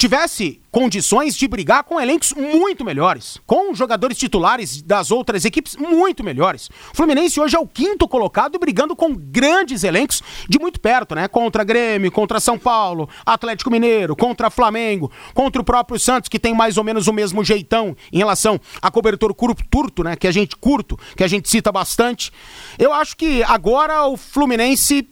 tivesse 0.00 0.62
condições 0.70 1.36
de 1.36 1.46
brigar 1.46 1.84
com 1.84 2.00
elencos 2.00 2.32
muito 2.32 2.82
melhores, 2.82 3.38
com 3.46 3.74
jogadores 3.74 4.16
titulares 4.16 4.80
das 4.80 5.10
outras 5.10 5.44
equipes 5.44 5.76
muito 5.76 6.24
melhores. 6.24 6.70
O 6.90 6.96
Fluminense 6.96 7.38
hoje 7.38 7.54
é 7.54 7.58
o 7.58 7.66
quinto 7.66 8.08
colocado 8.08 8.58
brigando 8.58 8.96
com 8.96 9.14
grandes 9.14 9.84
elencos 9.84 10.22
de 10.48 10.58
muito 10.58 10.80
perto, 10.80 11.14
né? 11.14 11.28
Contra 11.28 11.62
Grêmio, 11.64 12.10
contra 12.10 12.40
São 12.40 12.58
Paulo, 12.58 13.10
Atlético 13.26 13.70
Mineiro, 13.70 14.16
contra 14.16 14.48
Flamengo, 14.48 15.12
contra 15.34 15.60
o 15.60 15.64
próprio 15.64 16.00
Santos, 16.00 16.30
que 16.30 16.38
tem 16.38 16.54
mais 16.54 16.78
ou 16.78 16.84
menos 16.84 17.06
o 17.06 17.12
mesmo 17.12 17.44
jeitão 17.44 17.94
em 18.10 18.16
relação 18.16 18.58
a 18.80 18.90
cobertor 18.90 19.34
curto, 19.34 20.02
né? 20.02 20.16
Que 20.16 20.26
a 20.26 20.32
gente 20.32 20.56
curto, 20.56 20.98
que 21.14 21.22
a 21.22 21.28
gente 21.28 21.50
cita 21.50 21.70
bastante. 21.70 22.32
Eu 22.78 22.90
acho 22.94 23.14
que 23.18 23.42
agora 23.42 24.06
o 24.06 24.16
Fluminense 24.16 25.06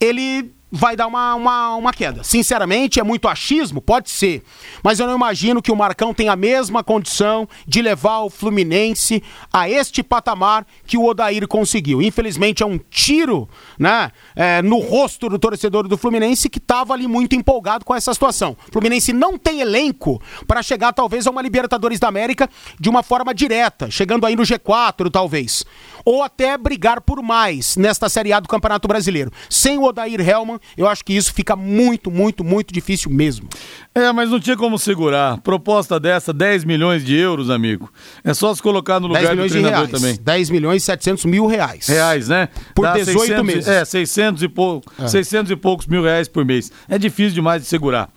ele 0.00 0.50
vai 0.70 0.94
dar 0.94 1.06
uma, 1.06 1.34
uma, 1.34 1.74
uma 1.76 1.92
queda. 1.92 2.22
Sinceramente, 2.22 3.00
é 3.00 3.02
muito 3.02 3.26
achismo? 3.28 3.80
Pode 3.80 4.10
ser. 4.10 4.42
Mas 4.82 5.00
eu 5.00 5.06
não 5.06 5.16
imagino 5.16 5.60
que 5.60 5.72
o 5.72 5.76
Marcão 5.76 6.14
tenha 6.14 6.32
a 6.32 6.36
mesma 6.36 6.84
condição 6.84 7.48
de 7.66 7.82
levar 7.82 8.20
o 8.20 8.30
Fluminense 8.30 9.22
a 9.52 9.68
este 9.68 10.02
patamar 10.02 10.66
que 10.86 10.96
o 10.96 11.04
Odair 11.04 11.46
conseguiu. 11.48 12.00
Infelizmente, 12.00 12.62
é 12.62 12.66
um 12.66 12.78
tiro 12.78 13.48
né, 13.78 14.12
é, 14.36 14.62
no 14.62 14.78
rosto 14.78 15.28
do 15.28 15.38
torcedor 15.38 15.88
do 15.88 15.98
Fluminense 15.98 16.48
que 16.48 16.58
estava 16.58 16.94
ali 16.94 17.06
muito 17.06 17.34
empolgado 17.34 17.84
com 17.84 17.94
essa 17.94 18.12
situação. 18.12 18.56
O 18.68 18.72
Fluminense 18.72 19.12
não 19.12 19.36
tem 19.36 19.60
elenco 19.60 20.20
para 20.46 20.62
chegar, 20.62 20.92
talvez, 20.92 21.26
a 21.26 21.30
uma 21.30 21.42
Libertadores 21.42 21.98
da 21.98 22.08
América 22.08 22.48
de 22.78 22.88
uma 22.88 23.02
forma 23.02 23.34
direta, 23.34 23.90
chegando 23.90 24.26
aí 24.26 24.36
no 24.36 24.42
G4, 24.42 25.10
talvez. 25.10 25.64
Ou 26.04 26.22
até 26.22 26.56
brigar 26.56 27.00
por 27.00 27.22
mais 27.22 27.76
nesta 27.76 28.08
Série 28.08 28.32
A 28.32 28.40
do 28.40 28.48
Campeonato 28.48 28.88
Brasileiro. 28.88 29.30
Sem 29.48 29.78
o 29.78 29.84
Odair 29.84 30.20
Helman, 30.20 30.58
eu 30.76 30.88
acho 30.88 31.04
que 31.04 31.12
isso 31.12 31.32
fica 31.32 31.54
muito, 31.56 32.10
muito, 32.10 32.42
muito 32.44 32.72
difícil 32.72 33.10
mesmo. 33.10 33.48
É, 33.94 34.12
mas 34.12 34.30
não 34.30 34.40
tinha 34.40 34.56
como 34.56 34.78
segurar. 34.78 35.38
Proposta 35.38 35.98
dessa, 35.98 36.32
10 36.32 36.64
milhões 36.64 37.04
de 37.04 37.16
euros, 37.16 37.50
amigo. 37.50 37.90
É 38.24 38.32
só 38.34 38.54
se 38.54 38.62
colocar 38.62 39.00
no 39.00 39.08
10 39.08 39.20
lugar 39.22 39.36
do 39.36 39.48
treinador 39.48 39.86
reais. 39.86 39.90
também. 39.90 40.18
10 40.20 40.50
milhões 40.50 40.82
e 40.82 40.86
700 40.86 41.24
mil 41.24 41.46
reais. 41.46 41.86
Reais, 41.88 42.28
né? 42.28 42.48
Por 42.74 42.82
Dá 42.82 42.92
18 42.94 43.44
meses. 43.44 43.68
É, 43.68 43.84
600 43.84 44.42
e, 44.42 44.48
pou... 44.48 44.82
600 45.06 45.50
e 45.50 45.56
poucos 45.56 45.86
mil 45.86 46.02
reais 46.02 46.28
por 46.28 46.44
mês. 46.44 46.70
É 46.88 46.98
difícil 46.98 47.34
demais 47.34 47.62
de 47.62 47.68
segurar. 47.68 48.08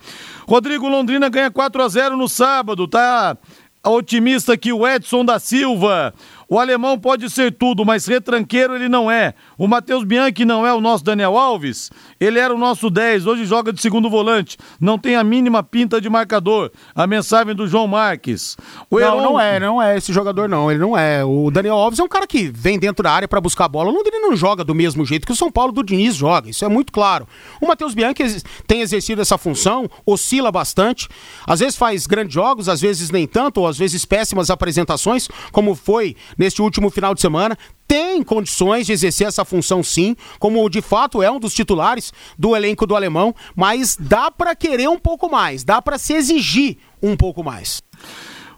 Rodrigo 0.48 0.88
Londrina 0.88 1.30
ganha 1.30 1.50
4 1.50 1.82
a 1.82 1.88
0 1.88 2.18
no 2.18 2.28
sábado, 2.28 2.88
tá? 2.88 3.38
Otimista 3.86 4.54
aqui 4.54 4.72
o 4.72 4.88
Edson 4.88 5.26
da 5.26 5.40
Silva. 5.40 6.14
O 6.54 6.60
alemão 6.60 7.00
pode 7.00 7.32
ser 7.32 7.52
tudo, 7.52 7.84
mas 7.84 8.06
retranqueiro 8.06 8.76
ele 8.76 8.88
não 8.88 9.10
é. 9.10 9.34
O 9.58 9.68
Matheus 9.68 10.04
Bianchi 10.04 10.46
não 10.46 10.68
é 10.68 10.72
o 10.72 10.80
nosso 10.80 11.04
Daniel 11.04 11.36
Alves. 11.36 11.90
Ele 12.20 12.38
era 12.38 12.54
o 12.54 12.58
nosso 12.60 12.92
10, 12.92 13.26
hoje 13.26 13.44
joga 13.44 13.74
de 13.74 13.82
segundo 13.82 14.08
volante. 14.08 14.56
Não 14.80 15.00
tem 15.00 15.16
a 15.16 15.24
mínima 15.24 15.64
pinta 15.64 16.00
de 16.00 16.08
marcador. 16.12 16.70
A 16.94 17.08
mensagem 17.08 17.56
do 17.56 17.66
João 17.68 17.88
Marques. 17.88 18.56
O 18.88 19.00
Não, 19.00 19.08
Heron- 19.08 19.24
não 19.24 19.40
é, 19.40 19.60
não 19.60 19.82
é 19.82 19.98
esse 19.98 20.14
jogador, 20.14 20.48
não. 20.48 20.70
Ele 20.70 20.80
não 20.80 20.96
é. 20.96 21.26
O 21.26 21.50
Daniel 21.50 21.74
Alves 21.74 21.98
é 21.98 22.04
um 22.04 22.08
cara 22.08 22.28
que 22.28 22.52
vem 22.54 22.78
dentro 22.78 23.04
da 23.04 23.12
área 23.12 23.28
pra 23.28 23.42
buscar 23.42 23.66
a 23.66 23.68
bola. 23.68 23.90
O 23.90 23.94
Londrina 23.96 24.20
não 24.20 24.36
joga 24.36 24.64
do 24.64 24.76
mesmo 24.76 25.04
jeito 25.04 25.26
que 25.26 25.34
o 25.34 25.36
São 25.36 25.52
Paulo 25.52 25.72
do 25.72 25.82
Diniz 25.84 26.14
joga. 26.16 26.52
Isso 26.52 26.64
é 26.64 26.70
muito 26.70 26.94
claro. 26.94 27.28
O 27.60 27.66
Matheus 27.66 27.96
Bianchi 27.96 28.44
tem 28.68 28.82
exercido 28.82 29.24
essa 29.24 29.40
função, 29.40 29.90
oscila 30.06 30.52
bastante. 30.52 31.10
Às 31.48 31.62
vezes 31.62 31.76
faz 31.76 32.06
grandes 32.06 32.36
jogos, 32.36 32.70
às 32.70 32.80
vezes 32.80 33.10
nem 33.10 33.26
tanto, 33.26 33.60
ou 33.62 33.68
às 33.68 33.76
vezes 33.80 34.06
péssimas 34.06 34.52
apresentações, 34.52 35.28
como 35.52 35.74
foi 35.74 36.16
neste 36.44 36.62
último 36.62 36.90
final 36.90 37.16
de 37.16 37.22
semana. 37.22 37.58
Tem 37.88 38.22
condições 38.22 38.86
de 38.86 38.94
exercer 38.94 39.28
essa 39.28 39.46
função 39.46 39.82
sim, 39.82 40.16
como 40.40 40.70
de 40.70 40.82
fato 40.82 41.22
é 41.22 41.32
um 41.32 41.40
dos 41.40 41.54
titulares 41.54 42.12
do 42.38 42.56
elenco 42.56 42.86
do 42.86 42.96
alemão, 42.96 43.34
mas 43.56 43.98
dá 44.00 44.30
pra 44.30 44.56
querer 44.56 44.90
um 44.90 45.00
pouco 45.00 45.30
mais, 45.30 45.64
dá 45.64 45.82
pra 45.82 45.98
se 45.98 46.14
exigir 46.14 46.78
um 47.02 47.16
pouco 47.16 47.44
mais. 47.44 47.82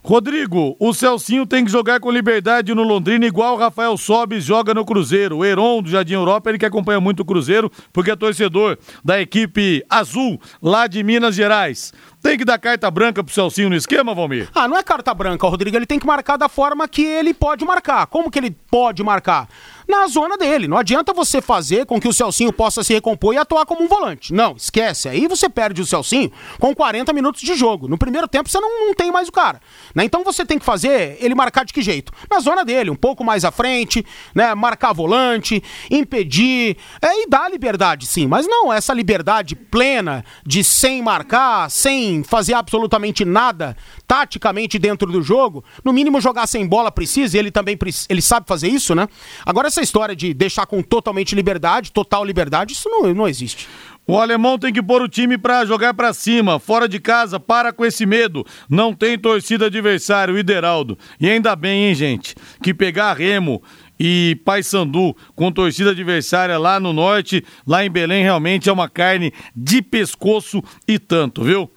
Rodrigo, 0.06 0.78
o 0.80 0.94
Celcinho 0.94 1.48
tem 1.48 1.66
que 1.66 1.72
jogar 1.72 2.00
com 2.00 2.12
liberdade 2.12 2.76
no 2.76 2.84
Londrina, 2.84 3.26
igual 3.26 3.56
o 3.56 3.58
Rafael 3.58 3.98
Sobis 3.98 4.44
joga 4.44 4.72
no 4.72 4.86
Cruzeiro. 4.86 5.38
O 5.38 5.44
Heron 5.44 5.82
do 5.82 5.90
Jardim 5.90 6.14
Europa, 6.14 6.48
ele 6.48 6.60
que 6.60 6.66
acompanha 6.66 7.00
muito 7.00 7.22
o 7.22 7.26
Cruzeiro, 7.26 7.72
porque 7.92 8.12
é 8.12 8.16
torcedor 8.16 8.78
da 9.04 9.20
equipe 9.20 9.84
azul 9.90 10.40
lá 10.62 10.86
de 10.86 11.04
Minas 11.04 11.34
Gerais. 11.34 11.92
Tem 12.26 12.40
que 12.40 12.44
dar 12.44 12.58
carta 12.58 12.90
branca 12.90 13.24
pro 13.24 13.32
Celcinho 13.32 13.70
no 13.70 13.76
esquema, 13.76 14.16
Valmir? 14.16 14.50
Ah, 14.56 14.68
não 14.68 14.76
é 14.76 14.82
carta 14.82 15.14
branca, 15.14 15.48
Rodrigo. 15.48 15.78
Ele 15.78 15.86
tem 15.86 16.00
que 16.00 16.08
marcar 16.08 16.38
da 16.38 16.50
forma 16.50 16.88
que 16.88 17.06
ele 17.06 17.36
pode 17.36 17.64
marcar. 17.64 18.08
Como 18.08 18.32
que 18.32 18.40
ele 18.40 18.50
pode 18.50 19.04
marcar? 19.04 19.48
Na 19.88 20.08
zona 20.08 20.38
dele. 20.38 20.68
Não 20.68 20.78
adianta 20.78 21.14
você 21.14 21.42
fazer 21.42 21.86
com 21.86 22.00
que 22.00 22.08
o 22.08 22.14
Celcinho 22.14 22.52
possa 22.52 22.84
se 22.84 22.94
recompor 22.94 23.34
e 23.34 23.38
atuar 23.38 23.66
como 23.66 23.84
um 23.84 23.88
volante. 23.88 24.34
Não, 24.34 24.56
esquece. 24.56 25.08
Aí 25.08 25.28
você 25.28 25.48
perde 25.48 25.82
o 25.82 25.86
Celcinho 25.86 26.32
com 26.60 26.74
40 26.74 27.14
minutos 27.14 27.42
de 27.42 27.56
jogo. 27.56 27.88
No 27.88 27.98
primeiro 27.98 28.28
tempo 28.28 28.50
você 28.50 28.60
não, 28.60 28.88
não 28.88 28.94
tem 28.94 29.12
mais 29.12 29.28
o 29.28 29.32
cara. 29.32 29.62
Né? 29.94 30.04
Então 30.04 30.24
você 30.24 30.46
tem 30.46 30.58
que 30.58 30.66
fazer 30.66 31.18
ele 31.20 31.36
marcar 31.36 31.66
de 31.66 31.74
que 31.74 31.82
jeito? 31.82 32.12
Na 32.30 32.40
zona 32.40 32.66
dele, 32.66 32.90
um 32.90 32.96
pouco 32.96 33.24
mais 33.24 33.46
à 33.46 33.52
frente, 33.52 34.06
né? 34.34 34.54
Marcar 34.56 34.94
volante, 34.94 35.62
impedir. 35.90 36.78
É, 37.02 37.24
e 37.24 37.28
dar 37.28 37.50
liberdade, 37.50 38.06
sim. 38.06 38.28
Mas 38.28 38.48
não 38.48 38.72
essa 38.74 38.94
liberdade 38.94 39.56
plena 39.56 40.24
de 40.46 40.64
sem 40.64 41.02
marcar, 41.02 41.70
sem 41.70 42.24
fazer 42.24 42.54
absolutamente 42.54 43.24
nada 43.24 43.76
taticamente 44.08 44.80
dentro 44.80 45.12
do 45.12 45.22
jogo. 45.22 45.64
No 45.84 45.94
mínimo 45.94 46.20
jogar 46.22 46.48
sem 46.48 46.66
bola 46.68 46.92
precisa, 46.92 47.36
e 47.36 47.40
ele 47.40 47.52
também 47.52 47.78
ele 48.10 48.22
sabe 48.22 48.48
fazer 48.48 48.68
isso, 48.68 48.96
né? 48.96 49.08
Agora 49.46 49.70
essa 49.76 49.82
história 49.82 50.16
de 50.16 50.34
deixar 50.34 50.66
com 50.66 50.82
totalmente 50.82 51.36
liberdade, 51.36 51.92
total 51.92 52.24
liberdade, 52.24 52.74
isso 52.74 52.90
não, 52.90 53.14
não 53.14 53.28
existe. 53.28 53.68
O 54.08 54.18
alemão 54.20 54.58
tem 54.58 54.72
que 54.72 54.82
pôr 54.82 55.02
o 55.02 55.10
time 55.10 55.38
pra 55.38 55.66
jogar 55.66 55.94
pra 55.94 56.14
cima, 56.14 56.60
fora 56.60 56.88
de 56.88 57.00
casa, 57.00 57.40
para 57.40 57.74
com 57.74 57.84
esse 57.84 58.06
medo. 58.06 58.46
Não 58.70 58.94
tem 58.94 59.18
torcida 59.18 59.66
adversário, 59.66 60.38
Ideraldo. 60.38 60.98
E 61.20 61.28
ainda 61.28 61.56
bem, 61.56 61.88
hein, 61.88 61.96
gente, 61.96 62.36
que 62.62 62.74
pegar 62.74 63.18
Remo 63.18 63.62
e 64.00 64.40
Paysandu 64.46 65.16
com 65.36 65.52
torcida 65.52 65.90
adversária 65.90 66.58
lá 66.58 66.80
no 66.80 66.94
norte, 66.94 67.44
lá 67.66 67.84
em 67.84 67.90
Belém, 67.90 68.24
realmente 68.24 68.70
é 68.70 68.72
uma 68.72 68.88
carne 68.88 69.34
de 69.56 69.82
pescoço 69.82 70.64
e 70.88 71.00
tanto, 71.00 71.44
viu? 71.44 71.70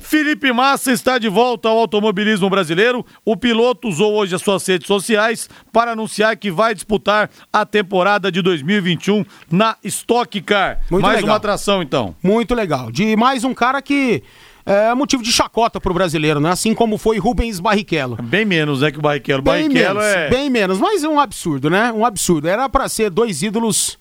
Felipe 0.00 0.52
Massa 0.52 0.92
está 0.92 1.18
de 1.18 1.28
volta 1.28 1.68
ao 1.68 1.78
automobilismo 1.78 2.48
brasileiro. 2.48 3.04
O 3.24 3.36
piloto 3.36 3.88
usou 3.88 4.14
hoje 4.14 4.34
as 4.34 4.42
suas 4.42 4.66
redes 4.66 4.86
sociais 4.86 5.48
para 5.72 5.92
anunciar 5.92 6.36
que 6.36 6.50
vai 6.50 6.74
disputar 6.74 7.30
a 7.52 7.66
temporada 7.66 8.30
de 8.30 8.40
2021 8.42 9.24
na 9.50 9.76
Stock 9.84 10.40
Car. 10.42 10.80
Muito 10.90 11.02
Mais 11.02 11.16
legal. 11.16 11.30
uma 11.30 11.36
atração, 11.36 11.82
então. 11.82 12.14
Muito 12.22 12.54
legal. 12.54 12.90
De 12.90 13.16
mais 13.16 13.44
um 13.44 13.54
cara 13.54 13.80
que 13.82 14.22
é 14.66 14.94
motivo 14.94 15.22
de 15.22 15.30
chacota 15.30 15.78
pro 15.78 15.92
brasileiro, 15.92 16.40
né? 16.40 16.50
Assim 16.50 16.74
como 16.74 16.96
foi 16.96 17.18
Rubens 17.18 17.60
Barrichello. 17.60 18.16
Bem 18.22 18.44
menos, 18.44 18.80
né, 18.80 18.90
que 18.90 18.98
o 18.98 19.02
Barrichello. 19.02 19.42
Bem 19.42 19.68
Barrichello 19.68 20.00
menos, 20.00 20.16
é... 20.16 20.28
bem 20.30 20.50
menos, 20.50 20.78
mas 20.78 21.04
é 21.04 21.08
um 21.08 21.20
absurdo, 21.20 21.68
né? 21.68 21.92
Um 21.92 22.04
absurdo. 22.04 22.48
Era 22.48 22.68
pra 22.68 22.88
ser 22.88 23.10
dois 23.10 23.42
ídolos 23.42 23.98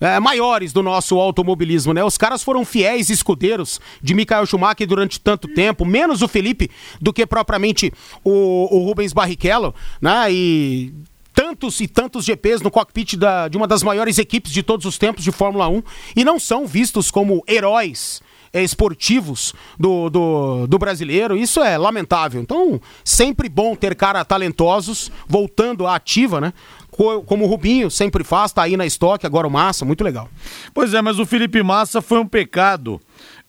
é, 0.00 0.18
maiores 0.20 0.72
do 0.72 0.82
nosso 0.82 1.18
automobilismo, 1.18 1.92
né? 1.92 2.04
Os 2.04 2.18
caras 2.18 2.42
foram 2.42 2.64
fiéis 2.64 3.10
escudeiros 3.10 3.80
de 4.02 4.14
Michael 4.14 4.46
Schumacher 4.46 4.86
durante 4.86 5.20
tanto 5.20 5.48
tempo, 5.48 5.84
menos 5.84 6.22
o 6.22 6.28
Felipe 6.28 6.70
do 7.00 7.12
que 7.12 7.26
propriamente 7.26 7.92
o, 8.22 8.68
o 8.70 8.84
Rubens 8.84 9.12
Barrichello, 9.12 9.74
né? 10.00 10.32
E 10.32 10.94
tantos 11.34 11.80
e 11.80 11.88
tantos 11.88 12.24
GPs 12.24 12.62
no 12.62 12.70
cockpit 12.70 13.16
da, 13.16 13.48
de 13.48 13.56
uma 13.56 13.66
das 13.66 13.82
maiores 13.82 14.18
equipes 14.18 14.52
de 14.52 14.62
todos 14.62 14.86
os 14.86 14.96
tempos 14.96 15.24
de 15.24 15.32
Fórmula 15.32 15.68
1 15.68 15.82
e 16.16 16.24
não 16.24 16.38
são 16.38 16.66
vistos 16.66 17.10
como 17.10 17.42
heróis 17.48 18.22
é, 18.54 18.62
esportivos 18.62 19.52
do, 19.76 20.08
do, 20.08 20.66
do, 20.68 20.78
brasileiro. 20.78 21.36
Isso 21.36 21.60
é 21.60 21.76
lamentável. 21.76 22.40
Então, 22.40 22.80
sempre 23.04 23.48
bom 23.48 23.74
ter 23.74 23.96
caras 23.96 24.24
talentosos 24.24 25.10
voltando 25.26 25.88
à 25.88 25.96
ativa, 25.96 26.40
né? 26.40 26.52
Como 27.26 27.44
o 27.44 27.48
Rubinho 27.48 27.90
sempre 27.90 28.22
faz, 28.22 28.52
tá 28.52 28.62
aí 28.62 28.76
na 28.76 28.86
estoque, 28.86 29.26
agora 29.26 29.48
o 29.48 29.50
Massa, 29.50 29.84
muito 29.84 30.04
legal. 30.04 30.28
Pois 30.72 30.94
é, 30.94 31.02
mas 31.02 31.18
o 31.18 31.26
Felipe 31.26 31.62
Massa 31.62 32.00
foi 32.00 32.20
um 32.20 32.26
pecado 32.26 33.00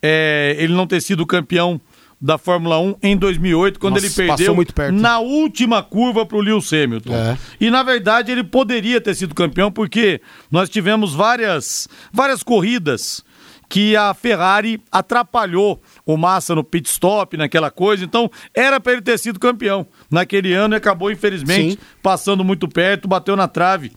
é, 0.02 0.56
ele 0.58 0.74
não 0.74 0.88
ter 0.88 1.02
sido 1.02 1.26
campeão 1.26 1.80
da 2.20 2.38
Fórmula 2.38 2.80
1 2.80 2.96
em 3.04 3.18
2008, 3.18 3.80
quando 3.80 3.96
Nossa, 3.96 4.06
ele 4.06 4.14
perdeu 4.14 4.56
na 4.94 5.20
última 5.20 5.84
curva 5.84 6.26
para 6.26 6.38
o 6.38 6.42
Lewis 6.42 6.72
Hamilton. 6.72 7.14
É. 7.14 7.38
E 7.60 7.70
na 7.70 7.84
verdade 7.84 8.32
ele 8.32 8.44
poderia 8.44 9.00
ter 9.00 9.14
sido 9.14 9.36
campeão 9.36 9.72
porque 9.72 10.22
nós 10.50 10.70
tivemos 10.70 11.14
várias, 11.14 11.88
várias 12.12 12.42
corridas 12.42 13.24
que 13.70 13.96
a 13.96 14.14
Ferrari 14.14 14.82
atrapalhou 14.92 15.82
o 16.06 16.18
Massa 16.18 16.56
no 16.56 16.64
pit 16.64 16.90
stop, 16.90 17.38
naquela 17.38 17.72
coisa. 17.72 18.04
Então, 18.04 18.30
era 18.54 18.80
para 18.80 18.94
ele 18.94 19.02
ter 19.02 19.18
sido 19.18 19.40
campeão 19.40 19.86
naquele 20.10 20.54
ano 20.54 20.76
e 20.76 20.78
acabou, 20.78 21.12
infelizmente, 21.12 21.72
Sim. 21.72 21.78
passando 22.02 22.44
muito 22.44 22.68
perto, 22.68 23.08
bateu 23.08 23.36
na 23.36 23.48
trave 23.48 23.92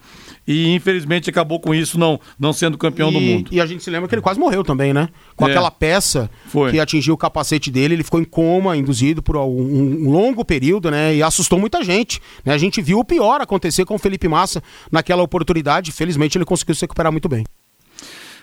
e 0.49 0.75
infelizmente 0.75 1.29
acabou 1.29 1.61
com 1.61 1.75
isso 1.75 1.99
não, 1.99 2.19
não 2.39 2.55
sendo 2.55 2.79
campeão 2.79 3.11
e, 3.11 3.12
do 3.12 3.21
mundo. 3.21 3.51
E 3.53 3.61
a 3.61 3.66
gente 3.66 3.85
se 3.85 3.91
lembra 3.91 4.09
que 4.09 4.14
ele 4.14 4.23
quase 4.23 4.41
morreu 4.41 4.64
também, 4.64 4.95
né? 4.95 5.11
Com 5.37 5.47
é. 5.47 5.51
aquela 5.51 5.71
peça 5.71 6.31
Foi. 6.47 6.71
que 6.71 6.81
atingiu 6.81 7.12
o 7.12 7.19
capacete 7.19 7.71
dele, 7.71 7.95
ele 7.95 8.03
ficou 8.03 8.19
em 8.19 8.25
coma, 8.25 8.75
induzido 8.75 9.23
por 9.23 9.37
um, 9.37 9.43
um, 9.43 10.11
longo 10.11 10.43
período, 10.47 10.91
né? 10.91 11.14
E 11.14 11.23
assustou 11.23 11.59
muita 11.59 11.85
gente. 11.85 12.19
Né? 12.43 12.55
A 12.55 12.59
gente 12.59 12.81
viu 12.81 12.99
o 12.99 13.05
pior 13.05 13.43
acontecer 13.43 13.85
com 13.85 13.97
o 13.97 13.99
Felipe 13.99 14.27
Massa 14.27 14.62
naquela 14.91 15.23
oportunidade. 15.23 15.93
Felizmente 15.93 16.39
ele 16.39 16.47
conseguiu 16.47 16.75
se 16.75 16.81
recuperar 16.81 17.12
muito 17.12 17.29
bem. 17.29 17.45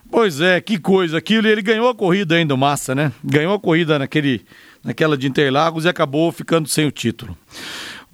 Pois 0.10 0.40
é, 0.40 0.62
que 0.62 0.78
coisa. 0.78 1.18
Aquilo, 1.18 1.48
ele 1.48 1.62
ganhou 1.62 1.90
a 1.90 1.96
corrida 1.96 2.36
ainda, 2.36 2.56
Massa, 2.56 2.96
né? 2.96 3.12
Ganhou 3.24 3.54
a 3.54 3.60
corrida 3.60 4.00
naquele, 4.00 4.46
naquela 4.84 5.18
de 5.18 5.28
Interlagos 5.28 5.86
e 5.86 5.90
acabou 5.90 6.32
ficando 6.32 6.70
sem 6.70 6.86
o 6.86 6.92
título. 6.92 7.38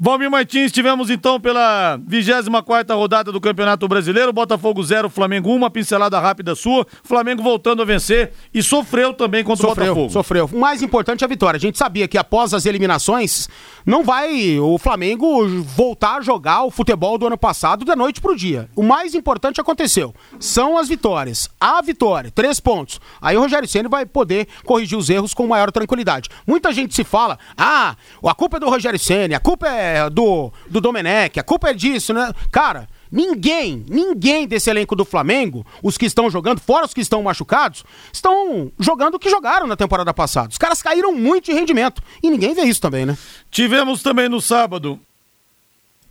Valmir 0.04 0.32
Martins, 0.32 0.72
tivemos 0.72 1.12
então 1.12 1.40
pela 1.40 1.96
24 2.08 2.98
rodada 2.98 3.32
do 3.32 3.40
Campeonato 3.40 3.88
Brasileiro, 3.88 4.34
Botafogo 4.34 4.82
0, 4.82 5.12
Flamengo 5.12 5.52
1, 5.52 5.56
uma 5.56 5.70
pincelada 5.70 6.20
rápida 6.20 6.56
sua, 6.56 6.88
Flamengo 7.04 7.44
voltando 7.44 7.84
a 7.84 7.86
vencer 7.86 8.32
e 8.52 8.64
sofreu 8.64 9.14
também 9.14 9.44
contra 9.44 9.68
sofreu, 9.68 9.84
o 9.84 9.88
Botafogo. 9.90 10.12
Sofreu, 10.12 10.50
o 10.52 10.60
mais 10.60 10.82
importante 10.82 11.24
é 11.24 11.26
a 11.26 11.28
vitória. 11.28 11.58
A 11.58 11.62
gente 11.62 11.78
sabia 11.78 12.08
que 12.08 12.18
após 12.18 12.52
as 12.52 12.66
eliminações, 12.66 13.48
não 13.86 14.04
vai 14.04 14.60
o 14.60 14.78
Flamengo 14.78 15.48
voltar 15.64 16.18
a 16.18 16.22
jogar 16.22 16.64
o 16.64 16.72
futebol 16.72 17.18
do 17.18 17.28
ano 17.28 17.38
passado 17.38 17.86
da 17.86 17.96
noite 17.96 18.22
pro 18.22 18.36
dia. 18.36 18.70
O 18.76 18.84
mais 18.84 19.14
importante 19.14 19.60
aconteceu, 19.60 20.14
são 20.40 20.78
as 20.78 20.88
vitórias. 20.88 21.50
A 21.60 21.82
vitória, 21.82 22.32
três 22.32 22.60
pontos. 22.60 23.00
Aí 23.22 23.36
o 23.36 23.42
Rogério 23.42 23.68
Ceni 23.68 23.88
vai 23.88 24.06
poder 24.06 24.48
corrigir 24.66 24.98
os 24.98 25.10
erros 25.10 25.34
com 25.34 25.48
maior 25.48 25.72
tranquilidade. 25.72 26.30
Muita 26.46 26.72
gente 26.72 26.94
se 26.94 27.04
fala, 27.04 27.38
ah, 27.58 27.96
a 28.24 28.36
culpa 28.36 28.58
é 28.58 28.60
do 28.60 28.70
Rogério 28.70 29.00
Ceni, 29.00 29.34
a 29.34 29.40
culpa 29.40 29.68
é 29.68 30.10
do, 30.10 30.52
do 30.70 30.82
Domenech, 30.82 31.40
a 31.40 31.44
culpa 31.44 31.70
é 31.70 31.74
disso, 31.74 32.14
né? 32.14 32.32
Cara, 32.52 32.88
ninguém, 33.12 33.86
ninguém 33.88 34.48
desse 34.48 34.70
elenco 34.70 34.96
do 34.96 35.04
Flamengo, 35.06 35.66
os 35.84 35.98
que 35.98 36.06
estão 36.06 36.30
jogando, 36.30 36.60
fora 36.60 36.86
os 36.86 36.94
que 36.94 37.02
estão 37.02 37.22
machucados, 37.22 37.84
estão 38.12 38.72
jogando 38.80 39.16
o 39.16 39.20
que 39.20 39.30
jogaram 39.30 39.68
na 39.68 39.76
temporada 39.76 40.14
passada. 40.14 40.50
Os 40.50 40.58
caras 40.58 40.82
caíram 40.82 41.14
muito 41.14 41.46
de 41.46 41.54
rendimento. 41.54 42.02
E 42.24 42.30
ninguém 42.30 42.54
vê 42.54 42.64
isso 42.64 42.82
também, 42.82 43.06
né? 43.06 43.18
Tivemos 43.50 44.02
também 44.02 44.30
no 44.30 44.40
sábado 44.40 45.00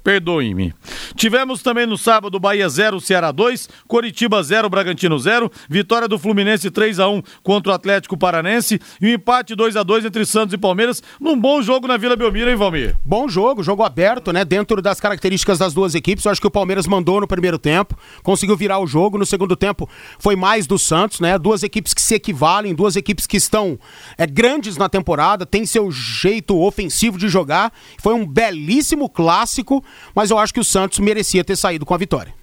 Perdoe-me. 0.02 0.72
Tivemos 1.14 1.62
também 1.62 1.86
no 1.86 1.98
sábado 1.98 2.40
Bahia 2.40 2.68
0, 2.68 3.00
Ceará 3.00 3.30
2, 3.30 3.68
Coritiba 3.86 4.42
0, 4.42 4.68
Bragantino 4.68 5.18
0, 5.18 5.50
vitória 5.68 6.08
do 6.08 6.18
Fluminense 6.18 6.70
3 6.70 6.98
a 6.98 7.08
1 7.08 7.22
contra 7.42 7.72
o 7.72 7.74
Atlético 7.74 8.16
Paranense 8.16 8.80
e 9.00 9.06
um 9.06 9.10
empate 9.10 9.54
2 9.54 9.76
a 9.76 9.82
2 9.82 10.04
entre 10.04 10.24
Santos 10.24 10.54
e 10.54 10.58
Palmeiras, 10.58 11.02
num 11.20 11.38
bom 11.38 11.60
jogo 11.62 11.86
na 11.86 11.96
Vila 11.96 12.16
Belmiro, 12.16 12.50
hein, 12.50 12.56
Valmir? 12.56 12.96
Bom 13.04 13.28
jogo, 13.28 13.62
jogo 13.62 13.82
aberto, 13.82 14.32
né, 14.32 14.44
dentro 14.44 14.80
das 14.80 15.00
características 15.00 15.58
das 15.58 15.74
duas 15.74 15.94
equipes. 15.94 16.24
Eu 16.24 16.32
acho 16.32 16.40
que 16.40 16.46
o 16.46 16.50
Palmeiras 16.50 16.86
mandou 16.86 17.20
no 17.20 17.26
primeiro 17.26 17.58
tempo, 17.58 17.98
conseguiu 18.22 18.56
virar 18.56 18.78
o 18.78 18.86
jogo, 18.86 19.18
no 19.18 19.26
segundo 19.26 19.56
tempo 19.56 19.88
foi 20.18 20.36
mais 20.36 20.66
do 20.66 20.78
Santos, 20.78 21.20
né? 21.20 21.38
Duas 21.38 21.62
equipes 21.62 21.94
que 21.94 22.00
se 22.00 22.14
equivalem, 22.14 22.74
duas 22.74 22.96
equipes 22.96 23.26
que 23.26 23.36
estão 23.36 23.78
é, 24.16 24.26
grandes 24.26 24.76
na 24.76 24.88
temporada, 24.88 25.44
tem 25.44 25.66
seu 25.66 25.90
jeito 25.90 26.58
ofensivo 26.58 27.18
de 27.18 27.28
jogar. 27.28 27.72
Foi 27.98 28.14
um 28.14 28.26
belíssimo 28.26 29.08
clássico 29.08 29.84
mas 30.14 30.30
eu 30.30 30.38
acho 30.38 30.52
que 30.52 30.60
o 30.60 30.64
Santos 30.64 30.98
merecia 30.98 31.44
ter 31.44 31.56
saído 31.56 31.86
com 31.86 31.94
a 31.94 31.98
vitória. 31.98 32.34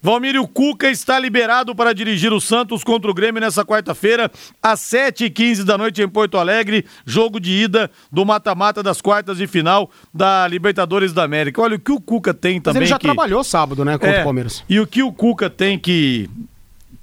Valmírio 0.00 0.46
Cuca 0.48 0.90
está 0.90 1.18
liberado 1.18 1.74
para 1.74 1.92
dirigir 1.92 2.32
o 2.32 2.40
Santos 2.40 2.82
contra 2.82 3.10
o 3.10 3.14
Grêmio 3.14 3.40
nessa 3.40 3.64
quarta-feira, 3.64 4.30
às 4.60 4.80
7h15 4.80 5.62
da 5.62 5.78
noite 5.78 6.02
em 6.02 6.08
Porto 6.08 6.36
Alegre, 6.36 6.84
jogo 7.06 7.38
de 7.38 7.52
ida 7.52 7.90
do 8.10 8.24
mata-mata 8.26 8.82
das 8.82 9.00
quartas 9.00 9.38
de 9.38 9.46
final 9.46 9.90
da 10.12 10.46
Libertadores 10.48 11.12
da 11.12 11.22
América. 11.22 11.62
Olha, 11.62 11.76
o 11.76 11.78
que 11.78 11.92
o 11.92 12.00
Cuca 12.00 12.34
tem 12.34 12.60
também. 12.60 12.80
Mas 12.80 12.88
ele 12.88 12.90
já 12.90 12.98
que... 12.98 13.06
trabalhou 13.06 13.44
sábado, 13.44 13.84
né, 13.84 13.92
contra 13.92 14.16
é, 14.16 14.20
o 14.20 14.24
Palmeiras. 14.24 14.64
E 14.68 14.80
o 14.80 14.86
que 14.86 15.02
o 15.02 15.12
Cuca 15.12 15.48
tem 15.48 15.78
que 15.78 16.28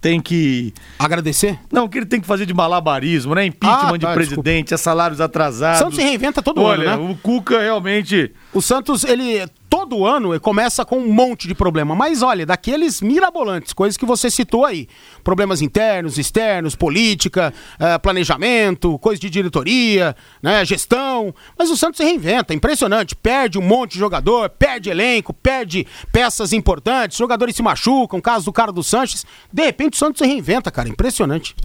tem 0.02 0.22
que. 0.22 0.74
Agradecer? 0.98 1.60
Não, 1.72 1.86
o 1.86 1.90
que 1.90 1.98
ele 1.98 2.06
tem 2.06 2.22
que 2.22 2.28
fazer 2.28 2.46
de 2.46 2.54
malabarismo, 2.54 3.36
né? 3.36 3.46
Impeachment 3.46 3.96
ah, 3.96 4.00
tá, 4.00 4.08
de 4.08 4.14
presidente, 4.14 4.68
desculpa. 4.68 4.76
é 4.76 4.78
salários 4.78 5.20
atrasados. 5.20 5.80
Santos 5.80 5.96
se 5.96 6.02
reinventa 6.02 6.42
todo 6.42 6.62
Olha, 6.62 6.92
ano, 6.92 7.08
né? 7.08 7.12
O 7.12 7.18
Cuca 7.18 7.60
realmente. 7.60 8.32
O 8.54 8.62
Santos, 8.62 9.04
ele 9.04 9.46
todo 9.70 10.06
ano 10.06 10.38
começa 10.40 10.84
com 10.84 10.98
um 10.98 11.14
monte 11.14 11.48
de 11.48 11.54
problema. 11.54 11.94
Mas 11.94 12.22
olha, 12.22 12.46
daqueles 12.46 13.02
mirabolantes, 13.02 13.72
coisas 13.72 13.96
que 13.96 14.06
você 14.06 14.30
citou 14.32 14.66
aí. 14.66 14.88
Problemas 15.24 15.62
internos, 15.62 16.18
externos, 16.18 16.76
política, 16.76 17.54
uh, 17.76 18.00
planejamento, 18.00 18.98
coisa 19.00 19.22
de 19.22 19.30
diretoria, 19.30 20.16
né, 20.42 20.66
gestão. 20.66 21.34
Mas 21.58 21.70
o 21.70 21.78
Santos 21.78 21.98
se 21.98 22.04
reinventa, 22.04 22.54
impressionante. 22.54 23.16
Perde 23.16 23.60
um 23.60 23.62
monte 23.62 23.94
de 23.94 24.00
jogador, 24.00 24.50
perde 24.50 24.90
elenco, 24.90 25.34
perde 25.34 25.86
peças 26.12 26.52
importantes, 26.52 27.18
jogadores 27.18 27.56
se 27.56 27.62
machucam, 27.62 28.20
caso 28.20 28.46
do 28.46 28.54
cara 28.54 28.72
do 28.72 28.84
Sanches. 28.84 29.26
De 29.54 29.64
repente 29.64 29.94
o 29.94 29.98
Santos 29.98 30.20
se 30.20 30.26
reinventa, 30.26 30.72
cara, 30.72 30.90
impressionante. 30.90 31.56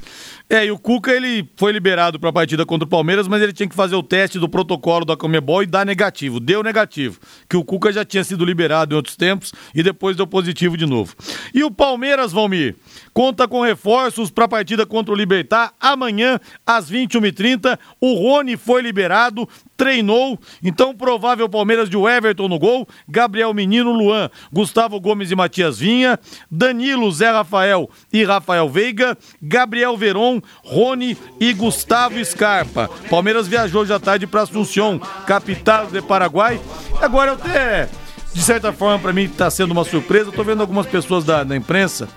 É, 0.51 0.67
e 0.67 0.71
o 0.71 0.79
Cuca 0.79 1.11
ele 1.11 1.49
foi 1.57 1.73
liberado 1.73 2.21
para 2.21 2.29
a 2.29 2.33
partida 2.33 2.67
contra 2.67 2.85
o 2.85 2.89
Palmeiras, 2.89 3.27
mas 3.27 3.41
ele 3.41 3.53
tinha 3.53 3.69
que 3.69 3.75
fazer 3.75 3.95
o 3.95 4.03
teste 4.03 4.39
do 4.39 4.49
protocolo 4.49 5.05
da 5.07 5.17
Comebol 5.17 5.63
e 5.63 5.67
dar 5.67 5.87
negativo. 5.87 6.39
Deu 6.39 6.63
negativo, 6.63 7.19
que 7.49 7.57
o 7.57 7.65
Cuca 7.65 7.94
já 7.95 8.05
tinha 8.05 8.25
sido 8.25 8.45
liberado 8.45 8.95
em 8.95 8.97
outros 8.97 9.17
tempos 9.17 9.53
e 9.75 9.83
depois 9.83 10.17
deu 10.17 10.27
positivo 10.27 10.77
de 10.77 10.87
novo. 10.87 11.15
E 11.53 11.63
o 11.65 11.71
Palmeiras, 11.71 12.33
Valmir, 12.33 12.77
conta 13.15 13.47
com 13.47 13.63
reforços 13.63 14.29
para 14.29 14.45
a 14.45 14.49
partida 14.49 14.85
contra 14.85 15.15
o 15.15 15.17
Libertar 15.17 15.73
amanhã 15.81 16.41
às 16.67 16.91
21h30. 16.91 17.79
O 18.01 18.15
Rony 18.15 18.57
foi 18.57 18.83
liberado, 18.83 19.49
treinou, 19.77 20.39
então 20.63 20.95
provável 20.95 21.49
Palmeiras 21.49 21.89
de 21.89 21.97
Everton 21.97 22.49
no 22.49 22.59
gol, 22.59 22.87
Gabriel 23.09 23.55
Menino, 23.55 23.93
Luan, 23.93 24.29
Gustavo 24.53 25.01
Gomes 25.01 25.31
e 25.31 25.37
Matias 25.37 25.79
Vinha, 25.79 26.19
Danilo, 26.51 27.11
Zé 27.13 27.31
Rafael 27.31 27.89
e 28.13 28.25
Rafael 28.25 28.69
Veiga, 28.69 29.17
Gabriel 29.41 29.97
Veron, 29.97 30.41
Rony 30.65 31.17
e 31.39 31.53
Gustavo 31.53 32.23
Scarpa. 32.25 32.91
Palmeiras 33.09 33.47
viajou 33.47 33.87
já 33.87 34.01
tarde 34.01 34.27
para 34.27 34.43
Assunção, 34.43 34.99
capital 35.27 35.87
do 35.87 36.03
Paraguai. 36.03 36.61
Agora 37.01 37.33
até 37.33 37.89
de 38.35 38.43
certa 38.43 38.73
forma, 38.73 38.99
para 38.99 39.13
mim, 39.13 39.23
está 39.23 39.49
sendo 39.49 39.71
uma 39.71 39.85
surpresa. 39.85 40.31
Estou 40.31 40.45
vendo 40.45 40.61
algumas 40.61 40.87
pessoas 40.87 41.25
da, 41.25 41.45
da 41.45 41.57
imprensa 41.57 42.09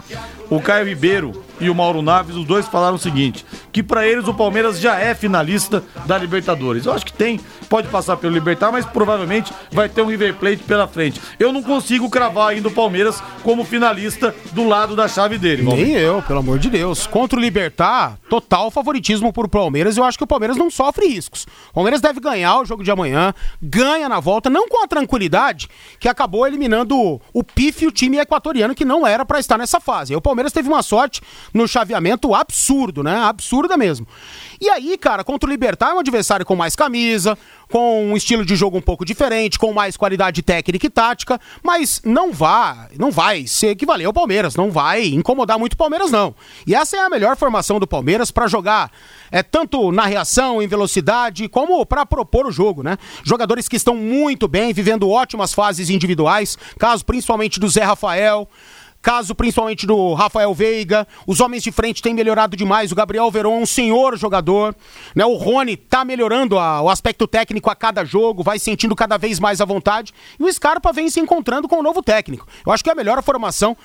o 0.50 0.60
Caio 0.60 0.86
Ribeiro 0.86 1.44
e 1.60 1.70
o 1.70 1.76
Mauro 1.76 2.02
Naves, 2.02 2.36
os 2.36 2.46
dois 2.46 2.68
falaram 2.68 2.96
o 2.96 3.00
seguinte: 3.00 3.46
que 3.72 3.82
para 3.82 4.08
eles 4.08 4.28
o 4.28 4.34
Palmeiras 4.34 4.80
já 4.80 5.00
é 5.00 5.16
finalista 5.16 5.84
da 6.06 6.18
Libertadores. 6.18 6.86
Eu 6.86 6.94
acho 6.94 7.06
que 7.06 7.14
tem, 7.14 7.40
pode 7.70 7.88
passar 7.88 8.18
pelo 8.18 8.34
Libertar, 8.34 8.72
mas 8.72 8.86
provavelmente 8.86 9.52
vai 9.72 9.90
ter 9.90 10.02
um 10.02 10.08
River 10.08 10.36
Plate 10.36 10.64
pela 10.64 10.88
frente. 10.88 11.22
Eu 11.40 11.52
não 11.52 11.64
consigo 11.64 12.10
cravar 12.10 12.50
ainda 12.50 12.68
o 12.68 12.72
Palmeiras 12.72 13.22
como 13.44 13.64
finalista 13.64 14.34
do 14.52 14.68
lado 14.68 14.96
da 14.96 15.08
chave 15.08 15.38
dele. 15.38 15.64
Nem 15.64 15.92
eu, 15.94 16.22
pelo 16.22 16.40
amor 16.40 16.60
de 16.60 16.70
Deus. 16.70 17.08
Contra 17.08 17.38
o 17.38 17.42
Libertar, 17.42 18.18
total 18.30 18.70
favoritismo 18.70 19.34
por 19.34 19.48
Palmeiras. 19.48 19.98
Eu 19.98 20.04
acho 20.04 20.18
que 20.18 20.24
o 20.24 20.28
Palmeiras 20.28 20.58
não 20.58 20.70
sofre 20.70 21.08
riscos. 21.08 21.46
O 21.72 21.74
Palmeiras 21.74 22.02
deve 22.02 22.20
ganhar 22.20 22.60
o 22.60 22.66
jogo 22.66 22.84
de 22.84 22.92
amanhã, 22.92 23.34
ganha 23.62 24.08
na 24.08 24.20
volta, 24.20 24.50
não 24.50 24.68
com 24.68 24.84
a 24.84 24.88
tranquilidade 24.88 25.68
que 26.00 26.08
acabou 26.08 26.46
eliminando 26.46 27.20
o, 27.34 27.44
PIF, 27.44 27.88
o 27.88 27.92
time 27.92 28.18
equatoriano, 28.18 28.76
que 28.76 28.86
não 28.86 29.06
era 29.06 29.26
para 29.26 29.40
estar 29.40 29.58
nessa 29.58 29.80
fase. 29.80 30.16
O 30.16 30.22
Palmeiras 30.38 30.54
teve 30.54 30.70
uma 30.70 30.84
sorte 30.84 31.20
no 31.52 31.68
chaveamento 31.68 32.36
absurdo, 32.36 33.02
né? 33.02 33.18
Absurda 33.24 33.76
mesmo. 33.76 34.08
E 34.62 34.70
aí, 34.70 34.96
cara, 34.96 35.24
contra 35.24 35.50
o 35.50 35.52
Libertar 35.52 35.90
é 35.90 35.94
um 35.96 36.00
adversário 36.00 36.46
com 36.46 36.56
mais 36.56 36.76
camisa, 36.76 37.36
com 37.72 38.12
um 38.12 38.16
estilo 38.16 38.46
de 38.46 38.56
jogo 38.56 38.78
um 38.78 38.82
pouco 38.82 39.04
diferente, 39.04 39.58
com 39.58 39.74
mais 39.74 39.98
qualidade 39.98 40.44
técnica 40.44 40.86
e 40.86 40.90
tática, 40.90 41.42
mas 41.64 42.02
não 42.06 42.32
vai, 42.32 42.90
não 43.00 43.10
vai 43.10 43.48
se 43.48 43.66
equivaler 43.66 44.06
ao 44.06 44.14
Palmeiras, 44.14 44.56
não 44.56 44.70
vai 44.70 45.08
incomodar 45.08 45.58
muito 45.58 45.74
o 45.74 45.78
Palmeiras 45.78 46.12
não. 46.12 46.36
E 46.68 46.76
essa 46.76 46.96
é 46.96 47.00
a 47.00 47.10
melhor 47.10 47.36
formação 47.36 47.80
do 47.80 47.88
Palmeiras 47.88 48.30
para 48.30 48.48
jogar 48.48 48.92
é 49.32 49.42
tanto 49.42 49.92
na 49.92 50.06
reação, 50.06 50.62
em 50.62 50.68
velocidade, 50.68 51.50
como 51.50 51.84
para 51.84 52.06
propor 52.06 52.46
o 52.46 52.52
jogo, 52.52 52.84
né? 52.84 52.96
Jogadores 53.24 53.68
que 53.68 53.76
estão 53.76 53.96
muito 53.96 54.48
bem, 54.48 54.72
vivendo 54.72 55.10
ótimas 55.10 55.52
fases 55.52 55.90
individuais, 55.90 56.58
caso 56.78 57.04
principalmente 57.04 57.60
do 57.60 57.68
Zé 57.68 57.84
Rafael, 57.84 58.48
caso 59.08 59.34
principalmente 59.34 59.88
do 59.88 60.14
Rafael 60.14 60.54
Veiga. 60.54 61.08
Os 61.26 61.40
homens 61.40 61.64
de 61.64 61.72
frente 61.72 62.02
têm 62.02 62.14
melhorado 62.14 62.58
demais. 62.58 62.92
O 62.92 62.96
Gabriel 62.96 63.32
Veron 63.32 63.60
é 63.60 63.62
um 63.62 63.66
senhor 63.66 64.18
jogador. 64.18 64.76
Né? 65.16 65.26
O 65.26 65.36
Rony 65.36 65.78
tá 65.78 66.04
melhorando 66.04 66.60
a, 66.60 66.82
o 66.82 66.90
aspecto 66.90 67.26
técnico 67.26 67.70
a 67.70 67.76
cada 67.76 68.04
jogo, 68.04 68.44
vai 68.44 68.60
sentindo 68.60 68.94
cada 68.98 69.18
vez 69.18 69.40
mais 69.40 69.62
à 69.62 69.66
vontade. 69.66 70.14
E 70.38 70.44
o 70.44 70.52
Scarpa 70.52 70.92
vem 70.92 71.10
se 71.10 71.22
encontrando 71.22 71.70
com 71.70 71.78
o 71.78 71.80
um 71.80 71.84
novo 71.84 72.04
técnico. 72.04 72.46
Eu 72.66 72.74
acho 72.74 72.84
que 72.84 72.90
é 72.90 72.92
a 72.92 72.98
melhor 72.98 73.24
formação 73.24 73.78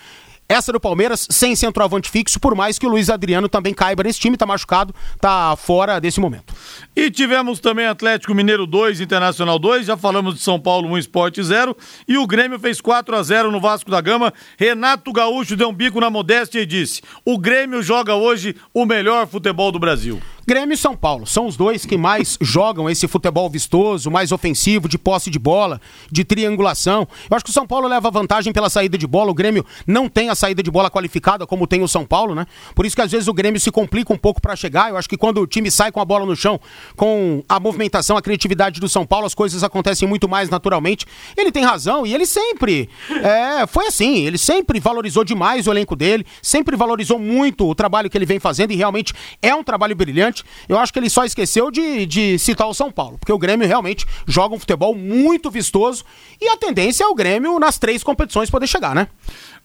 essa 0.53 0.71
do 0.71 0.79
Palmeiras, 0.79 1.27
sem 1.31 1.57
centroavante 1.57 2.11
fixo, 2.11 2.39
por 2.39 2.55
mais 2.55 2.79
que 2.79 2.87
o 2.87 2.91
Luiz 2.91 3.09
Adriano 3.09 3.49
também 3.49 3.73
caiba 3.73 4.03
nesse 4.03 4.21
time, 4.21 4.37
tá 4.37 4.45
machucado, 4.45 4.95
tá 5.19 5.57
fora 5.57 5.99
desse 5.99 6.21
momento. 6.21 6.55
E 6.95 7.11
tivemos 7.11 7.59
também 7.59 7.87
Atlético 7.87 8.35
Mineiro 8.35 8.67
2, 8.67 9.01
Internacional 9.01 9.59
2, 9.59 9.87
já 9.87 9.97
falamos 9.97 10.35
de 10.35 10.43
São 10.43 10.61
Paulo 10.61 10.89
1, 10.91 10.99
Esporte 10.99 11.43
0, 11.43 11.75
e 12.07 12.19
o 12.19 12.27
Grêmio 12.27 12.59
fez 12.59 12.81
4 12.81 13.17
a 13.17 13.23
0 13.23 13.51
no 13.51 13.61
Vasco 13.61 13.91
da 13.91 14.01
Gama. 14.01 14.33
Renato 14.59 15.11
Gaúcho 15.11 15.57
deu 15.57 15.71
um 15.71 15.75
bico 15.75 15.99
na 16.01 16.11
modéstia 16.11 16.61
e 16.61 16.67
disse: 16.67 17.01
"O 17.25 17.39
Grêmio 17.39 17.83
joga 17.83 18.15
hoje 18.15 18.55
o 18.75 18.85
melhor 18.85 19.27
futebol 19.27 19.73
do 19.73 19.79
Brasil". 19.79 20.21
Grêmio 20.47 20.75
e 20.75 20.77
São 20.77 20.97
Paulo 20.97 21.27
são 21.27 21.47
os 21.47 21.57
dois 21.57 21.87
que 21.87 21.97
mais 21.97 22.37
jogam 22.43 22.91
esse 22.91 23.07
futebol 23.07 23.49
vistoso, 23.49 24.11
mais 24.11 24.33
ofensivo, 24.33 24.89
de 24.89 24.99
posse 24.99 25.31
de 25.31 25.39
bola, 25.39 25.81
de 26.11 26.25
triangulação. 26.25 27.07
Eu 27.31 27.37
acho 27.37 27.45
que 27.45 27.51
o 27.51 27.55
São 27.55 27.67
Paulo 27.67 27.87
leva 27.87 28.11
vantagem 28.11 28.53
pela 28.53 28.69
saída 28.69 28.99
de 28.99 29.07
bola. 29.07 29.31
O 29.31 29.35
Grêmio 29.35 29.65
não 29.87 30.09
tem 30.09 30.29
a 30.29 30.35
saída 30.35 30.63
de 30.63 30.71
bola 30.71 30.91
qualificada 30.91 31.47
como 31.47 31.67
tem 31.67 31.83
o 31.83 31.89
São 31.89 32.05
Paulo, 32.05 32.35
né? 32.35 32.47
Por 32.75 32.85
isso 32.85 32.97
que 32.97 33.03
às 33.03 33.11
vezes 33.11 33.29
o 33.29 33.33
Grêmio 33.33 33.61
se 33.61 33.71
complica 33.71 34.13
um 34.13 34.19
pouco 34.19 34.41
para 34.41 34.57
chegar. 34.57 34.91
Eu 34.91 34.97
acho 34.97 35.09
que 35.09 35.17
quando 35.17 35.41
o 35.41 35.47
time 35.47 35.71
sai 35.71 35.93
com 35.93 36.01
a 36.01 36.05
bola 36.05 36.27
no 36.27 36.35
chão, 36.35 36.61
com 36.97 37.43
a 37.49 37.61
movimentação, 37.61 38.17
a 38.17 38.23
criatividade 38.23 38.81
do 38.81 38.89
São 38.89 39.07
Paulo, 39.07 39.27
as 39.27 39.35
coisas 39.35 39.63
acontecem 39.63 40.09
muito 40.09 40.29
mais 40.29 40.51
naturalmente. 40.51 41.07
Ele 41.37 41.53
tem 41.53 41.65
razão 41.65 42.07
e 42.07 42.15
ele 42.15 42.27
sempre 42.27 42.89
é, 43.23 43.67
foi 43.67 43.87
assim. 43.87 44.27
Ele 44.27 44.39
sempre 44.39 44.81
valorizou 44.81 45.25
demais 45.25 45.67
o 45.67 45.71
elenco 45.71 45.95
dele, 45.95 46.27
sempre 46.41 46.77
valorizou 46.77 47.19
muito 47.19 47.69
o 47.69 47.75
trabalho 47.75 48.11
que 48.11 48.19
ele 48.19 48.27
vem 48.27 48.41
fazendo 48.41 48.73
e 48.73 48.77
realmente 48.77 49.13
é 49.41 49.55
um 49.55 49.63
trabalho 49.63 49.95
brilhante. 49.95 50.32
Eu 50.69 50.79
acho 50.79 50.93
que 50.93 50.99
ele 50.99 51.11
só 51.11 51.25
esqueceu 51.25 51.71
de, 51.71 52.07
de 52.07 52.39
citar 52.39 52.69
o 52.69 52.75
São 52.75 52.91
Paulo, 52.91 53.19
porque 53.19 53.33
o 53.33 53.39
Grêmio 53.39 53.67
realmente 53.67 54.07
joga 54.27 54.55
um 54.55 54.59
futebol 54.59 54.95
muito 54.95 55.51
vistoso 55.51 56.05
e 56.41 56.49
a 56.49 56.57
tendência 56.57 57.05
é 57.05 57.07
o 57.07 57.15
Grêmio 57.15 57.59
nas 57.59 57.79
três 57.79 58.03
competições 58.03 58.51
poder 58.51 58.67
chegar, 58.67 58.95
né? 58.95 59.09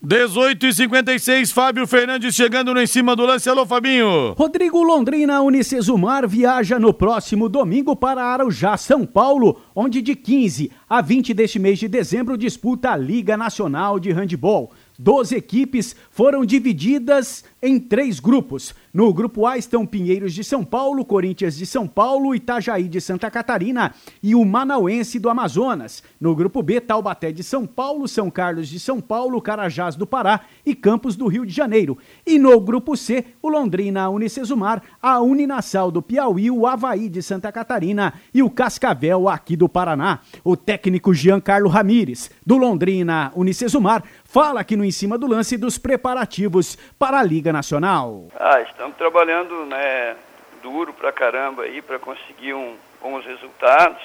18 0.02 0.64
e 0.68 0.74
56 0.74 1.52
Fábio 1.52 1.88
Fernandes 1.88 2.36
chegando 2.36 2.72
no 2.72 2.80
em 2.80 2.86
cima 2.86 3.16
do 3.16 3.26
lance. 3.26 3.50
Alô, 3.50 3.66
Fabinho. 3.66 4.34
Rodrigo 4.38 4.84
Londrina 4.84 5.42
Unicesumar 5.42 6.28
viaja 6.28 6.78
no 6.78 6.94
próximo 6.94 7.50
domingo 7.50 7.96
para 7.96 8.24
Arujá, 8.24 8.78
São 8.78 9.08
Paulo, 9.08 9.60
onde 9.76 10.02
de 10.02 10.16
15 10.16 10.72
a 10.88 11.02
20 11.02 11.34
deste 11.34 11.58
mês 11.58 11.80
de 11.80 11.88
dezembro 11.88 12.38
disputa 12.38 12.92
a 12.92 12.98
Liga 12.98 13.36
Nacional 13.36 14.00
de 14.00 14.12
Handball. 14.12 14.72
Doze 15.00 15.36
equipes 15.36 15.96
foram 16.10 16.44
divididas 16.46 17.44
em 17.62 17.80
três 17.80 18.20
grupos. 18.20 18.74
No 18.94 19.14
grupo 19.14 19.46
A 19.46 19.58
estão 19.58 19.86
Pinheiros 19.86 20.34
de 20.34 20.44
São 20.44 20.64
Paulo, 20.64 21.04
Corinthians 21.06 21.58
de 21.58 21.66
São 21.66 21.88
Paulo, 21.88 22.34
Itajaí 22.34 22.88
de 22.88 23.02
Santa 23.02 23.30
Catarina 23.30 23.94
e 24.24 24.34
o 24.34 24.44
Manauense 24.46 25.20
do 25.20 25.30
Amazonas. 25.30 26.02
No 26.20 26.36
grupo 26.36 26.64
B, 26.64 26.80
Taubaté 26.80 27.32
de 27.32 27.44
São 27.44 27.66
Paulo, 27.66 28.08
São 28.08 28.32
Carlos 28.32 28.68
de 28.68 28.80
São 28.80 29.02
Paulo, 29.02 29.42
Carajás 29.42 29.96
do 29.96 30.08
Pará 30.08 30.42
e 30.66 30.74
Campos 30.74 31.16
do 31.16 31.28
Rio 31.28 31.46
de 31.46 31.54
Janeiro. 31.54 31.98
E 32.26 32.40
no 32.40 32.60
grupo 32.60 32.96
C, 32.96 33.26
o 33.42 33.50
Londrina 33.50 34.10
Unicesumar, 34.10 34.82
a 35.02 35.20
Uninassal 35.20 35.92
do 35.92 36.02
Piauí, 36.02 36.50
o 36.50 36.66
Havaí 36.66 37.10
de 37.10 37.22
Santa 37.22 37.52
Catarina 37.52 38.14
e 38.34 38.42
o 38.42 38.50
Cascavel 38.50 39.28
aqui 39.28 39.56
do 39.56 39.68
Paraná. 39.68 40.20
O 40.44 40.56
técnico 40.56 41.14
Giancarlo 41.14 41.70
Ramires, 41.70 42.32
do 42.46 42.58
Londrina 42.58 43.32
Unicesumar, 43.36 44.04
fala 44.24 44.62
aqui 44.62 44.76
no 44.76 44.86
Em 44.86 44.92
Cima 44.92 45.18
do 45.18 45.28
Lance 45.28 45.58
dos 45.58 45.78
preparativos 45.78 46.78
para 46.98 47.20
a 47.20 47.24
Liga 47.24 47.52
Nacional. 47.52 48.28
Ah, 48.40 48.62
estamos 48.78 48.96
trabalhando 48.96 49.66
né, 49.66 50.16
duro 50.62 50.94
pra 50.94 51.12
caramba 51.12 51.64
aí 51.64 51.82
para 51.82 51.98
conseguir 51.98 52.54
um, 52.54 52.78
bons 53.02 53.26
resultados. 53.26 54.02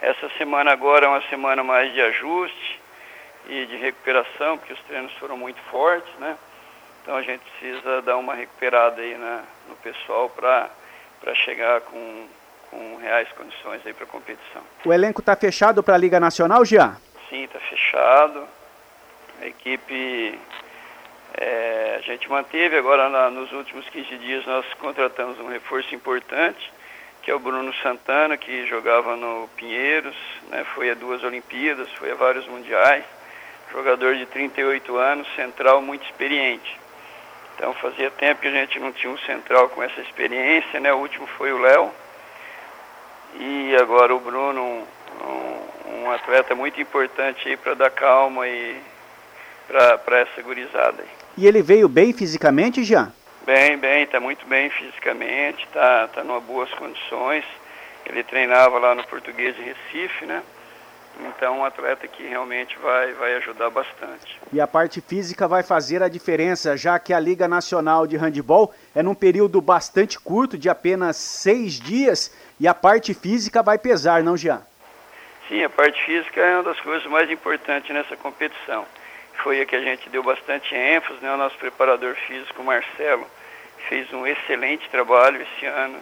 Essa 0.00 0.28
semana 0.36 0.72
agora 0.72 1.06
é 1.06 1.08
uma 1.08 1.22
semana 1.28 1.62
mais 1.62 1.92
de 1.92 2.00
ajuste 2.00 2.80
e 3.48 3.64
de 3.66 3.76
recuperação, 3.76 4.58
porque 4.58 4.72
os 4.72 4.80
treinos 4.80 5.12
foram 5.14 5.36
muito 5.36 5.60
fortes, 5.70 6.12
né? 6.18 6.36
Então 7.00 7.14
a 7.14 7.22
gente 7.22 7.42
precisa 7.42 8.02
dar 8.02 8.16
uma 8.16 8.34
recuperada 8.34 9.00
aí 9.00 9.16
na, 9.16 9.42
no 9.68 9.76
pessoal 9.76 10.28
para 10.28 10.68
chegar 11.36 11.80
com, 11.82 12.26
com 12.70 12.96
reais 12.96 13.28
condições 13.36 13.86
aí 13.86 13.92
para 13.92 14.04
a 14.04 14.08
competição. 14.08 14.62
O 14.84 14.92
elenco 14.92 15.20
está 15.20 15.36
fechado 15.36 15.80
para 15.80 15.94
a 15.94 15.98
Liga 15.98 16.18
Nacional, 16.18 16.64
Jean? 16.64 16.96
Sim, 17.30 17.44
está 17.44 17.60
fechado. 17.60 18.48
A 19.40 19.46
equipe 19.46 20.38
é, 21.34 21.96
a 21.98 22.00
gente 22.00 22.28
manteve 22.28 22.76
agora 22.76 23.08
na, 23.08 23.30
nos 23.30 23.50
últimos 23.52 23.88
15 23.88 24.18
dias 24.18 24.46
nós 24.46 24.66
contratamos 24.74 25.38
um 25.40 25.48
reforço 25.48 25.94
importante, 25.94 26.72
que 27.22 27.30
é 27.30 27.34
o 27.34 27.38
Bruno 27.38 27.72
Santana, 27.82 28.36
que 28.36 28.66
jogava 28.66 29.16
no 29.16 29.48
Pinheiros, 29.56 30.16
né, 30.50 30.64
foi 30.74 30.90
a 30.90 30.94
duas 30.94 31.22
Olimpíadas, 31.22 31.88
foi 31.92 32.10
a 32.10 32.14
vários 32.14 32.46
mundiais, 32.46 33.04
jogador 33.72 34.16
de 34.16 34.26
38 34.26 34.96
anos, 34.96 35.26
central 35.34 35.80
muito 35.80 36.04
experiente. 36.04 36.78
Então 37.54 37.72
fazia 37.74 38.10
tempo 38.10 38.40
que 38.40 38.48
a 38.48 38.50
gente 38.50 38.78
não 38.78 38.92
tinha 38.92 39.12
um 39.12 39.18
central 39.18 39.68
com 39.70 39.82
essa 39.82 40.00
experiência, 40.00 40.80
né? 40.80 40.92
O 40.92 40.98
último 40.98 41.26
foi 41.38 41.52
o 41.52 41.58
Léo. 41.58 41.92
E 43.38 43.76
agora 43.76 44.14
o 44.14 44.20
Bruno, 44.20 44.62
um, 44.62 46.02
um 46.02 46.10
atleta 46.10 46.54
muito 46.54 46.80
importante 46.80 47.48
aí 47.48 47.56
para 47.56 47.74
dar 47.74 47.90
calma 47.90 48.46
e 48.48 48.80
para 49.68 50.18
essa 50.18 50.42
gurizada 50.42 51.02
aí. 51.02 51.21
E 51.36 51.46
ele 51.46 51.62
veio 51.62 51.88
bem 51.88 52.12
fisicamente, 52.12 52.84
já? 52.84 53.10
Bem, 53.46 53.76
bem, 53.78 54.04
está 54.04 54.20
muito 54.20 54.46
bem 54.46 54.70
fisicamente, 54.70 55.64
está 55.64 56.08
tá 56.08 56.22
numa 56.22 56.40
boas 56.40 56.70
condições. 56.74 57.44
Ele 58.06 58.22
treinava 58.22 58.78
lá 58.78 58.94
no 58.94 59.04
Português 59.04 59.56
de 59.56 59.62
Recife, 59.62 60.26
né? 60.26 60.42
Então, 61.28 61.58
um 61.58 61.64
atleta 61.64 62.06
que 62.08 62.26
realmente 62.26 62.76
vai, 62.78 63.12
vai 63.12 63.34
ajudar 63.36 63.70
bastante. 63.70 64.40
E 64.52 64.60
a 64.60 64.66
parte 64.66 65.00
física 65.00 65.46
vai 65.46 65.62
fazer 65.62 66.02
a 66.02 66.08
diferença, 66.08 66.76
já 66.76 66.98
que 66.98 67.12
a 67.12 67.20
Liga 67.20 67.46
Nacional 67.46 68.06
de 68.06 68.16
Handball 68.16 68.72
é 68.94 69.02
num 69.02 69.14
período 69.14 69.60
bastante 69.60 70.18
curto, 70.18 70.56
de 70.56 70.68
apenas 70.68 71.16
seis 71.16 71.74
dias, 71.74 72.34
e 72.58 72.66
a 72.66 72.74
parte 72.74 73.12
física 73.14 73.62
vai 73.62 73.78
pesar, 73.78 74.22
não, 74.22 74.36
Jean? 74.36 74.62
Sim, 75.48 75.62
a 75.64 75.70
parte 75.70 76.02
física 76.04 76.40
é 76.40 76.54
uma 76.54 76.62
das 76.62 76.80
coisas 76.80 77.04
mais 77.10 77.30
importantes 77.30 77.92
nessa 77.94 78.16
competição 78.16 78.86
foi 79.42 79.60
a 79.60 79.66
que 79.66 79.76
a 79.76 79.80
gente 79.80 80.08
deu 80.08 80.22
bastante 80.22 80.74
ênfase, 80.74 81.20
né? 81.20 81.32
O 81.32 81.36
nosso 81.36 81.56
preparador 81.58 82.14
físico, 82.14 82.62
Marcelo, 82.62 83.26
fez 83.88 84.12
um 84.12 84.26
excelente 84.26 84.88
trabalho 84.88 85.42
esse 85.42 85.66
ano, 85.66 85.98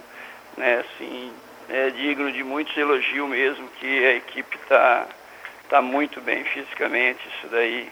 né? 0.56 0.80
Assim, 0.80 1.32
é 1.68 1.90
digno 1.90 2.30
de 2.30 2.42
muitos 2.44 2.76
elogios 2.76 3.28
mesmo, 3.28 3.68
que 3.80 4.06
a 4.06 4.14
equipe 4.14 4.56
está 4.56 5.06
tá 5.68 5.80
muito 5.80 6.20
bem 6.20 6.44
fisicamente, 6.44 7.20
isso 7.28 7.48
daí 7.48 7.90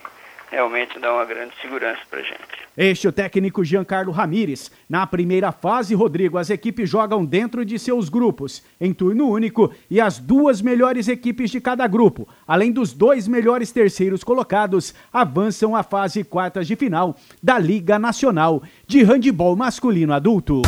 realmente 0.49 0.99
dá 0.99 1.13
uma 1.13 1.25
grande 1.25 1.53
segurança 1.61 1.99
para 2.09 2.21
gente. 2.21 2.39
Este 2.75 3.07
é 3.07 3.09
o 3.09 3.13
técnico 3.13 3.63
Giancarlo 3.63 4.11
Ramires. 4.11 4.71
Na 4.89 5.05
primeira 5.05 5.51
fase, 5.51 5.93
Rodrigo, 5.93 6.37
as 6.37 6.49
equipes 6.49 6.89
jogam 6.89 7.25
dentro 7.25 7.63
de 7.63 7.77
seus 7.77 8.09
grupos, 8.09 8.63
em 8.79 8.93
turno 8.93 9.29
único, 9.29 9.71
e 9.89 9.99
as 9.99 10.17
duas 10.17 10.61
melhores 10.61 11.07
equipes 11.07 11.51
de 11.51 11.59
cada 11.59 11.85
grupo, 11.87 12.27
além 12.47 12.71
dos 12.71 12.93
dois 12.93 13.27
melhores 13.27 13.71
terceiros 13.71 14.23
colocados, 14.23 14.93
avançam 15.11 15.75
à 15.75 15.83
fase 15.83 16.23
quartas 16.23 16.67
de 16.67 16.75
final 16.75 17.15
da 17.41 17.59
Liga 17.59 17.99
Nacional 17.99 18.63
de 18.87 19.03
Handebol 19.03 19.55
Masculino 19.55 20.13
Adulto. 20.13 20.61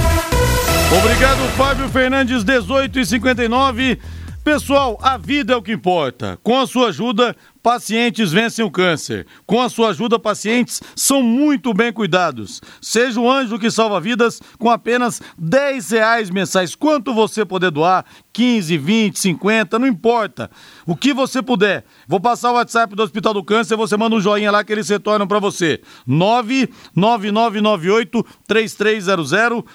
Obrigado, 0.98 1.40
Fábio 1.56 1.88
Fernandes, 1.88 2.44
18 2.44 3.00
e 3.00 3.06
59. 3.06 4.00
Pessoal, 4.44 4.98
a 5.04 5.18
vida 5.18 5.54
é 5.54 5.56
o 5.56 5.62
que 5.62 5.72
importa. 5.72 6.38
Com 6.42 6.60
a 6.60 6.66
sua 6.66 6.88
ajuda, 6.88 7.36
Pacientes 7.62 8.32
vencem 8.32 8.66
o 8.66 8.72
câncer. 8.72 9.28
Com 9.46 9.62
a 9.62 9.70
sua 9.70 9.90
ajuda, 9.90 10.18
pacientes 10.18 10.82
são 10.96 11.22
muito 11.22 11.72
bem 11.74 11.94
cuidados. 11.94 12.60
Seja 12.82 13.20
o 13.20 13.30
anjo 13.30 13.60
que 13.60 13.70
salva 13.70 14.00
vidas 14.00 14.42
com 14.58 14.70
apenas 14.70 15.22
10 15.38 15.92
reais 15.92 16.32
mensais. 16.32 16.74
Quanto 16.74 17.14
você 17.14 17.46
poder 17.46 17.70
doar, 17.70 18.04
15, 18.34 18.78
20, 18.78 19.20
50, 19.20 19.78
não 19.78 19.86
importa. 19.86 20.50
O 20.88 20.96
que 20.96 21.14
você 21.14 21.42
puder. 21.42 21.86
Vou 22.08 22.20
passar 22.20 22.52
o 22.52 22.56
WhatsApp 22.56 22.96
do 22.96 23.04
Hospital 23.04 23.34
do 23.34 23.44
Câncer, 23.44 23.76
você 23.76 23.96
manda 23.96 24.16
um 24.16 24.22
joinha 24.22 24.50
lá 24.50 24.64
que 24.64 24.74
eles 24.74 24.90
retornam 24.90 25.28
para 25.28 25.40
você. 25.40 25.82
99998 26.08 28.26
3300 28.48 29.32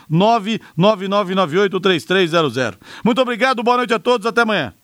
99998 0.09 1.81
3300. 1.81 2.79
Muito 3.05 3.21
obrigado, 3.21 3.63
boa 3.63 3.77
noite 3.77 3.95
a 3.95 3.99
todos, 3.99 4.27
até 4.27 4.43
amanhã 4.43 4.75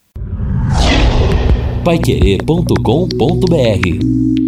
paiquerê.com.br 1.85 4.42